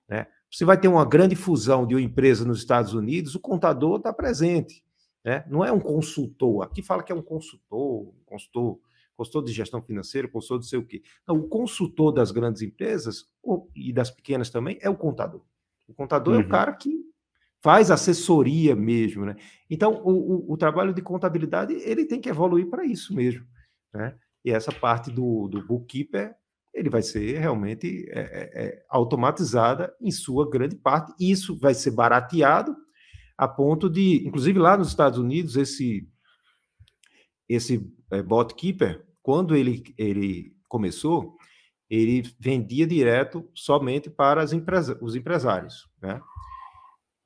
Né? 0.07 0.27
Você 0.51 0.65
vai 0.65 0.79
ter 0.79 0.87
uma 0.87 1.05
grande 1.05 1.35
fusão 1.35 1.85
de 1.85 1.95
uma 1.95 2.01
empresa 2.01 2.45
nos 2.45 2.59
Estados 2.59 2.93
Unidos, 2.93 3.35
o 3.35 3.39
contador 3.39 3.97
está 3.97 4.13
presente. 4.13 4.83
Né? 5.23 5.43
Não 5.47 5.65
é 5.65 5.71
um 5.71 5.79
consultor. 5.79 6.63
Aqui 6.63 6.81
fala 6.81 7.03
que 7.03 7.11
é 7.11 7.15
um 7.15 7.21
consultor, 7.21 8.13
consultor, 8.25 8.79
consultor 9.15 9.43
de 9.43 9.51
gestão 9.51 9.81
financeira, 9.81 10.27
consultor 10.27 10.59
de 10.59 10.67
sei 10.67 10.79
o 10.79 10.85
quê. 10.85 11.01
Não, 11.27 11.37
o 11.37 11.47
consultor 11.47 12.11
das 12.11 12.31
grandes 12.31 12.61
empresas 12.61 13.25
e 13.75 13.91
das 13.91 14.09
pequenas 14.09 14.49
também 14.49 14.77
é 14.81 14.89
o 14.89 14.95
contador. 14.95 15.41
O 15.87 15.93
contador 15.93 16.35
uhum. 16.35 16.39
é 16.39 16.43
o 16.43 16.45
uhum. 16.45 16.51
cara 16.51 16.73
que 16.73 17.09
faz 17.61 17.91
assessoria 17.91 18.75
mesmo, 18.75 19.25
né? 19.25 19.35
Então, 19.69 20.01
o, 20.05 20.11
o, 20.11 20.53
o, 20.53 20.57
trabalho 20.57 20.93
de 20.93 21.01
contabilidade, 21.01 21.73
ele 21.73 22.05
tem 22.05 22.21
que 22.21 22.29
evoluir 22.29 22.69
para 22.69 22.85
isso 22.85 23.13
mesmo, 23.13 23.45
né? 23.93 24.15
E 24.43 24.51
essa 24.51 24.71
parte 24.71 25.11
do, 25.11 25.47
do 25.47 25.65
bookkeeper, 25.65 26.35
ele 26.73 26.89
vai 26.89 27.01
ser 27.01 27.39
realmente 27.39 28.07
é, 28.09 28.19
é, 28.19 28.63
é 28.65 28.85
automatizada 28.89 29.93
em 29.99 30.11
sua 30.11 30.49
grande 30.49 30.75
parte. 30.75 31.13
Isso 31.19 31.57
vai 31.57 31.73
ser 31.73 31.91
barateado 31.91 32.75
a 33.37 33.47
ponto 33.47 33.89
de, 33.89 34.27
inclusive 34.27 34.59
lá 34.59 34.77
nos 34.77 34.89
Estados 34.89 35.17
Unidos, 35.17 35.55
esse 35.55 36.07
esse 37.47 37.91
é, 38.11 38.21
botkeeper, 38.21 39.03
quando 39.23 39.55
ele, 39.55 39.83
ele 39.97 40.55
começou, 40.67 41.35
ele 41.89 42.21
vendia 42.39 42.85
direto 42.85 43.49
somente 43.55 44.09
para 44.09 44.43
as 44.43 44.53
empresa, 44.53 44.99
os 45.01 45.15
empresários, 45.15 45.89
né? 45.99 46.21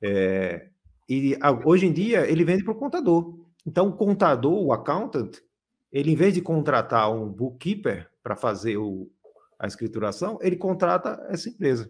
É, 0.02 0.70
e 1.08 1.36
hoje 1.64 1.86
em 1.86 1.92
dia 1.92 2.26
ele 2.30 2.44
vende 2.44 2.64
para 2.64 2.72
o 2.72 2.78
contador. 2.78 3.38
Então, 3.66 3.88
o 3.88 3.96
contador, 3.96 4.54
o 4.54 4.72
accountant, 4.72 5.38
ele 5.94 6.10
em 6.10 6.16
vez 6.16 6.34
de 6.34 6.40
contratar 6.40 7.10
um 7.14 7.30
bookkeeper 7.30 8.10
para 8.20 8.34
fazer 8.34 8.76
o, 8.76 9.08
a 9.56 9.68
escrituração, 9.68 10.38
ele 10.42 10.56
contrata 10.56 11.24
essa 11.30 11.48
empresa. 11.48 11.88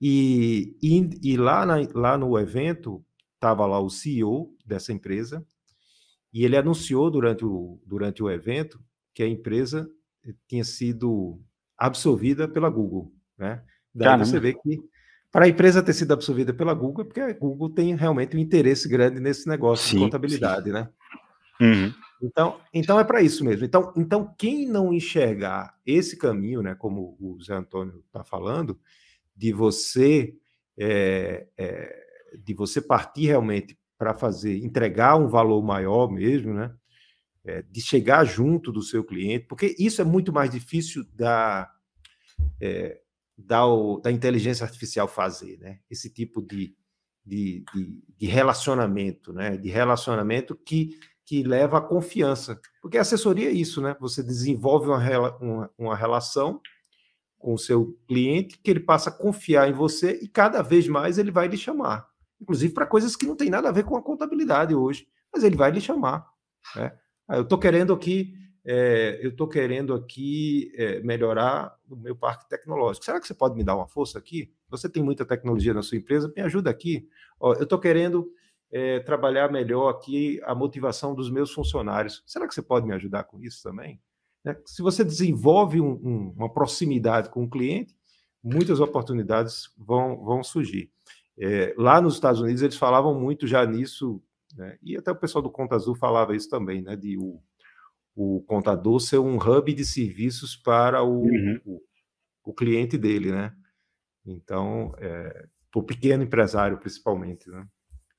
E, 0.00 0.74
e, 0.82 1.10
e 1.22 1.36
lá, 1.36 1.66
na, 1.66 1.76
lá 1.94 2.16
no 2.16 2.38
evento 2.38 3.04
estava 3.34 3.66
lá 3.66 3.78
o 3.78 3.90
CEO 3.90 4.56
dessa 4.64 4.90
empresa 4.90 5.46
e 6.32 6.46
ele 6.46 6.56
anunciou 6.56 7.10
durante 7.10 7.44
o, 7.44 7.78
durante 7.84 8.22
o 8.22 8.30
evento 8.30 8.82
que 9.12 9.22
a 9.22 9.28
empresa 9.28 9.86
tinha 10.48 10.64
sido 10.64 11.38
absorvida 11.76 12.48
pela 12.48 12.70
Google, 12.70 13.12
né? 13.36 13.62
Daí 13.94 14.06
Caramba. 14.06 14.24
você 14.24 14.40
vê 14.40 14.54
que 14.54 14.80
para 15.30 15.44
a 15.44 15.48
empresa 15.48 15.82
ter 15.82 15.92
sido 15.92 16.12
absorvida 16.12 16.54
pela 16.54 16.72
Google, 16.72 17.02
é 17.02 17.04
porque 17.04 17.20
a 17.20 17.32
Google 17.34 17.70
tem 17.70 17.94
realmente 17.94 18.34
um 18.36 18.40
interesse 18.40 18.88
grande 18.88 19.20
nesse 19.20 19.46
negócio 19.46 19.90
sim, 19.90 19.96
de 19.96 20.04
contabilidade, 20.04 20.66
sim. 20.66 20.72
né? 20.72 20.88
Uhum. 21.60 21.92
Então, 22.22 22.60
então 22.72 23.00
é 23.00 23.04
para 23.04 23.22
isso 23.22 23.44
mesmo. 23.44 23.64
Então, 23.64 23.92
então, 23.96 24.34
quem 24.38 24.66
não 24.66 24.92
enxergar 24.92 25.74
esse 25.86 26.16
caminho, 26.16 26.62
né, 26.62 26.74
como 26.74 27.16
o 27.18 27.42
Zé 27.42 27.54
Antônio 27.54 28.02
está 28.06 28.22
falando, 28.22 28.78
de 29.34 29.52
você 29.52 30.36
é, 30.78 31.46
é, 31.56 32.00
de 32.42 32.54
você 32.54 32.80
partir 32.80 33.26
realmente 33.26 33.78
para 33.98 34.14
fazer, 34.14 34.64
entregar 34.64 35.16
um 35.16 35.28
valor 35.28 35.62
maior 35.62 36.10
mesmo, 36.10 36.54
né? 36.54 36.74
É, 37.44 37.62
de 37.62 37.80
chegar 37.80 38.24
junto 38.24 38.70
do 38.70 38.82
seu 38.82 39.02
cliente, 39.02 39.46
porque 39.46 39.74
isso 39.78 40.00
é 40.00 40.04
muito 40.04 40.32
mais 40.32 40.50
difícil 40.50 41.04
da, 41.14 41.70
da, 43.36 43.62
da 44.02 44.12
inteligência 44.12 44.64
artificial 44.64 45.08
fazer, 45.08 45.58
né? 45.58 45.80
Esse 45.90 46.10
tipo 46.10 46.42
de, 46.42 46.74
de, 47.24 47.64
de, 47.74 48.02
de 48.16 48.26
relacionamento, 48.26 49.32
né? 49.32 49.56
De 49.56 49.68
relacionamento 49.68 50.54
que, 50.54 50.98
que 51.30 51.44
leva 51.44 51.78
à 51.78 51.80
confiança. 51.80 52.60
Porque 52.82 52.98
a 52.98 53.02
assessoria 53.02 53.50
é 53.50 53.52
isso, 53.52 53.80
né? 53.80 53.94
Você 54.00 54.20
desenvolve 54.20 54.88
uma, 54.88 55.36
uma, 55.36 55.70
uma 55.78 55.96
relação 55.96 56.60
com 57.38 57.54
o 57.54 57.58
seu 57.58 57.96
cliente 58.08 58.58
que 58.58 58.68
ele 58.68 58.80
passa 58.80 59.10
a 59.10 59.12
confiar 59.12 59.68
em 59.68 59.72
você 59.72 60.18
e 60.20 60.26
cada 60.26 60.60
vez 60.60 60.88
mais 60.88 61.18
ele 61.18 61.30
vai 61.30 61.46
lhe 61.46 61.56
chamar. 61.56 62.04
Inclusive 62.40 62.74
para 62.74 62.84
coisas 62.84 63.14
que 63.14 63.26
não 63.26 63.36
tem 63.36 63.48
nada 63.48 63.68
a 63.68 63.72
ver 63.72 63.84
com 63.84 63.96
a 63.96 64.02
contabilidade 64.02 64.74
hoje, 64.74 65.06
mas 65.32 65.44
ele 65.44 65.54
vai 65.54 65.70
lhe 65.70 65.80
chamar. 65.80 66.26
Né? 66.74 66.92
Ah, 67.28 67.36
eu 67.36 67.42
estou 67.42 67.60
querendo 67.60 67.92
aqui 67.92 68.34
é, 68.64 69.20
eu 69.22 69.30
estou 69.30 69.48
querendo 69.48 69.94
aqui 69.94 70.72
é, 70.74 71.00
melhorar 71.00 71.72
o 71.88 71.94
meu 71.94 72.16
parque 72.16 72.48
tecnológico. 72.48 73.04
Será 73.04 73.20
que 73.20 73.26
você 73.26 73.34
pode 73.34 73.54
me 73.54 73.62
dar 73.62 73.76
uma 73.76 73.86
força 73.86 74.18
aqui? 74.18 74.52
Você 74.68 74.88
tem 74.88 75.02
muita 75.02 75.24
tecnologia 75.24 75.72
na 75.72 75.80
sua 75.80 75.96
empresa, 75.96 76.30
me 76.36 76.42
ajuda 76.42 76.70
aqui. 76.70 77.08
Ó, 77.38 77.54
eu 77.54 77.62
estou 77.62 77.78
querendo 77.78 78.28
é, 78.72 79.00
trabalhar 79.00 79.50
melhor 79.50 79.88
aqui 79.88 80.40
a 80.44 80.54
motivação 80.54 81.14
dos 81.14 81.30
meus 81.30 81.52
funcionários. 81.52 82.22
Será 82.26 82.46
que 82.46 82.54
você 82.54 82.62
pode 82.62 82.86
me 82.86 82.94
ajudar 82.94 83.24
com 83.24 83.40
isso 83.40 83.62
também? 83.62 84.00
Né? 84.44 84.56
Se 84.64 84.82
você 84.82 85.04
desenvolve 85.04 85.80
um, 85.80 85.92
um, 85.92 86.34
uma 86.36 86.52
proximidade 86.52 87.30
com 87.30 87.44
o 87.44 87.50
cliente, 87.50 87.94
muitas 88.42 88.80
oportunidades 88.80 89.72
vão, 89.76 90.22
vão 90.24 90.42
surgir. 90.42 90.90
É, 91.38 91.74
lá 91.76 92.00
nos 92.00 92.14
Estados 92.14 92.40
Unidos, 92.40 92.62
eles 92.62 92.76
falavam 92.76 93.18
muito 93.18 93.46
já 93.46 93.64
nisso, 93.66 94.22
né? 94.56 94.78
e 94.82 94.96
até 94.96 95.10
o 95.10 95.16
pessoal 95.16 95.42
do 95.42 95.50
Conta 95.50 95.74
Azul 95.74 95.94
falava 95.94 96.36
isso 96.36 96.48
também, 96.48 96.82
né? 96.82 96.96
de 96.96 97.16
o, 97.18 97.40
o 98.14 98.42
contador 98.42 99.00
ser 99.00 99.18
um 99.18 99.36
hub 99.36 99.72
de 99.72 99.84
serviços 99.84 100.56
para 100.56 101.02
o, 101.02 101.22
uhum. 101.22 101.60
o, 101.64 101.82
o, 102.44 102.54
cliente 102.54 102.98
dele, 102.98 103.32
né? 103.32 103.54
Então, 104.26 104.92
é, 104.98 105.46
para 105.70 105.80
o 105.80 105.82
pequeno 105.82 106.22
empresário, 106.22 106.78
principalmente, 106.78 107.48
né? 107.48 107.66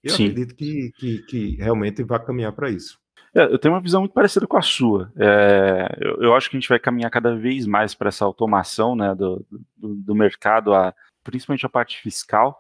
Eu 0.04 0.14
Sim. 0.14 0.26
acredito 0.26 0.56
que, 0.56 0.92
que, 0.98 1.18
que 1.24 1.56
realmente 1.58 2.04
vai 2.04 2.24
caminhar 2.24 2.52
para 2.54 2.70
isso. 2.70 3.00
É, 3.34 3.44
eu 3.44 3.58
tenho 3.58 3.74
uma 3.74 3.82
visão 3.82 4.02
muito 4.02 4.14
parecida 4.14 4.46
com 4.46 4.58
a 4.58 4.62
sua. 4.62 5.12
É, 5.16 5.98
eu, 6.00 6.24
eu, 6.24 6.36
acho 6.36 6.50
que 6.50 6.58
a 6.58 6.60
gente 6.60 6.70
vai 6.70 6.80
caminhar 6.80 7.10
cada 7.10 7.36
vez 7.36 7.66
mais 7.66 7.96
para 7.96 8.10
essa 8.10 8.26
automação 8.26 8.96
né, 8.96 9.16
do, 9.16 9.46
do, 9.78 9.96
do, 9.96 10.16
mercado, 10.16 10.74
a, 10.74 10.94
principalmente 11.24 11.66
a 11.66 11.70
parte 11.70 12.02
fiscal. 12.02 12.60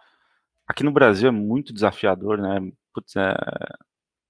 Aqui 0.68 0.84
no 0.84 0.92
Brasil 0.92 1.28
é 1.28 1.32
muito 1.32 1.74
desafiador, 1.74 2.38
né? 2.38 2.72
Putz, 2.94 3.16
é, 3.18 3.36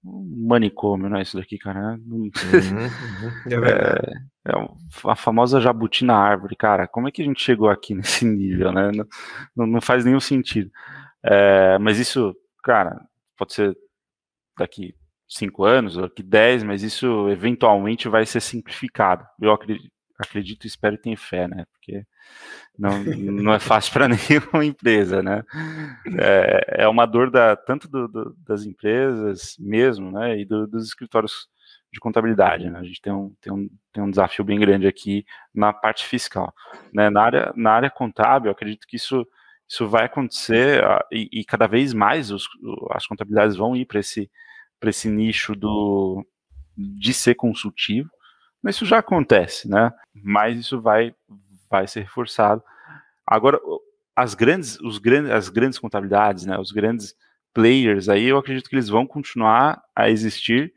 um 0.03 0.47
manicômio, 0.47 1.09
não 1.09 1.17
é 1.17 1.21
isso 1.21 1.37
daqui, 1.37 1.57
cara? 1.57 1.99
Uhum, 2.07 2.23
uhum. 2.23 2.31
É. 3.51 4.49
É, 4.49 4.51
é, 4.51 4.67
a 5.05 5.15
famosa 5.15 5.61
jabuti 5.61 6.03
na 6.03 6.17
árvore, 6.17 6.55
cara. 6.55 6.87
Como 6.87 7.07
é 7.07 7.11
que 7.11 7.21
a 7.21 7.25
gente 7.25 7.43
chegou 7.43 7.69
aqui 7.69 7.93
nesse 7.95 8.25
nível, 8.25 8.71
né? 8.71 8.91
Não, 9.55 9.67
não 9.67 9.81
faz 9.81 10.03
nenhum 10.03 10.19
sentido. 10.19 10.71
É, 11.23 11.77
mas 11.77 11.99
isso, 11.99 12.35
cara, 12.61 12.99
pode 13.37 13.53
ser 13.53 13.75
daqui 14.57 14.95
cinco 15.27 15.63
anos, 15.63 15.95
ou 15.95 16.03
daqui 16.03 16.21
dez, 16.21 16.63
mas 16.63 16.83
isso 16.83 17.29
eventualmente 17.29 18.09
vai 18.09 18.25
ser 18.25 18.41
simplificado. 18.41 19.25
Eu 19.39 19.51
acredito, 20.19 20.67
espero 20.67 20.95
e 20.95 21.01
tenho 21.01 21.17
fé, 21.17 21.47
né? 21.47 21.65
Porque 21.71 22.05
não, 22.77 23.03
não 23.43 23.53
é 23.53 23.59
fácil 23.59 23.93
para 23.93 24.07
nenhuma 24.29 24.65
empresa, 24.65 25.23
né? 25.23 25.43
É, 26.19 26.83
é 26.83 26.87
uma 26.87 27.05
dor 27.05 27.31
da, 27.31 27.55
tanto 27.55 27.87
do, 27.87 28.07
do, 28.07 28.35
das 28.45 28.65
empresas 28.65 29.55
mesmo, 29.59 30.11
né? 30.11 30.39
E 30.39 30.45
do, 30.45 30.67
dos 30.67 30.85
escritórios 30.85 31.47
de 31.91 31.99
contabilidade, 31.99 32.69
né? 32.69 32.79
A 32.79 32.83
gente 32.83 33.01
tem 33.01 33.11
um, 33.11 33.35
tem, 33.41 33.51
um, 33.51 33.69
tem 33.91 34.03
um 34.03 34.09
desafio 34.09 34.45
bem 34.45 34.59
grande 34.59 34.87
aqui 34.87 35.25
na 35.53 35.73
parte 35.73 36.05
fiscal. 36.05 36.53
Né? 36.93 37.09
Na, 37.09 37.21
área, 37.21 37.53
na 37.55 37.71
área 37.71 37.89
contábil, 37.89 38.49
acredito 38.49 38.87
que 38.87 38.95
isso, 38.95 39.27
isso 39.71 39.87
vai 39.87 40.03
acontecer 40.03 40.83
e, 41.09 41.29
e 41.31 41.45
cada 41.45 41.65
vez 41.65 41.93
mais 41.93 42.29
os, 42.29 42.45
as 42.89 43.07
contabilidades 43.07 43.55
vão 43.55 43.73
ir 43.73 43.85
para 43.85 44.01
esse, 44.01 44.29
esse 44.83 45.09
nicho 45.09 45.55
do, 45.55 46.27
de 46.75 47.13
ser 47.13 47.35
consultivo, 47.35 48.09
mas 48.61 48.75
isso 48.75 48.85
já 48.85 48.97
acontece, 48.97 49.69
né? 49.69 49.93
Mas 50.13 50.59
isso 50.59 50.81
vai, 50.81 51.15
vai 51.69 51.87
ser 51.87 52.01
reforçado. 52.01 52.61
Agora, 53.25 53.57
as 54.13 54.33
grandes, 54.33 54.77
os 54.81 54.97
grandes, 54.97 55.31
as 55.31 55.47
grandes 55.47 55.79
contabilidades, 55.79 56.45
né, 56.45 56.59
os 56.59 56.71
grandes 56.71 57.15
players 57.53 58.09
aí, 58.09 58.25
eu 58.25 58.37
acredito 58.37 58.69
que 58.69 58.75
eles 58.75 58.89
vão 58.89 59.07
continuar 59.07 59.81
a 59.95 60.09
existir 60.09 60.73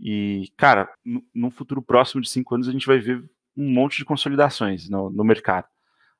e, 0.00 0.50
cara, 0.56 0.88
no 1.34 1.50
futuro 1.50 1.82
próximo 1.82 2.22
de 2.22 2.30
cinco 2.30 2.54
anos 2.54 2.68
a 2.68 2.72
gente 2.72 2.86
vai 2.86 2.98
ver 3.00 3.22
um 3.54 3.70
monte 3.70 3.98
de 3.98 4.04
consolidações 4.06 4.88
no, 4.88 5.10
no 5.10 5.24
mercado 5.24 5.66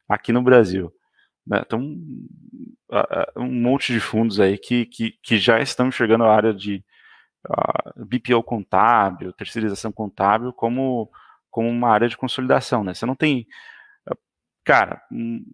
aqui 0.06 0.34
no 0.34 0.42
Brasil. 0.42 0.92
Né? 1.46 1.62
Então, 1.64 1.80
um 3.36 3.52
monte 3.52 3.92
de 3.92 4.00
fundos 4.00 4.40
aí 4.40 4.58
que, 4.58 4.86
que, 4.86 5.12
que 5.22 5.38
já 5.38 5.60
estão 5.60 5.88
enxergando 5.88 6.24
a 6.24 6.34
área 6.34 6.52
de 6.52 6.84
uh, 7.48 8.04
BPO 8.04 8.42
contábil, 8.42 9.32
terceirização 9.32 9.92
contábil 9.92 10.52
como, 10.52 11.10
como 11.50 11.68
uma 11.68 11.90
área 11.90 12.08
de 12.08 12.16
consolidação. 12.16 12.84
Né? 12.84 12.94
Você 12.94 13.06
não 13.06 13.16
tem 13.16 13.46
cara, 14.64 15.02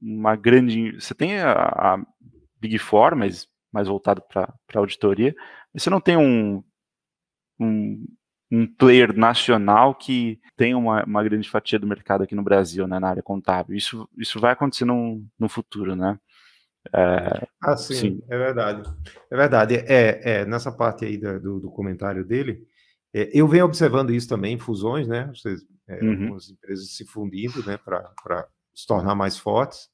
uma 0.02 0.36
grande. 0.36 0.92
Você 1.00 1.14
tem 1.14 1.40
a, 1.40 1.52
a 1.52 2.06
Big 2.60 2.78
Four, 2.78 3.16
mas 3.16 3.48
mais 3.72 3.88
voltado 3.88 4.22
para 4.22 4.52
auditoria, 4.74 5.34
mas 5.72 5.82
você 5.82 5.90
não 5.90 6.00
tem 6.00 6.16
um, 6.16 6.64
um, 7.60 8.06
um, 8.50 8.66
player 8.66 9.16
nacional 9.16 9.94
que 9.94 10.40
tem 10.56 10.74
uma, 10.74 11.04
uma 11.04 11.22
grande 11.22 11.48
fatia 11.48 11.78
do 11.78 11.86
mercado 11.86 12.24
aqui 12.24 12.34
no 12.34 12.42
Brasil, 12.42 12.86
né, 12.86 12.98
na 12.98 13.08
área 13.08 13.22
contábil. 13.22 13.76
Isso, 13.76 14.08
isso 14.16 14.40
vai 14.40 14.52
acontecer 14.52 14.84
no, 14.84 15.24
no 15.38 15.48
futuro, 15.48 15.94
né? 15.94 16.18
É, 16.92 17.46
ah, 17.60 17.76
sim, 17.76 17.94
sim, 17.94 18.22
é 18.28 18.38
verdade. 18.38 18.88
É 19.30 19.36
verdade. 19.36 19.74
É, 19.76 20.40
é 20.40 20.44
nessa 20.44 20.70
parte 20.70 21.04
aí 21.04 21.18
do, 21.18 21.60
do 21.60 21.70
comentário 21.70 22.24
dele, 22.24 22.62
é, 23.12 23.30
eu 23.32 23.48
venho 23.48 23.64
observando 23.64 24.10
isso 24.10 24.28
também, 24.28 24.58
fusões, 24.58 25.08
né? 25.08 25.30
Vocês, 25.34 25.62
é, 25.88 26.02
uhum. 26.04 26.22
Algumas 26.22 26.50
empresas 26.50 26.90
se 26.90 27.04
fundindo, 27.04 27.64
né, 27.64 27.78
para 27.78 28.48
se 28.74 28.86
tornar 28.86 29.14
mais 29.14 29.38
fortes. 29.38 29.88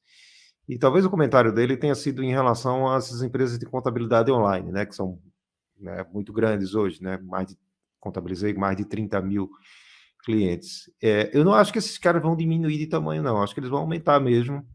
E 0.67 0.77
talvez 0.77 1.05
o 1.05 1.09
comentário 1.09 1.53
dele 1.53 1.77
tenha 1.77 1.95
sido 1.95 2.23
em 2.23 2.31
relação 2.31 2.87
às 2.87 3.21
empresas 3.21 3.59
de 3.59 3.65
contabilidade 3.65 4.31
online, 4.31 4.71
né, 4.71 4.85
que 4.85 4.95
são 4.95 5.19
né, 5.77 6.05
muito 6.11 6.31
grandes 6.31 6.73
hoje, 6.73 7.03
né, 7.03 7.17
mais 7.17 7.47
de, 7.47 7.57
contabilizei 8.03 8.53
mais 8.53 8.75
de 8.75 8.83
30 8.83 9.21
mil 9.21 9.49
clientes. 10.23 10.91
É, 11.01 11.31
eu 11.33 11.43
não 11.43 11.53
acho 11.53 11.71
que 11.71 11.79
esses 11.79 11.97
caras 11.97 12.21
vão 12.21 12.35
diminuir 12.35 12.77
de 12.77 12.87
tamanho, 12.87 13.23
não. 13.23 13.41
Acho 13.41 13.53
que 13.53 13.61
eles 13.61 13.69
vão 13.69 13.79
aumentar 13.79 14.19
mesmo, 14.19 14.67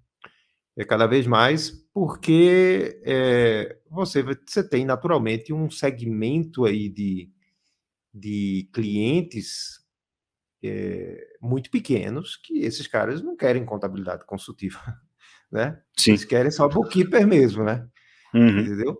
é, 0.76 0.84
cada 0.84 1.06
vez 1.06 1.26
mais, 1.26 1.70
porque 1.92 3.00
é, 3.04 3.78
você, 3.90 4.22
você 4.22 4.66
tem 4.66 4.84
naturalmente 4.84 5.52
um 5.52 5.70
segmento 5.70 6.64
aí 6.64 6.88
de, 6.88 7.30
de 8.14 8.68
clientes 8.72 9.80
é, 10.62 11.36
muito 11.40 11.70
pequenos 11.70 12.36
que 12.36 12.60
esses 12.60 12.86
caras 12.86 13.22
não 13.22 13.36
querem 13.36 13.64
contabilidade 13.64 14.24
consultiva, 14.24 14.78
né? 15.52 15.80
Sim. 15.96 16.12
Eles 16.12 16.24
querem 16.24 16.50
só 16.50 16.68
bookkeeper 16.68 17.26
mesmo, 17.26 17.64
né? 17.64 17.86
Uhum. 18.34 18.60
Entendeu? 18.60 18.98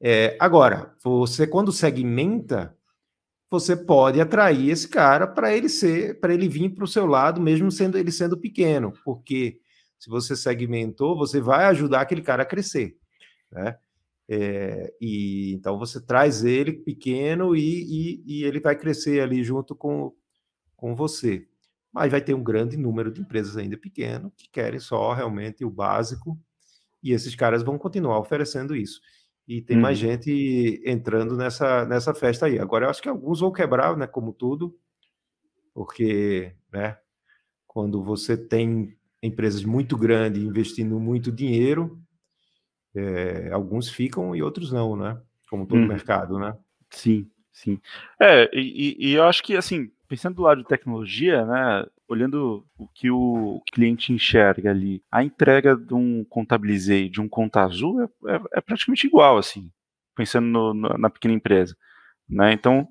É, 0.00 0.36
agora, 0.38 0.94
você 1.02 1.46
quando 1.46 1.72
segmenta, 1.72 2.76
você 3.50 3.76
pode 3.76 4.20
atrair 4.20 4.70
esse 4.70 4.88
cara 4.88 5.26
para 5.26 5.54
ele 5.54 5.68
ser, 5.68 6.20
para 6.20 6.34
ele 6.34 6.48
vir 6.48 6.70
para 6.74 6.84
o 6.84 6.88
seu 6.88 7.06
lado, 7.06 7.40
mesmo 7.40 7.70
sendo 7.70 7.96
ele 7.96 8.10
sendo 8.10 8.36
pequeno, 8.36 8.92
porque 9.04 9.60
se 9.98 10.10
você 10.10 10.36
segmentou, 10.36 11.16
você 11.16 11.40
vai 11.40 11.64
ajudar 11.66 12.02
aquele 12.02 12.22
cara 12.22 12.42
a 12.42 12.46
crescer, 12.46 12.96
né? 13.50 13.76
É, 14.28 14.92
e 15.00 15.52
então 15.54 15.78
você 15.78 16.00
traz 16.00 16.42
ele 16.44 16.72
pequeno 16.72 17.54
e, 17.54 17.60
e, 17.60 18.40
e, 18.40 18.44
ele 18.44 18.58
vai 18.58 18.74
crescer 18.74 19.20
ali 19.20 19.44
junto 19.44 19.72
com, 19.72 20.12
com 20.76 20.96
você. 20.96 21.46
Mas 21.92 22.10
vai 22.10 22.20
ter 22.20 22.34
um 22.34 22.42
grande 22.42 22.76
número 22.76 23.12
de 23.12 23.20
empresas 23.20 23.56
ainda 23.56 23.76
pequeno 23.78 24.32
que 24.36 24.50
querem 24.50 24.80
só 24.80 25.12
realmente 25.12 25.64
o 25.64 25.70
básico, 25.70 26.36
e 27.02 27.12
esses 27.12 27.34
caras 27.36 27.62
vão 27.62 27.78
continuar 27.78 28.18
oferecendo 28.18 28.74
isso. 28.74 29.00
E 29.46 29.62
tem 29.62 29.76
mais 29.76 30.02
uhum. 30.02 30.08
gente 30.10 30.82
entrando 30.84 31.36
nessa, 31.36 31.84
nessa 31.86 32.12
festa 32.12 32.46
aí. 32.46 32.58
Agora, 32.58 32.86
eu 32.86 32.90
acho 32.90 33.00
que 33.00 33.08
alguns 33.08 33.40
vão 33.40 33.52
quebrar, 33.52 33.96
né? 33.96 34.06
Como 34.06 34.32
tudo, 34.32 34.76
porque, 35.72 36.52
né? 36.72 36.98
Quando 37.66 38.02
você 38.02 38.36
tem 38.36 38.96
empresas 39.22 39.64
muito 39.64 39.96
grandes 39.96 40.42
investindo 40.42 40.98
muito 40.98 41.30
dinheiro, 41.30 42.00
é, 42.94 43.50
alguns 43.52 43.88
ficam 43.88 44.34
e 44.34 44.42
outros 44.42 44.72
não, 44.72 44.96
né? 44.96 45.20
Como 45.48 45.66
todo 45.66 45.78
hum. 45.80 45.86
mercado, 45.86 46.38
né? 46.38 46.56
Sim, 46.90 47.30
sim. 47.52 47.80
É, 48.20 48.50
e, 48.52 48.96
e, 48.98 49.12
eu 49.12 49.24
acho 49.24 49.42
que, 49.42 49.56
assim, 49.56 49.92
pensando 50.08 50.36
do 50.36 50.42
lado 50.42 50.62
de 50.62 50.68
tecnologia, 50.68 51.44
né? 51.44 51.86
Olhando 52.08 52.64
o 52.78 52.88
que 52.88 53.10
o 53.10 53.60
cliente 53.72 54.12
enxerga 54.12 54.70
ali, 54.70 55.02
a 55.10 55.24
entrega 55.24 55.76
de 55.76 55.94
um 55.94 56.24
contabilizei, 56.24 57.08
de 57.08 57.20
um 57.20 57.28
conta 57.28 57.62
azul, 57.62 58.02
é, 58.02 58.04
é, 58.34 58.40
é 58.54 58.60
praticamente 58.60 59.06
igual, 59.06 59.38
assim, 59.38 59.70
pensando 60.14 60.46
no, 60.46 60.74
no, 60.74 60.88
na 60.98 61.10
pequena 61.10 61.34
empresa, 61.34 61.76
né? 62.28 62.52
Então, 62.52 62.88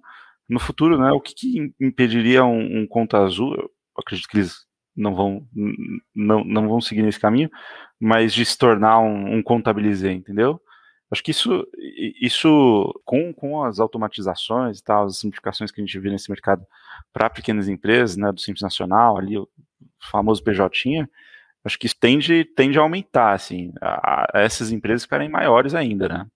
no 0.49 0.59
futuro, 0.59 0.97
né, 0.99 1.11
o 1.11 1.21
que, 1.21 1.33
que 1.33 1.73
impediria 1.79 2.45
um, 2.45 2.81
um 2.81 2.87
conta 2.87 3.17
azul? 3.19 3.55
Eu 3.55 3.71
acredito 3.97 4.27
que 4.27 4.37
eles 4.37 4.65
não 4.95 5.13
vão, 5.15 5.47
não, 6.15 6.43
não 6.43 6.67
vão 6.69 6.79
seguir 6.79 7.01
nesse 7.01 7.19
caminho, 7.19 7.49
mas 7.99 8.33
de 8.33 8.45
se 8.45 8.57
tornar 8.57 8.99
um, 8.99 9.37
um 9.37 9.43
contabilizei, 9.43 10.13
entendeu? 10.13 10.59
Acho 11.15 11.23
que 11.23 11.31
isso, 11.31 11.65
isso 12.21 12.93
com, 13.05 13.33
com 13.33 13.63
as 13.63 13.79
automatizações 13.79 14.79
e 14.79 14.83
tal, 14.83 15.05
as 15.05 15.17
simplificações 15.17 15.71
que 15.71 15.79
a 15.79 15.85
gente 15.85 15.97
vê 15.97 16.09
nesse 16.09 16.29
mercado 16.29 16.67
para 17.13 17.29
pequenas 17.29 17.69
empresas, 17.69 18.17
né, 18.17 18.33
do 18.33 18.41
Simples 18.41 18.61
Nacional, 18.61 19.17
ali, 19.17 19.37
o 19.37 19.47
famoso 20.11 20.43
PJ, 20.43 21.07
acho 21.63 21.79
que 21.79 21.85
isso 21.85 21.95
tende, 21.97 22.43
tende 22.43 22.77
a 22.77 22.81
aumentar, 22.81 23.31
assim, 23.31 23.71
a, 23.79 24.27
a 24.37 24.41
essas 24.41 24.73
empresas 24.73 25.03
ficarem 25.03 25.29
maiores 25.29 25.73
ainda, 25.73 26.09
né? 26.09 26.27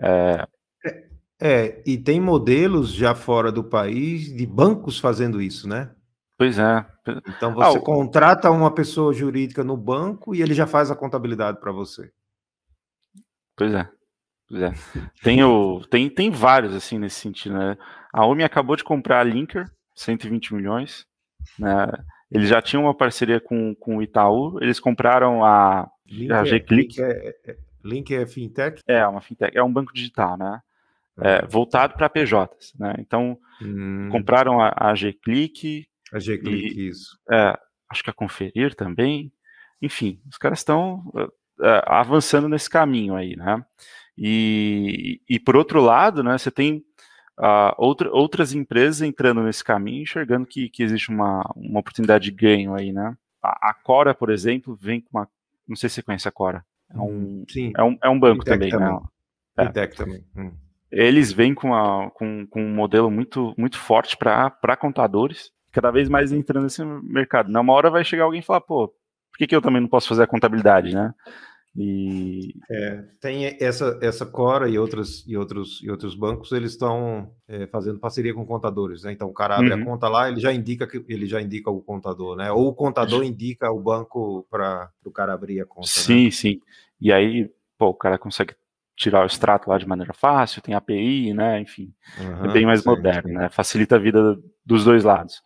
É... 0.00 0.48
é, 1.40 1.82
e 1.86 1.96
tem 1.96 2.20
modelos 2.20 2.92
já 2.92 3.14
fora 3.14 3.52
do 3.52 3.62
país 3.62 4.34
de 4.34 4.46
bancos 4.48 4.98
fazendo 4.98 5.40
isso, 5.40 5.68
né? 5.68 5.92
Pois 6.36 6.58
é. 6.58 6.84
Então 7.28 7.54
você 7.54 7.78
ah, 7.78 7.80
contrata 7.80 8.50
uma 8.50 8.74
pessoa 8.74 9.12
jurídica 9.12 9.62
no 9.62 9.76
banco 9.76 10.34
e 10.34 10.42
ele 10.42 10.54
já 10.54 10.66
faz 10.66 10.90
a 10.90 10.96
contabilidade 10.96 11.60
para 11.60 11.70
você. 11.70 12.10
Pois 13.60 13.74
é. 13.74 13.86
Pois 14.48 14.62
é. 14.62 14.72
Tem, 15.22 15.44
o, 15.44 15.82
tem, 15.90 16.08
tem 16.08 16.30
vários 16.30 16.74
assim 16.74 16.98
nesse 16.98 17.20
sentido, 17.20 17.58
né? 17.58 17.76
A 18.10 18.24
OMI 18.24 18.42
acabou 18.42 18.74
de 18.74 18.82
comprar 18.82 19.20
a 19.20 19.22
Linker, 19.22 19.70
120 19.94 20.54
milhões. 20.54 21.06
Né? 21.58 21.86
Eles 22.32 22.48
já 22.48 22.62
tinham 22.62 22.84
uma 22.84 22.96
parceria 22.96 23.38
com, 23.38 23.74
com 23.74 23.98
o 23.98 24.02
Itaú, 24.02 24.58
eles 24.62 24.80
compraram 24.80 25.44
a, 25.44 25.86
Link 26.06 26.32
a 26.32 26.42
G-Click. 26.42 27.02
É, 27.02 27.04
é, 27.04 27.50
é, 27.50 27.56
Link 27.84 28.14
é 28.14 28.26
fintech? 28.26 28.80
É, 28.88 29.06
uma 29.06 29.20
fintech, 29.20 29.54
é 29.54 29.62
um 29.62 29.72
banco 29.72 29.92
digital, 29.92 30.38
né? 30.38 30.62
É, 31.20 31.44
voltado 31.44 31.92
para 31.92 32.08
PJs, 32.08 32.72
né? 32.78 32.94
Então, 32.98 33.38
hum. 33.60 34.08
compraram 34.10 34.58
a, 34.58 34.72
a 34.74 34.94
G-Click, 34.94 35.86
a 36.14 36.18
G-Click, 36.18 36.88
isso. 36.88 37.18
É, 37.30 37.58
acho 37.90 38.02
que 38.02 38.08
a 38.08 38.14
Conferir 38.14 38.74
também. 38.74 39.30
Enfim, 39.82 40.18
os 40.30 40.38
caras 40.38 40.60
estão 40.60 41.04
uh, 41.60 41.82
avançando 41.86 42.48
nesse 42.48 42.68
caminho 42.68 43.14
aí, 43.14 43.36
né? 43.36 43.64
E, 44.16 45.20
e 45.28 45.38
por 45.38 45.56
outro 45.56 45.80
lado, 45.80 46.22
né, 46.22 46.36
você 46.36 46.50
tem 46.50 46.84
uh, 47.38 47.74
outra, 47.78 48.10
outras 48.10 48.52
empresas 48.52 49.02
entrando 49.02 49.42
nesse 49.42 49.64
caminho, 49.64 50.02
enxergando 50.02 50.46
que, 50.46 50.68
que 50.68 50.82
existe 50.82 51.08
uma, 51.08 51.42
uma 51.56 51.80
oportunidade 51.80 52.24
de 52.24 52.30
ganho 52.30 52.74
aí, 52.74 52.92
né? 52.92 53.16
A, 53.42 53.70
a 53.70 53.74
Cora, 53.74 54.14
por 54.14 54.30
exemplo, 54.30 54.76
vem 54.80 55.00
com 55.00 55.18
uma. 55.18 55.28
Não 55.66 55.76
sei 55.76 55.88
se 55.88 55.96
você 55.96 56.02
conhece 56.02 56.28
a 56.28 56.32
Cora. 56.32 56.64
É 56.92 56.98
um, 56.98 57.10
hum, 57.10 57.44
Sim. 57.48 57.72
É 57.76 57.82
um, 57.82 57.98
é 58.02 58.08
um 58.08 58.18
banco 58.18 58.44
também, 58.44 58.70
também, 58.70 58.92
né? 58.92 59.00
É. 59.56 59.86
também. 59.86 60.24
Hum. 60.36 60.52
Eles 60.90 61.32
vêm 61.32 61.54
com, 61.54 61.68
uma, 61.68 62.10
com, 62.10 62.46
com 62.46 62.62
um 62.62 62.74
modelo 62.74 63.10
muito, 63.10 63.54
muito 63.56 63.78
forte 63.78 64.16
para 64.16 64.76
contadores 64.76 65.52
cada 65.70 65.90
vez 65.90 66.08
mais 66.08 66.32
entrando 66.32 66.64
nesse 66.64 66.84
mercado. 66.84 67.50
Na 67.50 67.60
uma 67.60 67.72
hora 67.72 67.90
vai 67.90 68.04
chegar 68.04 68.24
alguém 68.24 68.40
e 68.40 68.44
falar, 68.44 68.60
pô, 68.60 68.88
por 68.88 69.38
que, 69.38 69.46
que 69.46 69.54
eu 69.54 69.62
também 69.62 69.80
não 69.80 69.88
posso 69.88 70.08
fazer 70.08 70.24
a 70.24 70.26
contabilidade, 70.26 70.94
né? 70.94 71.14
E 71.76 72.52
é, 72.68 73.04
tem 73.20 73.56
essa 73.60 73.96
essa 74.02 74.26
Cora 74.26 74.68
e 74.68 74.76
outros 74.76 75.24
e 75.26 75.36
outros 75.36 75.80
e 75.82 75.88
outros 75.88 76.16
bancos 76.16 76.50
eles 76.50 76.72
estão 76.72 77.32
é, 77.46 77.66
fazendo 77.68 78.00
parceria 78.00 78.34
com 78.34 78.44
contadores, 78.44 79.04
né? 79.04 79.12
Então 79.12 79.28
o 79.28 79.32
cara 79.32 79.56
abre 79.56 79.72
uhum. 79.72 79.82
a 79.82 79.84
conta 79.84 80.08
lá, 80.08 80.28
ele 80.28 80.40
já 80.40 80.52
indica 80.52 80.84
que 80.84 81.04
ele 81.08 81.26
já 81.26 81.40
indica 81.40 81.70
o 81.70 81.80
contador, 81.80 82.36
né? 82.36 82.50
Ou 82.50 82.66
o 82.66 82.74
contador 82.74 83.22
indica 83.22 83.70
o 83.70 83.80
banco 83.80 84.44
para 84.50 84.90
o 85.04 85.12
cara 85.12 85.32
abrir 85.32 85.60
a 85.60 85.64
conta. 85.64 85.82
Né? 85.82 85.86
Sim, 85.86 86.24
né? 86.24 86.30
sim. 86.32 86.60
E 87.00 87.12
aí, 87.12 87.48
pô, 87.78 87.86
o 87.86 87.94
cara 87.94 88.18
consegue 88.18 88.54
tirar 88.96 89.22
o 89.22 89.26
extrato 89.26 89.70
lá 89.70 89.78
de 89.78 89.86
maneira 89.86 90.12
fácil, 90.12 90.60
tem 90.60 90.74
API, 90.74 91.32
né? 91.32 91.60
Enfim, 91.60 91.94
uhum, 92.18 92.50
é 92.50 92.52
bem 92.52 92.66
mais 92.66 92.80
sim, 92.80 92.88
moderno, 92.88 93.28
sim. 93.28 93.34
né? 93.34 93.48
Facilita 93.48 93.94
a 93.94 93.98
vida 93.98 94.36
dos 94.66 94.84
dois 94.84 95.04
lados. 95.04 95.40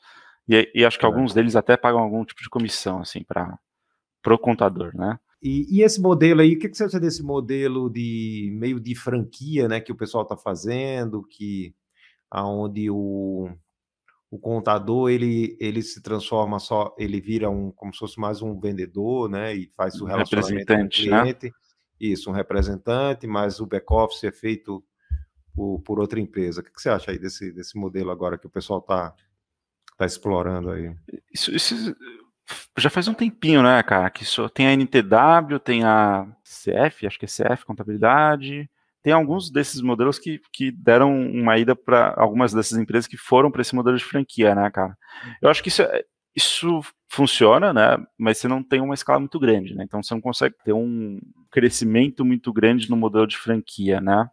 E, 0.49 0.70
e 0.75 0.85
acho 0.87 0.99
que 0.99 1.05
é. 1.05 1.09
alguns 1.09 1.35
deles 1.35 1.55
até 1.55 1.77
pagam 1.77 2.01
algum 2.01 2.25
tipo 2.25 2.43
de 2.43 2.49
comissão, 2.49 3.01
assim, 3.01 3.22
para 3.22 3.59
o 4.27 4.39
contador, 4.39 4.97
né? 4.97 5.18
E, 5.45 5.67
e, 5.69 5.83
esse 5.83 6.01
modelo 6.01 6.41
aí, 6.41 6.55
o 6.55 6.59
que, 6.59 6.71
que 6.71 6.75
você 6.75 6.85
acha 6.85 6.99
desse 6.99 7.23
modelo 7.23 7.91
de 7.91 8.51
meio 8.59 8.81
de 8.81 8.95
franquia, 8.95 9.69
né, 9.69 9.79
que 9.79 9.93
o 9.93 9.95
pessoal 9.95 10.23
está 10.23 10.39
fazendo, 10.39 11.23
que 11.23 11.75
aonde 12.31 12.89
o, 12.91 13.51
o 14.31 14.39
contador 14.39 15.11
ele, 15.11 15.55
ele 15.61 15.83
se 15.83 16.03
transforma 16.03 16.59
só, 16.59 16.95
ele 16.99 17.21
vira 17.21 17.51
um 17.51 17.71
como 17.71 17.93
se 17.93 17.99
fosse 17.99 18.19
mais 18.19 18.41
um 18.41 18.59
vendedor, 18.59 19.29
né, 19.29 19.55
e 19.55 19.67
faz 19.77 20.01
o 20.01 20.07
relacionamento 20.07 20.67
com 20.67 20.73
o 20.73 20.77
né? 20.79 20.89
cliente, 20.89 21.47
né? 21.47 21.53
isso, 22.01 22.31
um 22.31 22.33
representante, 22.33 23.27
mas 23.27 23.61
o 23.61 23.67
back 23.67 23.85
office 23.91 24.25
é 24.25 24.33
feito 24.33 24.83
por, 25.55 25.79
por 25.81 26.01
outra 26.01 26.19
empresa. 26.19 26.63
O 26.63 26.65
que, 26.65 26.73
que 26.73 26.81
você 26.81 26.89
acha 26.89 27.11
aí 27.11 27.19
desse, 27.19 27.53
desse 27.53 27.77
modelo 27.77 28.11
agora 28.11 28.39
que 28.39 28.47
o 28.47 28.51
pessoal 28.51 28.79
está 28.79 29.15
tá 29.99 30.07
explorando 30.07 30.71
aí? 30.71 30.97
Isso, 31.31 31.55
isso, 31.55 31.95
já 32.79 32.91
faz 32.91 33.09
um 33.09 33.15
tempinho, 33.15 33.63
né, 33.63 33.83
cara? 33.83 34.11
Que 34.11 34.25
só 34.25 34.49
tem 34.49 34.67
a 34.67 34.73
NTW, 34.73 35.59
tem 35.63 35.85
a 35.85 36.27
CF, 36.43 37.07
acho 37.07 37.19
que 37.19 37.25
é 37.25 37.29
CF 37.29 37.65
Contabilidade. 37.65 38.69
Tem 39.03 39.13
alguns 39.13 39.51
desses 39.51 39.81
modelos 39.81 40.19
que, 40.19 40.41
que 40.53 40.71
deram 40.71 41.15
uma 41.15 41.59
ida 41.59 41.77
para 41.77 42.15
algumas 42.17 42.55
dessas 42.55 42.79
empresas 42.79 43.07
que 43.07 43.17
foram 43.17 43.51
para 43.51 43.61
esse 43.61 43.75
modelo 43.75 43.97
de 43.97 44.05
franquia, 44.05 44.55
né, 44.55 44.71
cara? 44.71 44.97
Eu 45.43 45.51
acho 45.51 45.63
que 45.63 45.69
isso, 45.69 45.83
é, 45.83 46.03
isso 46.35 46.81
funciona, 47.09 47.73
né? 47.73 47.99
Mas 48.19 48.39
você 48.39 48.49
não 48.49 48.63
tem 48.63 48.81
uma 48.81 48.95
escala 48.95 49.21
muito 49.21 49.39
grande, 49.39 49.75
né? 49.75 49.85
Então 49.85 50.03
você 50.03 50.15
não 50.15 50.21
consegue 50.21 50.55
ter 50.65 50.73
um 50.73 51.21
crescimento 51.51 52.25
muito 52.25 52.53
grande 52.53 52.89
no 52.91 52.97
modelo 52.97 53.27
de 53.27 53.37
franquia, 53.37 54.01
né? 54.01 54.29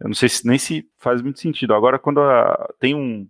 Eu 0.00 0.08
não 0.08 0.14
sei 0.14 0.28
se 0.28 0.46
nem 0.46 0.58
se 0.58 0.88
faz 0.98 1.20
muito 1.20 1.40
sentido. 1.40 1.74
Agora, 1.74 1.98
quando 1.98 2.20
a, 2.20 2.72
tem 2.78 2.94
um 2.94 3.28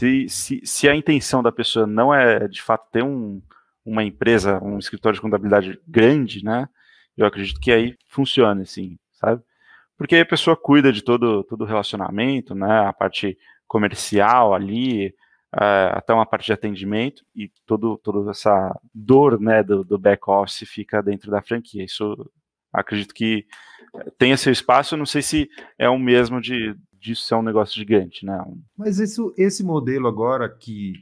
se, 0.00 0.28
se, 0.30 0.60
se 0.64 0.88
a 0.88 0.94
intenção 0.94 1.42
da 1.42 1.52
pessoa 1.52 1.86
não 1.86 2.12
é, 2.12 2.48
de 2.48 2.62
fato, 2.62 2.88
ter 2.90 3.04
um, 3.04 3.42
uma 3.84 4.02
empresa, 4.02 4.58
um 4.62 4.78
escritório 4.78 5.16
de 5.16 5.20
contabilidade 5.20 5.78
grande, 5.86 6.42
né? 6.42 6.66
Eu 7.16 7.26
acredito 7.26 7.60
que 7.60 7.70
aí 7.70 7.96
funcione, 8.08 8.62
assim, 8.62 8.98
sabe? 9.12 9.42
Porque 9.98 10.14
aí 10.14 10.22
a 10.22 10.26
pessoa 10.26 10.56
cuida 10.56 10.90
de 10.90 11.02
todo, 11.02 11.44
todo 11.44 11.62
o 11.62 11.66
relacionamento, 11.66 12.54
né? 12.54 12.86
A 12.86 12.92
parte 12.94 13.36
comercial 13.68 14.54
ali, 14.54 15.08
uh, 15.54 15.92
até 15.92 16.14
uma 16.14 16.24
parte 16.24 16.46
de 16.46 16.54
atendimento 16.54 17.22
e 17.36 17.52
todo, 17.66 17.98
toda 17.98 18.30
essa 18.30 18.74
dor, 18.94 19.38
né, 19.38 19.62
do, 19.62 19.84
do 19.84 19.98
back-office 19.98 20.66
fica 20.66 21.02
dentro 21.02 21.30
da 21.30 21.42
franquia. 21.42 21.84
Isso 21.84 22.16
acredito 22.72 23.14
que 23.14 23.46
tenha 24.18 24.36
seu 24.36 24.52
espaço, 24.52 24.96
não 24.96 25.06
sei 25.06 25.20
se 25.20 25.50
é 25.78 25.88
o 25.88 25.98
mesmo 25.98 26.40
de, 26.40 26.74
disso 27.00 27.24
ser 27.24 27.34
um 27.34 27.42
negócio 27.42 27.76
gigante, 27.76 28.26
né? 28.26 28.38
Mas 28.76 28.98
isso, 28.98 29.32
esse 29.36 29.64
modelo 29.64 30.06
agora 30.06 30.48
que 30.48 30.92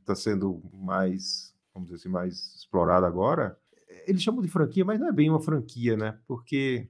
está 0.00 0.14
sendo 0.14 0.62
mais, 0.74 1.54
vamos 1.72 1.88
dizer 1.88 2.00
assim, 2.00 2.08
mais 2.08 2.54
explorado 2.56 3.06
agora, 3.06 3.56
eles 4.06 4.22
chamam 4.22 4.42
de 4.42 4.48
franquia, 4.48 4.84
mas 4.84 5.00
não 5.00 5.08
é 5.08 5.12
bem 5.12 5.30
uma 5.30 5.40
franquia, 5.40 5.96
né? 5.96 6.18
Porque 6.26 6.88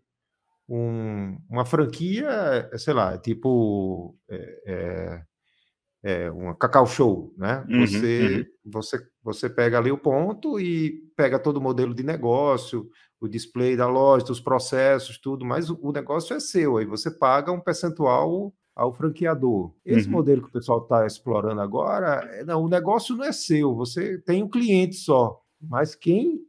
um, 0.69 1.39
uma 1.49 1.65
franquia, 1.65 2.69
sei 2.77 2.95
lá, 2.95 3.15
é 3.15 3.19
tipo 3.19 4.17
é, 4.29 4.63
é, 4.67 6.25
é 6.27 6.31
uma 6.31 6.55
cacau 6.55 6.87
show, 6.87 7.35
né? 7.37 7.65
Uhum, 7.69 7.87
você, 7.87 8.49
uhum. 8.65 8.71
você, 8.73 9.07
você 9.23 9.51
pega 9.51 9.79
ali 9.79 9.91
o 9.91 9.99
ponto 9.99 10.61
e 10.61 11.11
pega 11.17 11.39
todo 11.39 11.57
o 11.57 11.63
modelo 11.63 11.95
de 11.95 12.03
negócio, 12.03 12.89
o 13.21 13.29
display 13.29 13.77
da 13.77 13.87
loja, 13.87 14.31
os 14.31 14.41
processos, 14.41 15.19
tudo, 15.19 15.45
mas 15.45 15.71
o, 15.71 15.93
negócio 15.93 16.35
é 16.35 16.41
seu, 16.41 16.77
aí 16.77 16.85
você 16.85 17.11
paga 17.11 17.51
um 17.51 17.61
percentual 17.61 18.55
ao 18.75 18.93
franqueador. 18.93 19.75
Esse 19.85 20.07
uhum. 20.07 20.13
modelo 20.13 20.43
que 20.43 20.49
o 20.49 20.53
pessoal 20.53 20.83
está 20.83 21.07
explorando 21.07 21.61
agora, 21.61 22.29
é, 22.33 22.45
não, 22.45 22.63
o 22.63 22.69
negócio 22.69 23.17
não 23.17 23.25
é 23.25 23.33
seu, 23.33 23.75
você 23.75 24.19
tem 24.19 24.43
um 24.43 24.49
cliente 24.49 24.97
só, 24.97 25.41
mas 25.61 25.95
quem 25.95 26.41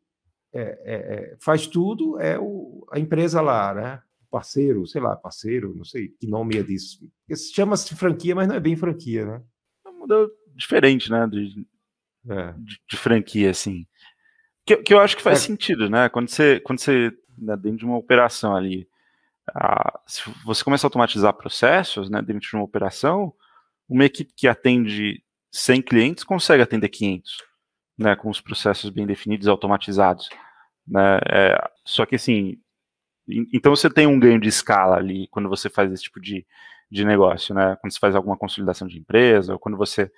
é, 0.53 0.61
é, 0.61 0.95
é, 1.33 1.37
faz 1.39 1.65
tudo 1.65 2.19
é 2.19 2.39
o, 2.39 2.85
a 2.91 2.99
empresa 2.99 3.41
lá, 3.41 3.73
né? 3.73 4.01
parceiro, 4.29 4.85
sei 4.85 5.01
lá, 5.01 5.15
parceiro, 5.15 5.73
não 5.75 5.83
sei 5.83 6.09
que 6.09 6.27
nome 6.27 6.57
é 6.57 6.63
disso. 6.63 6.99
Chama-se 7.53 7.95
franquia, 7.95 8.35
mas 8.35 8.47
não 8.47 8.55
é 8.55 8.59
bem 8.59 8.75
franquia, 8.75 9.25
né? 9.25 9.43
É 9.85 9.89
um 9.89 9.99
modelo 9.99 10.29
diferente, 10.55 11.11
né? 11.11 11.27
De, 11.27 11.65
é. 12.29 12.53
de, 12.53 12.79
de 12.89 12.97
franquia, 12.97 13.49
assim. 13.49 13.85
Que, 14.69 14.77
que, 14.77 14.93
eu 14.93 14.99
acho 14.99 15.17
que 15.17 15.23
faz 15.23 15.39
é. 15.39 15.47
sentido, 15.47 15.89
né? 15.89 16.09
Quando 16.09 16.29
você, 16.29 16.59
quando 16.59 16.79
você 16.79 17.11
né, 17.35 17.57
dentro 17.57 17.79
de 17.79 17.85
uma 17.85 17.97
operação 17.97 18.55
ali, 18.55 18.87
a, 19.51 19.99
se 20.05 20.21
você 20.45 20.63
começa 20.63 20.85
a 20.85 20.87
automatizar 20.87 21.33
processos, 21.33 22.07
né, 22.07 22.21
dentro 22.21 22.47
de 22.47 22.55
uma 22.55 22.63
operação, 22.63 23.33
uma 23.87 24.05
equipe 24.05 24.31
que 24.35 24.47
atende 24.47 25.23
100 25.51 25.81
clientes 25.81 26.23
consegue 26.23 26.61
atender 26.61 26.87
500, 26.89 27.37
né, 27.97 28.15
com 28.15 28.29
os 28.29 28.39
processos 28.39 28.91
bem 28.91 29.07
definidos, 29.07 29.47
automatizados, 29.47 30.29
né? 30.87 31.19
É, 31.27 31.71
só 31.83 32.05
que 32.05 32.15
assim, 32.15 32.59
então 33.51 33.75
você 33.75 33.89
tem 33.89 34.05
um 34.05 34.19
ganho 34.19 34.39
de 34.39 34.49
escala 34.49 34.97
ali 34.97 35.27
quando 35.31 35.49
você 35.49 35.67
faz 35.67 35.91
esse 35.91 36.03
tipo 36.03 36.21
de, 36.21 36.45
de 36.91 37.03
negócio, 37.03 37.55
né? 37.55 37.75
Quando 37.81 37.91
você 37.91 37.99
faz 37.99 38.15
alguma 38.15 38.37
consolidação 38.37 38.87
de 38.87 38.99
empresa, 38.99 39.53
ou 39.53 39.59
quando 39.59 39.79
você 39.79 40.11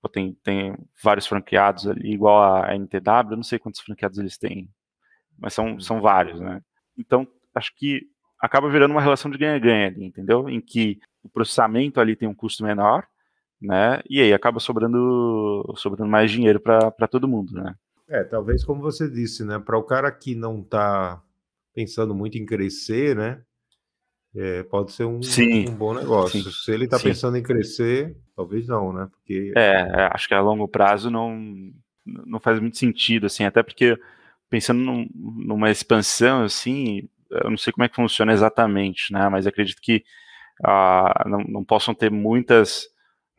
pô, 0.00 0.08
tem, 0.08 0.34
tem 0.42 0.76
vários 1.02 1.26
franqueados 1.26 1.86
ali, 1.86 2.12
igual 2.12 2.62
a 2.62 2.74
NTW, 2.74 3.32
eu 3.32 3.36
não 3.36 3.42
sei 3.42 3.58
quantos 3.58 3.80
franqueados 3.80 4.18
eles 4.18 4.38
têm, 4.38 4.68
mas 5.38 5.54
são, 5.54 5.78
são 5.80 6.00
vários, 6.00 6.40
né? 6.40 6.60
Então, 6.96 7.26
acho 7.54 7.74
que 7.76 8.02
acaba 8.40 8.70
virando 8.70 8.92
uma 8.92 9.00
relação 9.00 9.30
de 9.30 9.38
ganha-ganha 9.38 9.88
ali, 9.88 10.04
entendeu? 10.04 10.48
Em 10.48 10.60
que 10.60 10.98
o 11.22 11.28
processamento 11.28 12.00
ali 12.00 12.16
tem 12.16 12.28
um 12.28 12.34
custo 12.34 12.64
menor, 12.64 13.06
né? 13.60 14.00
E 14.08 14.20
aí 14.20 14.32
acaba 14.32 14.58
sobrando, 14.58 15.62
sobrando 15.76 16.10
mais 16.10 16.30
dinheiro 16.30 16.60
para 16.60 17.08
todo 17.08 17.28
mundo, 17.28 17.52
né? 17.52 17.74
É, 18.08 18.24
talvez 18.24 18.64
como 18.64 18.80
você 18.80 19.08
disse, 19.08 19.44
né? 19.44 19.58
Para 19.58 19.78
o 19.78 19.82
cara 19.82 20.10
que 20.10 20.34
não 20.34 20.60
está 20.60 21.22
pensando 21.74 22.14
muito 22.14 22.38
em 22.38 22.46
crescer, 22.46 23.14
né? 23.14 23.42
É, 24.34 24.62
pode 24.62 24.92
ser 24.92 25.04
um, 25.04 25.18
um, 25.18 25.74
bom 25.74 25.92
negócio. 25.92 26.40
Sim. 26.40 26.50
Se 26.50 26.70
ele 26.72 26.84
está 26.84 26.98
pensando 26.98 27.36
em 27.36 27.42
crescer, 27.42 28.16
talvez 28.36 28.68
não, 28.68 28.92
né? 28.92 29.08
Porque 29.10 29.52
é, 29.56 29.80
é, 29.80 30.10
acho 30.12 30.28
que 30.28 30.34
a 30.34 30.40
longo 30.40 30.68
prazo 30.68 31.10
não 31.10 31.36
não 32.06 32.40
faz 32.40 32.58
muito 32.58 32.78
sentido, 32.78 33.26
assim, 33.26 33.44
até 33.44 33.62
porque 33.62 33.98
pensando 34.48 34.80
num, 34.80 35.08
numa 35.14 35.70
expansão, 35.70 36.42
assim, 36.42 37.08
eu 37.30 37.50
não 37.50 37.56
sei 37.56 37.72
como 37.72 37.84
é 37.84 37.88
que 37.88 37.94
funciona 37.94 38.32
exatamente, 38.32 39.12
né? 39.12 39.28
Mas 39.28 39.46
acredito 39.46 39.80
que 39.80 40.04
ah, 40.64 41.24
não, 41.26 41.38
não 41.40 41.64
possam 41.64 41.94
ter 41.94 42.10
muitas 42.10 42.86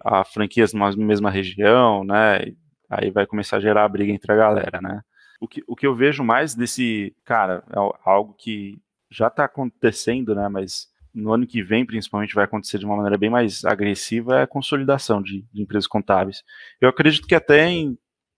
ah, 0.04 0.24
franquias 0.24 0.74
numa 0.74 0.92
mesma 0.96 1.30
região, 1.30 2.04
né? 2.04 2.54
Aí 2.90 3.12
vai 3.12 3.26
começar 3.26 3.58
a 3.58 3.62
gerar 3.62 3.88
briga 3.88 4.12
entre 4.12 4.32
a 4.32 4.36
galera, 4.36 4.82
né? 4.82 5.02
O 5.40 5.48
que, 5.48 5.64
o 5.68 5.76
que 5.76 5.88
eu 5.88 5.96
vejo 5.96 6.24
mais 6.24 6.54
desse, 6.54 7.16
cara, 7.26 7.64
é 7.72 7.80
algo 8.06 8.36
que 8.38 8.78
já 9.12 9.28
está 9.28 9.46
acontecendo, 9.46 10.34
né? 10.34 10.48
Mas 10.48 10.90
no 11.14 11.34
ano 11.34 11.46
que 11.46 11.62
vem, 11.62 11.86
principalmente, 11.86 12.34
vai 12.34 12.46
acontecer 12.46 12.80
de 12.80 12.86
uma 12.86 12.96
maneira 12.96 13.18
bem 13.18 13.30
mais 13.30 13.66
agressiva 13.66 14.40
é 14.40 14.44
a 14.44 14.48
consolidação 14.48 15.22
de, 15.22 15.46
de 15.54 15.62
empresas 15.62 15.88
contábeis. 15.88 16.44
Eu 16.80 16.90
acredito 16.90 17.28
que 17.28 17.36
até 17.36 17.68
em, 17.68 17.98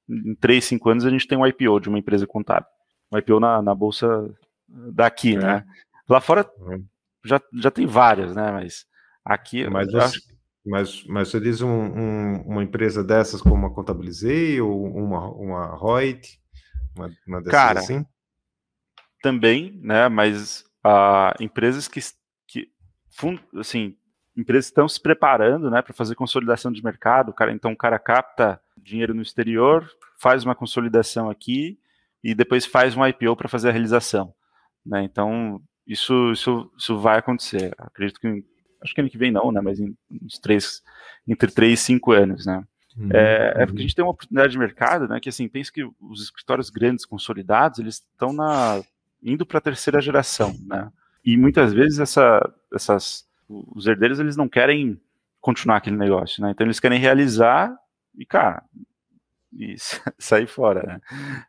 em 0.09 0.35
3, 0.35 0.63
5 0.65 0.89
anos 0.89 1.05
a 1.05 1.09
gente 1.09 1.27
tem 1.27 1.37
um 1.37 1.45
IPO 1.45 1.79
de 1.79 1.89
uma 1.89 1.99
empresa 1.99 2.25
contábil. 2.25 2.67
Um 3.11 3.17
IPO 3.17 3.39
na, 3.39 3.61
na 3.61 3.75
bolsa 3.75 4.07
daqui, 4.67 5.35
é. 5.35 5.39
né? 5.39 5.65
Lá 6.09 6.19
fora 6.19 6.49
é. 6.71 6.79
já, 7.23 7.39
já 7.53 7.69
tem 7.69 7.85
várias, 7.85 8.35
né? 8.35 8.51
Mas 8.51 8.85
aqui. 9.23 9.69
Mas, 9.69 9.91
você, 9.91 9.97
acho... 9.97 10.21
mas, 10.65 11.03
mas 11.05 11.27
você 11.29 11.39
diz 11.39 11.61
um, 11.61 11.69
um, 11.69 12.41
uma 12.47 12.63
empresa 12.63 13.03
dessas 13.03 13.41
como 13.41 13.67
a 13.67 13.73
Contabilizei 13.73 14.59
ou 14.59 14.85
uma, 14.85 15.29
uma 15.29 15.77
Reut? 15.77 16.41
Uma, 16.97 17.11
uma 17.27 17.37
dessas 17.39 17.51
Cara, 17.51 17.79
assim? 17.79 18.05
Também, 19.23 19.79
né? 19.81 20.09
Mas 20.09 20.65
uh, 20.85 21.41
empresas 21.41 21.87
que, 21.87 22.01
que 22.45 22.69
assim, 23.57 23.95
empresas 24.35 24.65
estão 24.65 24.87
se 24.87 25.01
preparando, 25.01 25.71
né, 25.71 25.81
para 25.81 25.93
fazer 25.93 26.13
consolidação 26.13 26.71
de 26.71 26.83
mercado. 26.83 27.33
Cara, 27.33 27.53
então 27.53 27.71
o 27.71 27.77
cara 27.77 27.97
capta 27.97 28.61
dinheiro 28.77 29.13
no 29.13 29.21
exterior, 29.21 29.89
faz 30.19 30.43
uma 30.43 30.53
consolidação 30.53 31.29
aqui 31.29 31.79
e 32.21 32.35
depois 32.35 32.65
faz 32.65 32.97
um 32.97 33.07
IPO 33.07 33.35
para 33.37 33.47
fazer 33.47 33.69
a 33.69 33.71
realização. 33.71 34.33
Né? 34.85 35.03
Então, 35.03 35.61
isso, 35.87 36.31
isso, 36.31 36.71
isso 36.77 36.97
vai 36.99 37.17
acontecer. 37.17 37.73
Acredito 37.77 38.19
que, 38.19 38.43
acho 38.81 38.93
que 38.93 38.99
ano 38.99 39.09
que 39.09 39.17
vem 39.17 39.31
não, 39.31 39.51
né? 39.51 39.61
mas 39.61 39.79
em 39.79 39.95
uns 40.21 40.37
três, 40.37 40.83
entre 41.25 41.49
três 41.49 41.79
e 41.79 41.83
cinco 41.83 42.11
anos. 42.11 42.45
Né? 42.45 42.61
Uhum, 42.97 43.09
é, 43.13 43.53
é, 43.55 43.65
porque 43.65 43.79
a 43.79 43.83
gente 43.83 43.95
tem 43.95 44.03
uma 44.03 44.11
oportunidade 44.11 44.51
de 44.51 44.59
mercado, 44.59 45.07
né? 45.07 45.19
Que 45.19 45.29
assim, 45.29 45.47
penso 45.47 45.73
que 45.73 45.83
os 45.99 46.21
escritórios 46.21 46.69
grandes 46.69 47.05
consolidados, 47.05 47.79
eles 47.79 47.95
estão 47.95 48.31
na 48.31 48.83
indo 49.23 49.45
para 49.45 49.57
a 49.57 49.61
terceira 49.61 50.01
geração, 50.01 50.55
né? 50.65 50.91
E 51.23 51.37
muitas 51.37 51.73
vezes 51.73 51.99
essa, 51.99 52.41
essas 52.73 53.25
os 53.47 53.87
herdeiros 53.87 54.19
eles 54.19 54.35
não 54.35 54.49
querem 54.49 54.99
continuar 55.39 55.77
aquele 55.77 55.97
negócio, 55.97 56.41
né? 56.41 56.51
Então 56.51 56.65
eles 56.65 56.79
querem 56.79 56.99
realizar 56.99 57.73
e 58.17 58.25
cara, 58.25 58.63
e 59.51 59.75
sair 60.19 60.47
fora, 60.47 60.83
né? 60.83 61.01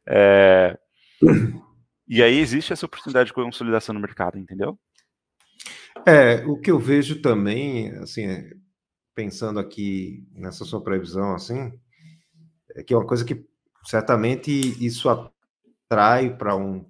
É, 0.06 0.78
e 2.06 2.22
aí 2.22 2.38
existe 2.38 2.72
essa 2.72 2.86
oportunidade 2.86 3.28
de 3.28 3.34
consolidação 3.34 3.94
no 3.94 4.00
mercado, 4.00 4.38
entendeu? 4.38 4.78
É, 6.06 6.44
o 6.46 6.58
que 6.58 6.70
eu 6.70 6.78
vejo 6.78 7.22
também, 7.22 7.90
assim, 7.96 8.26
é, 8.26 8.50
pensando 9.14 9.58
aqui 9.58 10.26
nessa 10.32 10.64
sua 10.64 10.82
previsão, 10.82 11.34
assim, 11.34 11.72
é 12.74 12.82
que 12.82 12.92
é 12.92 12.96
uma 12.96 13.06
coisa 13.06 13.24
que 13.24 13.46
certamente 13.84 14.50
isso 14.84 15.08
atrai 15.08 16.36
para 16.36 16.56
um 16.56 16.84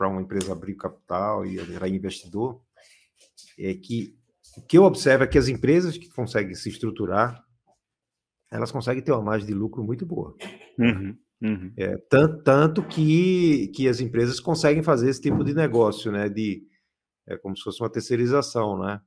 para 0.00 0.08
uma 0.08 0.22
empresa 0.22 0.50
abrir 0.50 0.76
capital 0.76 1.44
e 1.44 1.60
atrair 1.60 1.94
investidor, 1.94 2.58
é 3.58 3.74
que 3.74 4.16
o 4.56 4.62
que 4.62 4.78
eu 4.78 4.84
observo 4.84 5.24
é 5.24 5.26
que 5.26 5.36
as 5.36 5.46
empresas 5.46 5.98
que 5.98 6.08
conseguem 6.08 6.54
se 6.54 6.70
estruturar, 6.70 7.44
elas 8.50 8.72
conseguem 8.72 9.02
ter 9.02 9.12
uma 9.12 9.20
margem 9.20 9.46
de 9.46 9.52
lucro 9.52 9.84
muito 9.84 10.06
boa. 10.06 10.34
Uhum. 10.78 11.18
Uhum. 11.42 11.72
É, 11.76 11.98
tanto, 12.08 12.42
tanto 12.42 12.82
que, 12.82 13.68
que 13.74 13.86
as 13.88 14.00
empresas 14.00 14.40
conseguem 14.40 14.82
fazer 14.82 15.10
esse 15.10 15.20
tipo 15.20 15.44
de 15.44 15.52
negócio, 15.52 16.10
né? 16.10 16.30
De, 16.30 16.66
é 17.26 17.36
como 17.36 17.54
se 17.54 17.62
fosse 17.62 17.82
uma 17.82 17.92
terceirização, 17.92 18.78
né? 18.78 19.02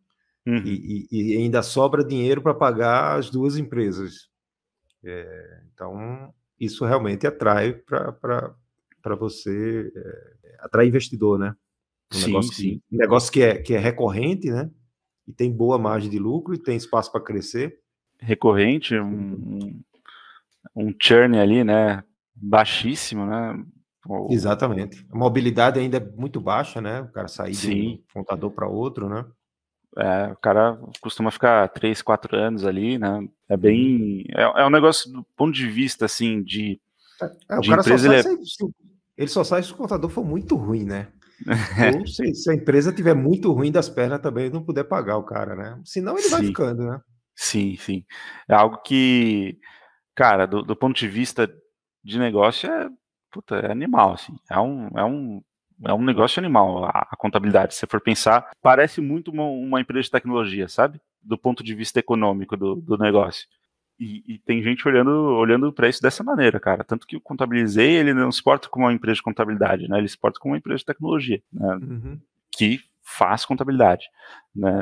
Uhum. 0.46 0.58
E, 0.58 1.08
e, 1.12 1.34
e, 1.34 1.38
ainda 1.38 1.64
sobra 1.64 2.06
dinheiro 2.06 2.40
para 2.40 2.54
pagar 2.54 3.18
as 3.18 3.32
duas 3.32 3.58
empresas. 3.58 4.30
É, 5.04 5.62
então, 5.74 6.32
isso 6.60 6.86
realmente 6.86 7.26
atrai 7.26 7.74
para 7.74 9.16
você 9.16 9.92
é, 9.96 10.33
atrair 10.64 10.88
investidor, 10.88 11.38
né? 11.38 11.56
Um 12.14 12.18
sim, 12.18 12.26
negócio, 12.28 12.54
sim. 12.54 12.82
Que, 12.90 12.96
um 12.96 12.98
negócio 12.98 13.32
que 13.32 13.42
é, 13.42 13.58
que 13.58 13.74
é 13.74 13.80
recorrente, 13.80 14.50
né? 14.50 14.70
E 15.28 15.34
tem 15.34 15.52
boa 15.52 15.78
margem 15.78 16.10
de 16.10 16.20
lucro 16.20 16.54
e 16.54 16.58
tem 16.58 16.76
espaço 16.76 17.12
para 17.12 17.22
crescer. 17.22 17.80
Recorrente, 18.20 18.98
um, 18.98 19.82
um 20.76 20.94
churn 21.00 21.38
ali, 21.38 21.64
né? 21.64 22.04
baixíssimo, 22.36 23.26
né? 23.26 23.64
O... 24.08 24.28
Exatamente. 24.32 25.06
A 25.12 25.18
mobilidade 25.18 25.80
ainda 25.80 25.98
é 25.98 26.00
muito 26.18 26.42
baixa, 26.42 26.82
né? 26.82 27.02
O 27.02 27.08
cara 27.08 27.28
sair 27.28 27.56
Sim. 27.56 27.70
de 27.70 27.88
um 27.88 28.04
contador 28.14 28.52
para 28.52 28.68
outro, 28.68 29.08
né? 29.08 29.26
É, 29.96 30.32
o 30.32 30.36
cara 30.38 30.78
costuma 31.00 31.30
ficar 31.30 31.68
três, 31.70 32.02
quatro 32.02 32.36
anos 32.36 32.66
ali, 32.66 32.98
né? 32.98 33.28
É 33.48 33.56
bem. 33.56 34.26
Uhum. 34.36 34.58
É, 34.58 34.62
é 34.62 34.66
um 34.66 34.72
negócio 34.72 35.12
do 35.12 35.24
ponto 35.38 35.54
de 35.54 35.68
vista, 35.68 36.06
assim, 36.06 36.42
de. 36.42 36.82
É, 37.50 37.58
o 37.58 37.62
de 37.62 37.70
cara 37.70 37.82
empresa, 37.82 38.08
só 38.08 38.22
sai, 38.24 38.34
é... 38.34 38.38
se, 38.44 38.74
ele 39.18 39.28
só 39.28 39.44
sai 39.44 39.64
se 39.64 39.72
o 39.72 39.76
contador 39.76 40.10
for 40.10 40.24
muito 40.24 40.56
ruim, 40.56 40.84
né? 40.84 41.08
Ou 42.00 42.08
se, 42.08 42.34
se, 42.34 42.52
a 42.52 42.54
empresa 42.54 42.94
tiver 42.94 43.14
muito 43.14 43.52
ruim 43.52 43.72
das 43.72 43.90
pernas 43.90 44.22
também, 44.22 44.50
não 44.50 44.64
puder 44.64 44.84
pagar 44.84 45.18
o 45.18 45.24
cara, 45.24 45.56
né? 45.56 45.82
Senão 45.84 46.14
ele 46.14 46.24
sim. 46.24 46.30
vai 46.30 46.44
ficando, 46.44 46.86
né? 46.86 47.02
Sim, 47.36 47.76
sim. 47.78 48.06
É 48.48 48.54
algo 48.54 48.78
que, 48.84 49.60
cara, 50.16 50.46
do, 50.46 50.62
do 50.62 50.76
ponto 50.76 50.98
de 50.98 51.08
vista 51.08 51.52
de 52.04 52.20
negócio 52.20 52.70
é, 52.70 52.90
puta, 53.32 53.56
é 53.56 53.72
animal, 53.72 54.14
assim. 54.14 54.38
É 54.50 54.60
um, 54.60 54.88
é 54.96 55.04
um, 55.04 55.42
é 55.86 55.94
um 55.94 56.04
negócio 56.04 56.40
animal 56.40 56.86
a, 56.86 57.08
a 57.12 57.16
contabilidade. 57.18 57.74
Se 57.74 57.82
você 57.82 57.88
for 57.88 58.02
pensar, 58.02 58.52
parece 58.62 59.02
muito 59.02 59.32
uma, 59.32 59.44
uma, 59.44 59.82
empresa 59.82 60.04
de 60.04 60.12
tecnologia, 60.12 60.68
sabe? 60.68 61.02
Do 61.22 61.38
ponto 61.38 61.64
de 61.64 61.74
vista 61.74 62.00
econômico 62.00 62.56
do, 62.56 62.76
do 62.76 62.98
negócio. 62.98 63.48
E, 64.00 64.24
e, 64.28 64.40
tem 64.40 64.62
gente 64.64 64.88
olhando, 64.88 65.12
olhando 65.12 65.72
para 65.72 65.88
isso 65.88 66.02
dessa 66.02 66.24
maneira, 66.24 66.60
cara. 66.60 66.84
Tanto 66.84 67.06
que 67.06 67.16
o 67.16 67.22
Contabilizei, 67.22 67.92
ele 67.92 68.14
não 68.14 68.32
se 68.32 68.42
porta 68.42 68.68
como 68.68 68.86
uma 68.86 68.94
empresa 68.94 69.16
de 69.18 69.22
contabilidade, 69.22 69.88
né? 69.88 69.98
Ele 70.00 70.08
se 70.08 70.18
porta 70.18 70.40
como 70.40 70.54
uma 70.54 70.58
empresa 70.58 70.80
de 70.80 70.86
tecnologia, 70.86 71.42
né? 71.52 71.76
Uhum. 71.76 72.20
Que 72.52 72.80
faz 73.04 73.46
contabilidade, 73.46 74.06
né? 74.56 74.82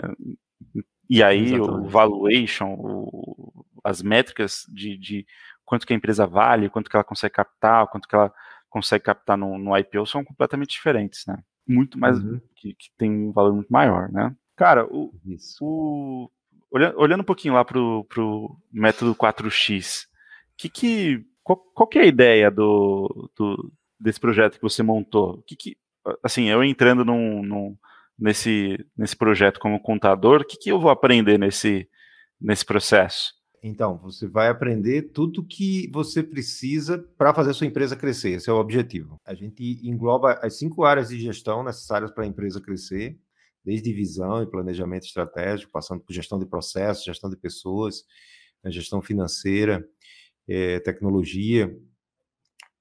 E 1.10 1.22
aí 1.22 1.54
Exatamente. 1.54 1.88
o 1.88 1.90
valuation, 1.90 2.74
o, 2.80 3.66
as 3.84 4.02
métricas 4.02 4.66
de, 4.70 4.98
de 4.98 5.26
quanto 5.66 5.86
que 5.86 5.94
a 5.94 5.96
empresa 5.96 6.26
vale, 6.26 6.70
quanto 6.70 6.90
que 6.90 6.96
ela 6.96 7.04
consegue 7.04 7.34
captar, 7.34 7.88
quanto 7.88 8.08
que 8.08 8.16
ela 8.16 8.34
consegue 8.70 9.04
captar 9.04 9.38
no, 9.38 9.58
no 9.58 9.78
IPO 9.78 10.06
são 10.06 10.24
completamente 10.24 10.72
diferentes, 10.72 11.26
né? 11.28 11.38
Muito 11.68 12.00
mais, 12.00 12.18
uhum. 12.18 12.40
que, 12.56 12.74
que, 12.74 12.90
tem 12.98 13.12
um 13.12 13.32
valor 13.32 13.54
muito 13.54 13.72
maior, 13.72 14.10
né? 14.12 14.34
Cara, 14.56 14.86
o, 14.86 15.14
o 15.62 16.32
olhando, 16.72 16.98
olhando 16.98 17.22
um 17.22 17.26
pouquinho 17.26 17.54
lá 17.54 17.66
pro, 17.66 18.06
pro 18.06 18.58
método 18.72 19.14
4X, 19.14 20.08
que 20.58 20.70
que, 20.70 21.26
qual, 21.44 21.58
qual 21.58 21.88
que 21.88 22.00
é 22.00 22.04
a 22.04 22.08
ideia 22.08 22.50
do, 22.50 23.30
do, 23.38 23.72
desse 24.00 24.20
projeto 24.20 24.56
que 24.56 24.62
você 24.62 24.82
montou? 24.82 25.44
Que 25.46 25.56
que, 25.56 25.78
assim, 26.24 26.50
eu 26.50 26.64
entrando 26.64 27.04
num, 27.04 27.44
num, 27.44 27.78
nesse, 28.18 28.84
nesse 28.98 29.16
projeto 29.16 29.60
como 29.60 29.82
contador, 29.82 30.42
o 30.42 30.46
que, 30.46 30.58
que 30.58 30.72
eu 30.72 30.80
vou 30.80 30.90
aprender 30.90 31.38
nesse, 31.38 31.88
nesse 32.40 32.66
processo? 32.66 33.34
Então, 33.64 33.96
você 33.98 34.28
vai 34.28 34.48
aprender 34.48 35.12
tudo 35.14 35.46
que 35.46 35.88
você 35.94 36.24
precisa 36.24 36.98
para 37.16 37.34
fazer 37.34 37.54
sua 37.54 37.68
empresa 37.68 37.96
crescer. 37.96 38.32
Esse 38.32 38.50
é 38.50 38.54
o 38.54 38.60
objetivo. 38.60 39.18
A 39.24 39.36
gente 39.36 39.80
engloba 39.88 40.34
as 40.42 40.58
cinco 40.58 40.84
áreas 40.84 41.10
de 41.10 41.20
gestão 41.20 41.64
necessárias 41.64 42.10
para 42.10 42.24
a 42.24 42.28
empresa 42.28 42.60
crescer, 42.60 43.20
desde 43.64 43.94
visão 43.94 44.42
e 44.42 44.50
planejamento 44.50 45.06
estratégico, 45.06 45.72
passando 45.72 46.02
por 46.02 46.14
gestão 46.14 46.40
de 46.40 46.46
processos, 46.46 47.04
gestão 47.04 47.30
de 47.30 47.38
pessoas, 47.38 48.04
né, 48.64 48.72
gestão 48.72 49.02
financeira, 49.02 49.88
é, 50.48 50.80
tecnologia 50.80 51.76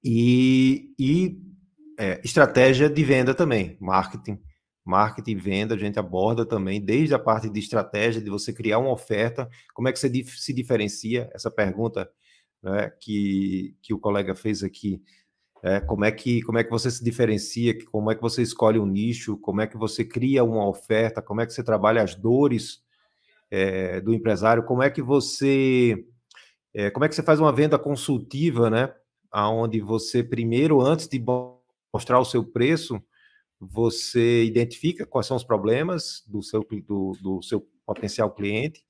e, 0.03 0.93
e 0.97 1.39
é, 1.99 2.19
estratégia 2.23 2.89
de 2.89 3.03
venda 3.03 3.33
também, 3.33 3.77
marketing. 3.79 4.39
Marketing 4.83 5.31
e 5.31 5.35
venda, 5.35 5.75
a 5.75 5.77
gente 5.77 5.99
aborda 5.99 6.43
também 6.43 6.83
desde 6.83 7.13
a 7.13 7.19
parte 7.19 7.47
de 7.47 7.59
estratégia, 7.59 8.19
de 8.19 8.29
você 8.31 8.51
criar 8.51 8.79
uma 8.79 8.91
oferta, 8.91 9.47
como 9.75 9.87
é 9.87 9.91
que 9.91 9.99
você 9.99 10.11
se 10.25 10.51
diferencia, 10.51 11.29
essa 11.35 11.51
pergunta 11.51 12.09
né, 12.63 12.91
que, 12.99 13.75
que 13.81 13.93
o 13.93 13.99
colega 13.99 14.33
fez 14.33 14.63
aqui, 14.63 14.99
é, 15.63 15.79
como, 15.79 16.03
é 16.03 16.11
que, 16.11 16.41
como 16.41 16.57
é 16.57 16.63
que 16.63 16.69
você 16.69 16.89
se 16.89 17.03
diferencia, 17.03 17.77
como 17.85 18.11
é 18.11 18.15
que 18.15 18.21
você 18.21 18.41
escolhe 18.41 18.79
um 18.79 18.85
nicho, 18.85 19.37
como 19.37 19.61
é 19.61 19.67
que 19.67 19.77
você 19.77 20.03
cria 20.03 20.43
uma 20.43 20.67
oferta, 20.67 21.21
como 21.21 21.41
é 21.41 21.45
que 21.45 21.53
você 21.53 21.63
trabalha 21.63 22.01
as 22.01 22.15
dores 22.15 22.81
é, 23.49 24.01
do 24.01 24.13
empresário, 24.13 24.63
como 24.63 24.81
é 24.81 24.89
que 24.89 25.01
você 25.01 26.05
é, 26.73 26.89
como 26.89 27.05
é 27.05 27.09
que 27.09 27.15
você 27.15 27.21
faz 27.21 27.39
uma 27.39 27.51
venda 27.51 27.77
consultiva, 27.77 28.69
né? 28.69 28.93
Onde 29.33 29.79
você 29.79 30.23
primeiro, 30.23 30.81
antes 30.81 31.07
de 31.07 31.23
mostrar 31.93 32.19
o 32.19 32.25
seu 32.25 32.43
preço, 32.43 33.01
você 33.59 34.43
identifica 34.43 35.05
quais 35.05 35.27
são 35.27 35.37
os 35.37 35.43
problemas 35.43 36.23
do 36.27 36.41
seu, 36.41 36.65
do, 36.87 37.13
do 37.21 37.41
seu 37.43 37.67
potencial 37.85 38.31
cliente, 38.31 38.83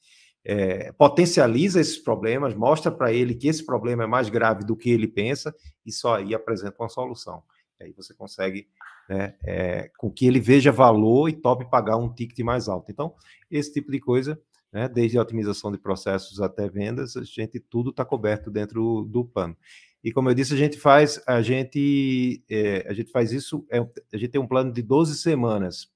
é, 0.43 0.91
potencializa 0.93 1.79
esses 1.79 1.97
problemas, 1.97 2.55
mostra 2.55 2.91
para 2.91 3.13
ele 3.13 3.35
que 3.35 3.47
esse 3.47 3.65
problema 3.65 4.03
é 4.03 4.07
mais 4.07 4.29
grave 4.29 4.63
do 4.65 4.75
que 4.75 4.89
ele 4.89 5.07
pensa 5.07 5.53
e 5.85 5.91
só 5.91 6.15
aí 6.15 6.33
apresenta 6.33 6.75
uma 6.79 6.89
solução. 6.89 7.43
E 7.79 7.85
aí 7.85 7.93
você 7.93 8.13
consegue 8.13 8.67
né, 9.09 9.35
é, 9.43 9.91
com 9.97 10.11
que 10.11 10.25
ele 10.25 10.39
veja 10.39 10.71
valor 10.71 11.29
e 11.29 11.33
tope 11.33 11.69
pagar 11.69 11.97
um 11.97 12.13
ticket 12.13 12.39
mais 12.39 12.67
alto. 12.67 12.91
Então, 12.91 13.13
esse 13.49 13.71
tipo 13.73 13.91
de 13.91 13.99
coisa, 13.99 14.39
né, 14.71 14.87
desde 14.87 15.17
a 15.17 15.21
otimização 15.21 15.71
de 15.71 15.77
processos 15.77 16.39
até 16.39 16.69
vendas, 16.69 17.17
a 17.17 17.23
gente 17.23 17.59
tudo 17.59 17.89
está 17.89 18.05
coberto 18.05 18.49
dentro 18.49 19.03
do 19.03 19.25
plano. 19.25 19.55
E 20.03 20.11
como 20.11 20.29
eu 20.29 20.33
disse, 20.33 20.53
a 20.53 20.57
gente 20.57 20.79
faz, 20.79 21.21
a 21.27 21.41
gente, 21.41 22.43
é, 22.49 22.85
a 22.87 22.93
gente 22.93 23.11
faz 23.11 23.31
isso, 23.31 23.65
é, 23.69 23.79
a 23.79 24.17
gente 24.17 24.29
tem 24.29 24.41
um 24.41 24.47
plano 24.47 24.71
de 24.71 24.81
12 24.81 25.15
semanas. 25.17 25.91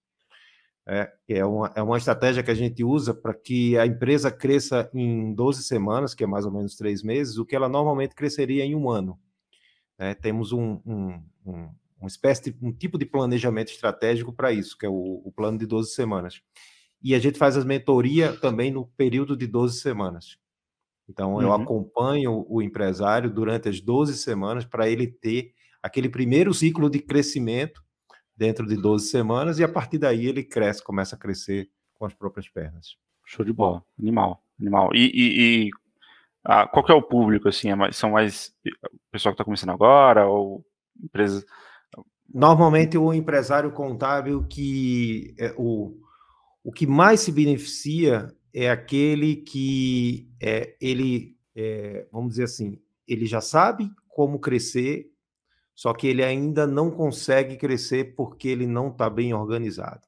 É, 0.87 1.11
é, 1.27 1.45
uma, 1.45 1.71
é 1.75 1.81
uma 1.81 1.97
estratégia 1.97 2.43
que 2.43 2.51
a 2.51 2.55
gente 2.55 2.83
usa 2.83 3.13
para 3.13 3.33
que 3.33 3.75
a 3.77 3.87
empresa 3.87 4.31
cresça 4.31 4.89
em 4.93 5.33
12 5.33 5.63
semanas, 5.63 6.13
que 6.13 6.23
é 6.23 6.27
mais 6.27 6.45
ou 6.45 6.51
menos 6.51 6.75
três 6.75 7.01
meses, 7.01 7.37
o 7.37 7.45
que 7.45 7.55
ela 7.55 7.67
normalmente 7.67 8.13
cresceria 8.13 8.63
em 8.63 8.75
um 8.75 8.89
ano. 8.89 9.19
É, 9.97 10.13
temos 10.13 10.51
um, 10.51 10.79
um, 10.85 11.23
um, 11.45 11.69
uma 11.99 12.07
espécie 12.07 12.51
de 12.51 12.57
um 12.61 12.71
tipo 12.71 12.99
de 12.99 13.05
planejamento 13.05 13.71
estratégico 13.71 14.31
para 14.31 14.51
isso, 14.51 14.77
que 14.77 14.85
é 14.85 14.89
o, 14.89 15.21
o 15.25 15.31
plano 15.31 15.57
de 15.57 15.65
12 15.65 15.91
semanas. 15.91 16.41
E 17.01 17.15
a 17.15 17.19
gente 17.19 17.39
faz 17.39 17.57
as 17.57 17.65
mentoria 17.65 18.33
também 18.33 18.71
no 18.71 18.85
período 18.85 19.35
de 19.35 19.47
12 19.47 19.79
semanas. 19.79 20.37
Então, 21.09 21.33
uhum. 21.33 21.41
eu 21.41 21.53
acompanho 21.53 22.45
o 22.47 22.61
empresário 22.61 23.29
durante 23.31 23.69
as 23.69 23.79
12 23.79 24.17
semanas 24.17 24.65
para 24.65 24.89
ele 24.89 25.07
ter 25.07 25.53
aquele 25.81 26.09
primeiro 26.09 26.53
ciclo 26.53 26.89
de 26.89 26.99
crescimento 26.99 27.84
dentro 28.35 28.65
de 28.65 28.75
12 28.75 29.07
semanas 29.07 29.59
e 29.59 29.63
a 29.63 29.69
partir 29.69 29.97
daí 29.97 30.27
ele 30.27 30.43
cresce, 30.43 30.83
começa 30.83 31.15
a 31.15 31.19
crescer 31.19 31.69
com 31.93 32.05
as 32.05 32.13
próprias 32.13 32.49
pernas. 32.49 32.97
Show 33.25 33.45
de 33.45 33.53
bola, 33.53 33.83
animal, 33.99 34.43
animal. 34.59 34.89
E, 34.93 35.05
e, 35.13 35.67
e 35.67 35.71
ah, 36.43 36.67
qual 36.67 36.85
que 36.85 36.91
é 36.91 36.95
o 36.95 37.01
público, 37.01 37.47
assim, 37.47 37.69
é 37.69 37.75
mais, 37.75 37.95
são 37.95 38.11
mais 38.11 38.53
o 38.65 39.11
pessoal 39.11 39.33
que 39.33 39.35
está 39.35 39.43
começando 39.43 39.71
agora 39.71 40.27
ou 40.27 40.65
empresas... 41.03 41.45
Normalmente 42.33 42.97
o 42.97 43.13
empresário 43.13 43.71
contábil 43.71 44.45
que 44.47 45.33
é, 45.39 45.53
o, 45.57 45.95
o 46.63 46.71
que 46.71 46.85
mais 46.85 47.21
se 47.21 47.31
beneficia 47.31 48.27
é 48.53 48.69
aquele 48.69 49.37
que 49.37 50.29
é, 50.41 50.75
ele, 50.81 51.37
é, 51.55 52.07
vamos 52.11 52.31
dizer 52.31 52.45
assim, 52.45 52.79
ele 53.07 53.25
já 53.25 53.41
sabe 53.41 53.89
como 54.07 54.39
crescer, 54.39 55.11
só 55.75 55.93
que 55.93 56.07
ele 56.07 56.23
ainda 56.23 56.65
não 56.65 56.89
consegue 56.89 57.57
crescer 57.57 58.15
porque 58.15 58.47
ele 58.47 58.65
não 58.65 58.87
está 58.87 59.09
bem 59.09 59.33
organizado. 59.33 60.01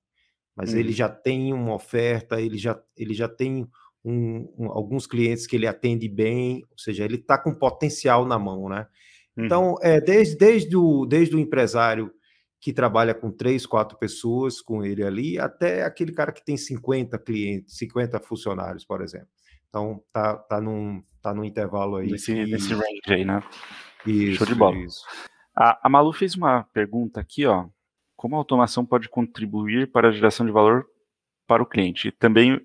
Mas 0.55 0.73
uhum. 0.73 0.79
ele 0.79 0.93
já 0.93 1.09
tem 1.09 1.53
uma 1.53 1.75
oferta, 1.75 2.41
ele 2.41 2.57
já, 2.57 2.81
ele 2.95 3.13
já 3.13 3.27
tem 3.27 3.67
um, 4.03 4.49
um, 4.57 4.71
alguns 4.71 5.05
clientes 5.05 5.45
que 5.45 5.57
ele 5.57 5.67
atende 5.67 6.07
bem, 6.07 6.63
ou 6.71 6.77
seja, 6.77 7.03
ele 7.03 7.17
está 7.17 7.37
com 7.37 7.53
potencial 7.53 8.25
na 8.25 8.39
mão, 8.39 8.69
né? 8.69 8.87
Uhum. 9.35 9.45
Então, 9.45 9.75
é, 9.81 9.99
desde, 9.99 10.37
desde, 10.37 10.75
o, 10.75 11.05
desde 11.05 11.35
o 11.35 11.39
empresário 11.39 12.11
que 12.59 12.73
trabalha 12.73 13.13
com 13.13 13.29
três, 13.29 13.65
quatro 13.65 13.97
pessoas 13.97 14.61
com 14.61 14.83
ele 14.83 15.03
ali, 15.03 15.37
até 15.37 15.83
aquele 15.83 16.11
cara 16.11 16.31
que 16.31 16.43
tem 16.43 16.57
50 16.57 17.19
clientes, 17.19 17.77
50 17.77 18.19
funcionários, 18.21 18.83
por 18.83 19.01
exemplo. 19.01 19.27
Então, 19.69 20.01
tá, 20.11 20.37
tá, 20.37 20.61
num, 20.61 21.03
tá 21.21 21.33
num 21.33 21.43
intervalo 21.43 21.97
aí. 21.97 22.09
Nesse, 22.09 22.33
que... 22.33 22.45
nesse 22.49 22.73
range 22.73 23.01
aí, 23.09 23.25
né? 23.25 23.43
Isso, 24.05 24.37
Show 24.37 24.47
de 24.47 24.55
bola. 24.55 24.77
Isso. 24.77 25.05
A, 25.59 25.87
a 25.87 25.89
Malu 25.89 26.13
fez 26.13 26.35
uma 26.35 26.65
pergunta 26.65 27.19
aqui, 27.19 27.47
ó. 27.47 27.65
Como 28.15 28.35
a 28.35 28.37
automação 28.37 28.85
pode 28.85 29.09
contribuir 29.09 29.91
para 29.91 30.09
a 30.09 30.11
geração 30.11 30.45
de 30.45 30.51
valor 30.51 30.85
para 31.47 31.63
o 31.63 31.65
cliente? 31.65 32.09
E 32.09 32.11
também 32.11 32.61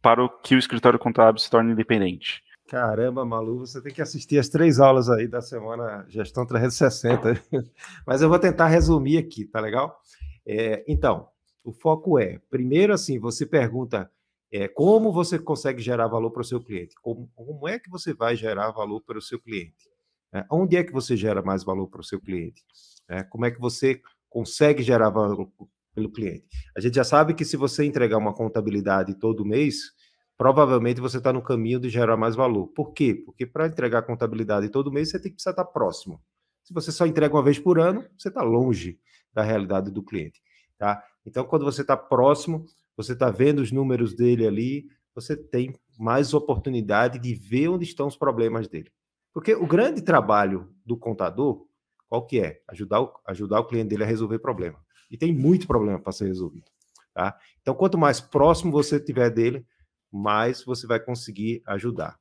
para 0.00 0.24
o 0.24 0.28
que 0.30 0.54
o 0.54 0.58
escritório 0.58 0.98
contábil 0.98 1.38
se 1.38 1.50
torne 1.50 1.72
independente. 1.72 2.42
Caramba, 2.68 3.22
Malu, 3.26 3.58
você 3.58 3.82
tem 3.82 3.92
que 3.92 4.00
assistir 4.00 4.38
as 4.38 4.48
três 4.48 4.80
aulas 4.80 5.10
aí 5.10 5.28
da 5.28 5.42
semana 5.42 6.06
Gestão 6.08 6.46
360. 6.46 7.42
Mas 8.06 8.22
eu 8.22 8.30
vou 8.30 8.38
tentar 8.38 8.68
resumir 8.68 9.18
aqui, 9.18 9.44
tá 9.44 9.60
legal? 9.60 10.00
É, 10.46 10.82
então, 10.88 11.28
o 11.62 11.70
foco 11.70 12.18
é, 12.18 12.40
primeiro 12.50 12.94
assim, 12.94 13.18
você 13.18 13.44
pergunta 13.44 14.10
é, 14.50 14.68
como 14.68 15.12
você 15.12 15.38
consegue 15.38 15.82
gerar 15.82 16.08
valor 16.08 16.30
para 16.30 16.40
o 16.40 16.44
seu 16.44 16.62
cliente? 16.62 16.94
Como, 17.02 17.30
como, 17.34 17.68
é 17.68 17.78
que 17.78 17.90
você 17.90 18.14
vai 18.14 18.36
gerar 18.36 18.70
valor 18.70 19.02
para 19.02 19.18
o 19.18 19.22
seu 19.22 19.38
cliente? 19.38 19.93
É, 20.34 20.44
onde 20.50 20.76
é 20.76 20.82
que 20.82 20.92
você 20.92 21.16
gera 21.16 21.42
mais 21.42 21.62
valor 21.62 21.86
para 21.86 22.00
o 22.00 22.04
seu 22.04 22.20
cliente? 22.20 22.64
É, 23.08 23.22
como 23.22 23.44
é 23.46 23.50
que 23.52 23.60
você 23.60 24.00
consegue 24.28 24.82
gerar 24.82 25.08
valor 25.10 25.48
pelo 25.94 26.10
cliente? 26.10 26.44
A 26.76 26.80
gente 26.80 26.94
já 26.94 27.04
sabe 27.04 27.34
que 27.34 27.44
se 27.44 27.56
você 27.56 27.84
entregar 27.84 28.18
uma 28.18 28.34
contabilidade 28.34 29.14
todo 29.14 29.44
mês, 29.44 29.92
provavelmente 30.36 31.00
você 31.00 31.18
está 31.18 31.32
no 31.32 31.40
caminho 31.40 31.78
de 31.78 31.88
gerar 31.88 32.16
mais 32.16 32.34
valor. 32.34 32.66
Por 32.68 32.92
quê? 32.92 33.14
Porque 33.14 33.46
para 33.46 33.68
entregar 33.68 34.02
contabilidade 34.02 34.68
todo 34.70 34.90
mês, 34.90 35.10
você 35.10 35.20
tem 35.20 35.32
que 35.32 35.40
estar 35.40 35.64
próximo. 35.66 36.20
Se 36.64 36.74
você 36.74 36.90
só 36.90 37.06
entrega 37.06 37.34
uma 37.34 37.42
vez 37.42 37.58
por 37.58 37.78
ano, 37.78 38.04
você 38.18 38.28
está 38.28 38.42
longe 38.42 38.98
da 39.32 39.42
realidade 39.42 39.90
do 39.90 40.02
cliente. 40.02 40.42
Tá? 40.76 41.00
Então, 41.24 41.44
quando 41.44 41.64
você 41.64 41.82
está 41.82 41.96
próximo, 41.96 42.64
você 42.96 43.12
está 43.12 43.30
vendo 43.30 43.60
os 43.60 43.70
números 43.70 44.14
dele 44.14 44.46
ali, 44.46 44.86
você 45.14 45.36
tem 45.36 45.74
mais 45.96 46.34
oportunidade 46.34 47.20
de 47.20 47.34
ver 47.34 47.68
onde 47.68 47.84
estão 47.84 48.08
os 48.08 48.16
problemas 48.16 48.66
dele. 48.66 48.90
Porque 49.34 49.52
o 49.52 49.66
grande 49.66 50.00
trabalho 50.00 50.72
do 50.86 50.96
contador, 50.96 51.66
qual 52.08 52.24
que 52.24 52.40
é? 52.40 52.62
Ajudar 52.68 53.00
o, 53.00 53.12
ajudar 53.26 53.60
o 53.60 53.66
cliente 53.66 53.88
dele 53.88 54.04
a 54.04 54.06
resolver 54.06 54.38
problema. 54.38 54.78
E 55.10 55.18
tem 55.18 55.34
muito 55.34 55.66
problema 55.66 55.98
para 55.98 56.12
ser 56.12 56.26
resolvido. 56.26 56.70
Tá? 57.12 57.36
Então, 57.60 57.74
quanto 57.74 57.98
mais 57.98 58.20
próximo 58.20 58.70
você 58.70 59.00
tiver 59.00 59.30
dele, 59.30 59.66
mais 60.10 60.64
você 60.64 60.86
vai 60.86 61.00
conseguir 61.00 61.62
ajudar. 61.66 62.18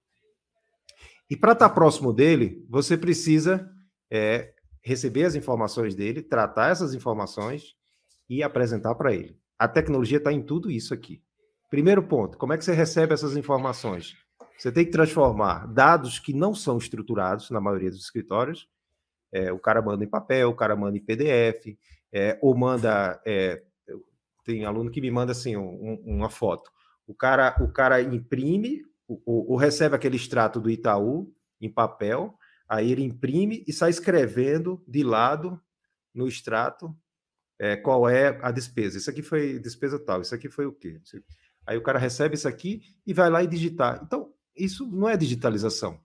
E 1.29 1.37
para 1.37 1.53
estar 1.53 1.69
tá 1.69 1.75
próximo 1.75 2.11
dele, 2.11 2.65
você 2.67 2.97
precisa 2.97 3.69
é, 4.09 4.53
receber 4.81 5.25
as 5.25 5.35
informações 5.35 5.95
dele, 5.95 6.21
tratar 6.21 6.71
essas 6.71 6.93
informações 6.93 7.75
e 8.27 8.41
apresentar 8.41 8.95
para 8.95 9.13
ele. 9.13 9.37
A 9.57 9.67
tecnologia 9.67 10.17
está 10.17 10.33
em 10.33 10.41
tudo 10.41 10.69
isso 10.71 10.93
aqui. 10.93 11.21
Primeiro 11.69 12.03
ponto: 12.03 12.37
como 12.37 12.53
é 12.53 12.57
que 12.57 12.65
você 12.65 12.73
recebe 12.73 13.13
essas 13.13 13.37
informações? 13.37 14.15
Você 14.63 14.71
tem 14.71 14.85
que 14.85 14.91
transformar 14.91 15.67
dados 15.67 16.19
que 16.19 16.31
não 16.31 16.55
são 16.55 16.77
estruturados 16.77 17.49
na 17.49 17.59
maioria 17.59 17.89
dos 17.89 17.99
escritórios. 17.99 18.69
É, 19.29 19.51
o 19.51 19.59
cara 19.59 19.81
manda 19.81 20.05
em 20.05 20.07
papel, 20.07 20.51
o 20.51 20.55
cara 20.55 20.73
manda 20.73 20.97
em 20.97 21.01
PDF, 21.01 21.77
é, 22.13 22.39
ou 22.41 22.55
manda. 22.55 23.21
É, 23.25 23.61
tem 24.45 24.63
aluno 24.63 24.89
que 24.89 25.01
me 25.01 25.11
manda 25.11 25.33
assim 25.33 25.57
um, 25.57 26.01
uma 26.05 26.29
foto. 26.29 26.71
O 27.05 27.13
cara, 27.13 27.53
o 27.59 27.73
cara 27.73 28.01
imprime, 28.01 28.85
ou, 29.05 29.57
recebe 29.57 29.97
aquele 29.97 30.15
extrato 30.15 30.61
do 30.61 30.69
Itaú 30.69 31.29
em 31.59 31.69
papel, 31.69 32.33
aí 32.65 32.89
ele 32.89 33.03
imprime 33.03 33.65
e 33.67 33.73
sai 33.73 33.89
escrevendo 33.89 34.81
de 34.87 35.03
lado 35.03 35.59
no 36.15 36.25
extrato 36.25 36.95
é, 37.59 37.75
qual 37.75 38.07
é 38.07 38.39
a 38.41 38.49
despesa. 38.49 38.97
Isso 38.97 39.09
aqui 39.09 39.21
foi 39.21 39.59
despesa 39.59 39.99
tal, 39.99 40.21
isso 40.21 40.33
aqui 40.33 40.47
foi 40.47 40.65
o 40.65 40.71
quê? 40.71 41.01
Aí 41.67 41.77
o 41.77 41.83
cara 41.83 41.99
recebe 41.99 42.35
isso 42.35 42.47
aqui 42.47 42.81
e 43.05 43.13
vai 43.13 43.29
lá 43.29 43.43
e 43.43 43.47
digitar. 43.47 43.99
Então, 44.01 44.33
isso 44.55 44.85
não 44.87 45.09
é 45.09 45.17
digitalização. 45.17 45.99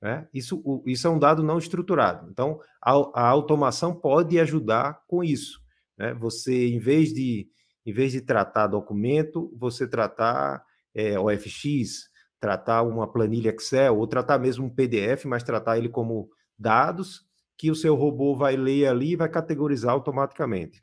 Né? 0.00 0.26
Isso, 0.32 0.62
isso 0.86 1.06
é 1.06 1.10
um 1.10 1.18
dado 1.18 1.42
não 1.42 1.58
estruturado. 1.58 2.28
Então, 2.30 2.60
a, 2.82 2.92
a 3.14 3.28
automação 3.28 3.94
pode 3.94 4.38
ajudar 4.40 5.02
com 5.06 5.22
isso. 5.22 5.60
Né? 5.98 6.14
Você, 6.14 6.68
em 6.68 6.78
vez 6.78 7.12
de 7.12 7.48
em 7.84 7.92
vez 7.92 8.12
de 8.12 8.20
tratar 8.20 8.66
documento, 8.66 9.52
você 9.56 9.86
tratar 9.86 10.62
é, 10.94 11.18
OFX, 11.18 12.10
tratar 12.38 12.82
uma 12.82 13.10
planilha 13.10 13.50
Excel, 13.50 13.98
ou 13.98 14.06
tratar 14.06 14.38
mesmo 14.38 14.66
um 14.66 14.70
PDF, 14.70 15.24
mas 15.24 15.42
tratar 15.42 15.78
ele 15.78 15.88
como 15.88 16.30
dados 16.58 17.22
que 17.56 17.70
o 17.70 17.74
seu 17.74 17.94
robô 17.94 18.34
vai 18.34 18.56
ler 18.56 18.86
ali 18.86 19.12
e 19.12 19.16
vai 19.16 19.28
categorizar 19.28 19.92
automaticamente. 19.92 20.82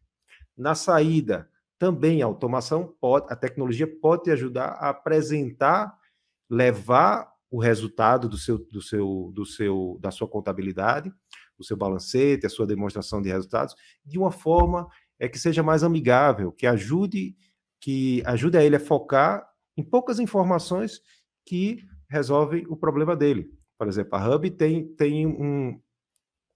Na 0.55 0.75
saída, 0.75 1.49
também 1.79 2.21
a 2.21 2.25
automação 2.25 2.95
pode, 2.99 3.31
a 3.31 3.35
tecnologia 3.35 3.87
pode 3.87 4.23
te 4.23 4.31
ajudar 4.31 4.69
a 4.79 4.89
apresentar, 4.89 5.95
levar 6.49 7.31
o 7.49 7.59
resultado 7.59 8.27
do 8.27 8.37
seu, 8.37 8.57
do 8.57 8.81
seu, 8.81 9.31
do 9.33 9.45
seu, 9.45 9.97
da 10.01 10.11
sua 10.11 10.27
contabilidade, 10.27 11.11
o 11.57 11.63
seu 11.63 11.77
balancete, 11.77 12.45
a 12.45 12.49
sua 12.49 12.67
demonstração 12.67 13.21
de 13.21 13.29
resultados, 13.29 13.75
de 14.05 14.17
uma 14.17 14.31
forma 14.31 14.87
é 15.19 15.27
que 15.27 15.39
seja 15.39 15.63
mais 15.63 15.83
amigável, 15.83 16.51
que 16.51 16.67
ajude, 16.67 17.35
que 17.81 18.21
ajude 18.25 18.57
a 18.57 18.63
ele 18.63 18.75
a 18.75 18.79
focar 18.79 19.47
em 19.75 19.83
poucas 19.83 20.19
informações 20.19 21.01
que 21.45 21.83
resolvem 22.09 22.65
o 22.67 22.75
problema 22.75 23.15
dele. 23.15 23.49
Por 23.77 23.87
exemplo, 23.87 24.15
a 24.15 24.35
Hub 24.35 24.49
tem, 24.51 24.87
tem 24.95 25.25
um, 25.25 25.79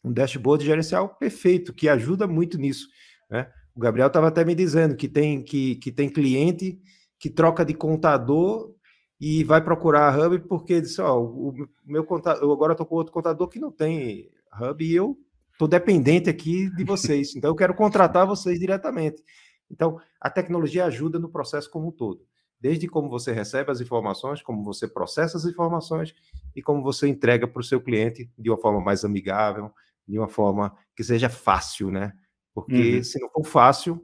um 0.04 0.12
dashboard 0.12 0.66
gerencial 0.66 1.16
perfeito, 1.16 1.74
que 1.74 1.90
ajuda 1.90 2.28
muito 2.28 2.58
nisso. 2.58 2.88
Né? 3.30 3.52
O 3.76 3.80
Gabriel 3.80 4.08
estava 4.08 4.28
até 4.28 4.44
me 4.44 4.56
dizendo 4.56 4.96
que 4.96 5.08
tem, 5.08 5.44
que, 5.44 5.76
que 5.78 5.92
tem 5.92 6.10
cliente 6.10 6.80
que 7.20 7.30
troca 7.30 7.64
de 7.64 7.74
contador 7.74 8.74
e 9.22 9.44
vai 9.44 9.64
procurar 9.64 10.12
a 10.12 10.18
Hub 10.18 10.40
porque 10.48 10.82
disse, 10.82 11.00
ó, 11.00 11.22
o 11.22 11.54
meu 11.86 12.04
contador, 12.04 12.42
eu 12.42 12.52
agora 12.52 12.72
estou 12.72 12.88
com 12.88 12.96
outro 12.96 13.14
contador 13.14 13.48
que 13.48 13.60
não 13.60 13.72
tem 13.72 14.32
Hub 14.60 14.84
e 14.84 14.96
eu 14.96 15.16
estou 15.52 15.68
dependente 15.68 16.28
aqui 16.28 16.76
de 16.76 16.84
vocês, 16.84 17.36
então 17.36 17.52
eu 17.52 17.56
quero 17.56 17.76
contratar 17.76 18.26
vocês 18.26 18.60
diretamente. 18.60 19.24
Então, 19.70 20.02
a 20.20 20.28
tecnologia 20.28 20.86
ajuda 20.86 21.20
no 21.20 21.30
processo 21.30 21.70
como 21.70 21.90
um 21.90 21.92
todo, 21.92 22.26
desde 22.60 22.88
como 22.88 23.10
você 23.10 23.32
recebe 23.32 23.72
as 23.72 23.80
informações, 23.80 24.42
como 24.42 24.64
você 24.64 24.88
processa 24.88 25.38
as 25.38 25.46
informações 25.46 26.16
e 26.56 26.62
como 26.64 26.82
você 26.82 27.08
entrega 27.08 27.48
para 27.48 27.60
o 27.60 27.64
seu 27.64 27.80
cliente 27.80 28.28
de 28.36 28.50
uma 28.50 28.58
forma 28.58 28.82
mais 28.82 29.06
amigável, 29.06 29.72
de 30.08 30.18
uma 30.18 30.28
forma 30.28 30.76
que 30.96 31.04
seja 31.04 31.30
fácil, 31.30 31.92
né? 31.92 32.12
Porque 32.56 32.98
uhum. 32.98 33.04
se 33.04 33.20
não 33.22 33.30
for 33.30 33.46
fácil, 33.46 34.04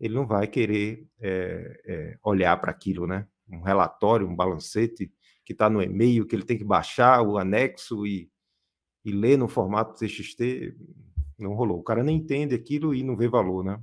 ele 0.00 0.14
não 0.14 0.26
vai 0.26 0.48
querer 0.48 1.06
é, 1.20 1.80
é, 1.86 2.18
olhar 2.24 2.60
para 2.60 2.72
aquilo, 2.72 3.06
né? 3.06 3.26
Um 3.50 3.60
relatório, 3.60 4.28
um 4.28 4.34
balancete 4.34 5.12
que 5.44 5.52
está 5.52 5.70
no 5.70 5.82
e-mail, 5.82 6.26
que 6.26 6.34
ele 6.34 6.44
tem 6.44 6.58
que 6.58 6.64
baixar 6.64 7.22
o 7.22 7.38
anexo 7.38 8.06
e, 8.06 8.28
e 9.04 9.12
ler 9.12 9.38
no 9.38 9.46
formato 9.46 9.94
TXT, 9.94 10.74
não 11.38 11.54
rolou. 11.54 11.78
O 11.78 11.84
cara 11.84 12.02
nem 12.02 12.16
entende 12.16 12.54
aquilo 12.54 12.94
e 12.94 13.02
não 13.02 13.16
vê 13.16 13.28
valor, 13.28 13.64
né? 13.64 13.80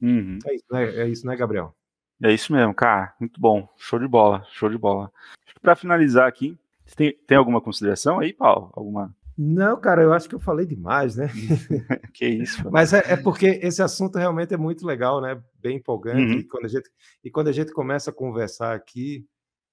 Uhum. 0.00 0.38
É, 0.46 0.54
isso, 0.54 0.64
né? 0.70 0.84
é 0.84 1.08
isso, 1.08 1.26
né, 1.26 1.36
Gabriel? 1.36 1.74
É 2.22 2.32
isso 2.32 2.52
mesmo, 2.52 2.74
cara. 2.74 3.14
Muito 3.20 3.40
bom. 3.40 3.68
Show 3.76 3.98
de 3.98 4.08
bola, 4.08 4.46
show 4.50 4.70
de 4.70 4.78
bola. 4.78 5.12
Para 5.60 5.76
finalizar 5.76 6.26
aqui, 6.26 6.58
tem, 6.96 7.12
tem 7.26 7.36
alguma 7.36 7.60
consideração 7.60 8.18
aí, 8.18 8.32
Paulo? 8.32 8.70
Alguma 8.74 9.14
não, 9.36 9.80
cara, 9.80 10.02
eu 10.02 10.12
acho 10.12 10.28
que 10.28 10.34
eu 10.34 10.40
falei 10.40 10.64
demais, 10.64 11.16
né? 11.16 11.28
que 12.14 12.26
isso. 12.26 12.62
Mas 12.70 12.92
é, 12.92 13.12
é, 13.12 13.16
porque 13.16 13.46
esse 13.62 13.82
assunto 13.82 14.16
realmente 14.16 14.54
é 14.54 14.56
muito 14.56 14.86
legal, 14.86 15.20
né? 15.20 15.42
Bem 15.60 15.78
empolgante. 15.78 16.34
Uhum. 16.34 16.38
E, 16.38 16.44
quando 16.44 16.64
a 16.64 16.68
gente, 16.68 16.90
e 17.24 17.30
quando 17.30 17.48
a 17.48 17.52
gente 17.52 17.72
começa 17.72 18.10
a 18.10 18.14
conversar 18.14 18.74
aqui, 18.74 19.26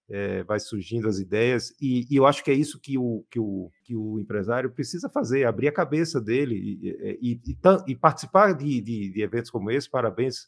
é, 0.09 0.43
vai 0.43 0.59
surgindo 0.59 1.07
as 1.07 1.19
ideias. 1.19 1.71
E, 1.79 2.07
e, 2.09 2.15
eu 2.15 2.25
acho 2.25 2.43
que 2.43 2.49
é 2.49 2.55
isso 2.55 2.79
que 2.79 2.97
o, 2.97 3.23
que, 3.29 3.39
o, 3.39 3.69
que 3.83 3.95
o 3.95 4.19
empresário 4.19 4.71
precisa 4.71 5.09
fazer: 5.09 5.45
abrir 5.45 5.67
a 5.67 5.73
cabeça 5.73 6.19
dele 6.19 6.55
e, 6.55 7.31
e, 7.33 7.41
e 7.87 7.95
participar 7.95 8.53
de, 8.53 8.81
de, 8.81 9.11
de 9.11 9.21
eventos 9.21 9.51
como 9.51 9.69
esse. 9.69 9.89
Parabéns 9.89 10.47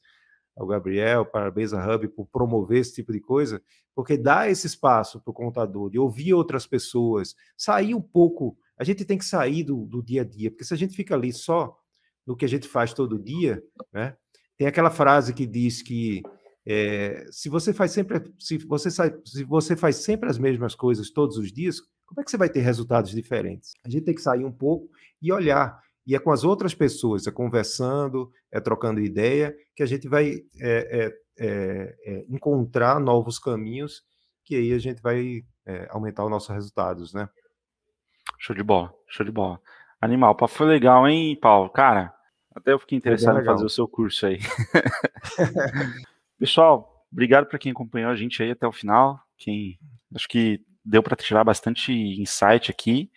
ao 0.55 0.67
Gabriel, 0.67 1.25
parabéns 1.25 1.71
à 1.73 1.95
Hub 1.95 2.07
por 2.09 2.25
promover 2.27 2.79
esse 2.79 2.93
tipo 2.95 3.11
de 3.11 3.19
coisa, 3.19 3.61
porque 3.95 4.17
dá 4.17 4.49
esse 4.49 4.67
espaço 4.67 5.19
para 5.21 5.31
o 5.31 5.33
contador 5.33 5.89
de 5.89 5.99
ouvir 5.99 6.33
outras 6.33 6.65
pessoas, 6.65 7.35
sair 7.57 7.95
um 7.95 8.01
pouco 8.01 8.57
a 8.77 8.83
gente 8.83 9.05
tem 9.05 9.17
que 9.17 9.25
sair 9.25 9.63
do, 9.63 9.85
do 9.85 10.01
dia 10.01 10.21
a 10.21 10.25
dia, 10.25 10.49
porque 10.49 10.63
se 10.63 10.73
a 10.73 10.77
gente 10.77 10.95
fica 10.95 11.15
ali 11.15 11.31
só 11.31 11.77
no 12.25 12.35
que 12.35 12.45
a 12.45 12.49
gente 12.49 12.67
faz 12.67 12.93
todo 12.93 13.21
dia, 13.21 13.61
né? 13.91 14.15
Tem 14.57 14.67
aquela 14.67 14.91
frase 14.91 15.33
que 15.33 15.45
diz 15.45 15.81
que 15.81 16.21
é, 16.65 17.25
se 17.31 17.49
você 17.49 17.73
faz 17.73 17.91
sempre, 17.91 18.21
se 18.39 18.57
você, 18.57 18.89
se 18.89 19.43
você 19.43 19.75
faz 19.75 19.97
sempre 19.97 20.29
as 20.29 20.37
mesmas 20.37 20.75
coisas 20.75 21.09
todos 21.11 21.37
os 21.37 21.51
dias, 21.51 21.81
como 22.05 22.21
é 22.21 22.23
que 22.23 22.31
você 22.31 22.37
vai 22.37 22.49
ter 22.49 22.61
resultados 22.61 23.11
diferentes? 23.11 23.73
A 23.85 23.89
gente 23.89 24.05
tem 24.05 24.15
que 24.15 24.21
sair 24.21 24.45
um 24.45 24.51
pouco 24.51 24.89
e 25.21 25.31
olhar. 25.31 25.81
E 26.05 26.15
é 26.15 26.19
com 26.19 26.31
as 26.31 26.43
outras 26.43 26.75
pessoas, 26.75 27.25
é 27.27 27.31
conversando, 27.31 28.29
é 28.51 28.59
trocando 28.59 28.99
ideia, 28.99 29.55
que 29.75 29.81
a 29.81 29.85
gente 29.85 30.07
vai 30.07 30.41
é, 30.59 31.13
é, 31.39 32.25
encontrar 32.29 32.99
novos 32.99 33.39
caminhos, 33.39 34.03
que 34.45 34.55
aí 34.55 34.73
a 34.73 34.79
gente 34.79 35.01
vai 35.01 35.43
aumentar 35.89 36.25
os 36.25 36.29
nossos 36.29 36.49
resultados, 36.49 37.13
né? 37.13 37.27
Show 38.43 38.53
de 38.53 38.61
bola, 38.61 38.93
show 39.07 39.25
de 39.25 39.31
bola. 39.31 39.57
Animal, 40.01 40.35
papo 40.35 40.53
foi 40.53 40.67
legal, 40.67 41.07
hein, 41.07 41.33
Paulo? 41.33 41.69
Cara, 41.69 42.13
até 42.53 42.73
eu 42.73 42.79
fiquei 42.79 42.97
interessado 42.97 43.39
em 43.39 43.45
fazer 43.45 43.63
o 43.63 43.69
seu 43.69 43.87
curso 43.87 44.25
aí. 44.25 44.37
Pessoal, 46.37 47.07
obrigado 47.09 47.45
para 47.45 47.57
quem 47.57 47.71
acompanhou 47.71 48.11
a 48.11 48.15
gente 48.17 48.43
aí 48.43 48.51
até 48.51 48.67
o 48.67 48.71
final. 48.73 49.17
Quem 49.37 49.79
acho 50.13 50.27
que 50.27 50.59
deu 50.83 51.01
para 51.01 51.15
tirar 51.15 51.45
bastante 51.45 51.93
insight 51.93 52.69
aqui. 52.69 53.09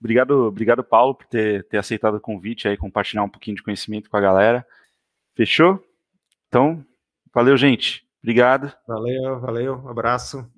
Obrigado, 0.00 0.46
obrigado 0.46 0.82
Paulo 0.82 1.14
por 1.14 1.26
ter, 1.26 1.68
ter 1.68 1.76
aceitado 1.76 2.14
o 2.14 2.20
convite 2.20 2.66
aí, 2.66 2.74
compartilhar 2.74 3.22
um 3.22 3.28
pouquinho 3.28 3.58
de 3.58 3.62
conhecimento 3.62 4.08
com 4.08 4.16
a 4.16 4.20
galera. 4.22 4.66
Fechou? 5.34 5.78
Então, 6.48 6.82
valeu, 7.34 7.54
gente. 7.54 8.08
Obrigado. 8.22 8.74
Valeu, 8.88 9.40
valeu. 9.40 9.76
Um 9.84 9.90
abraço. 9.90 10.50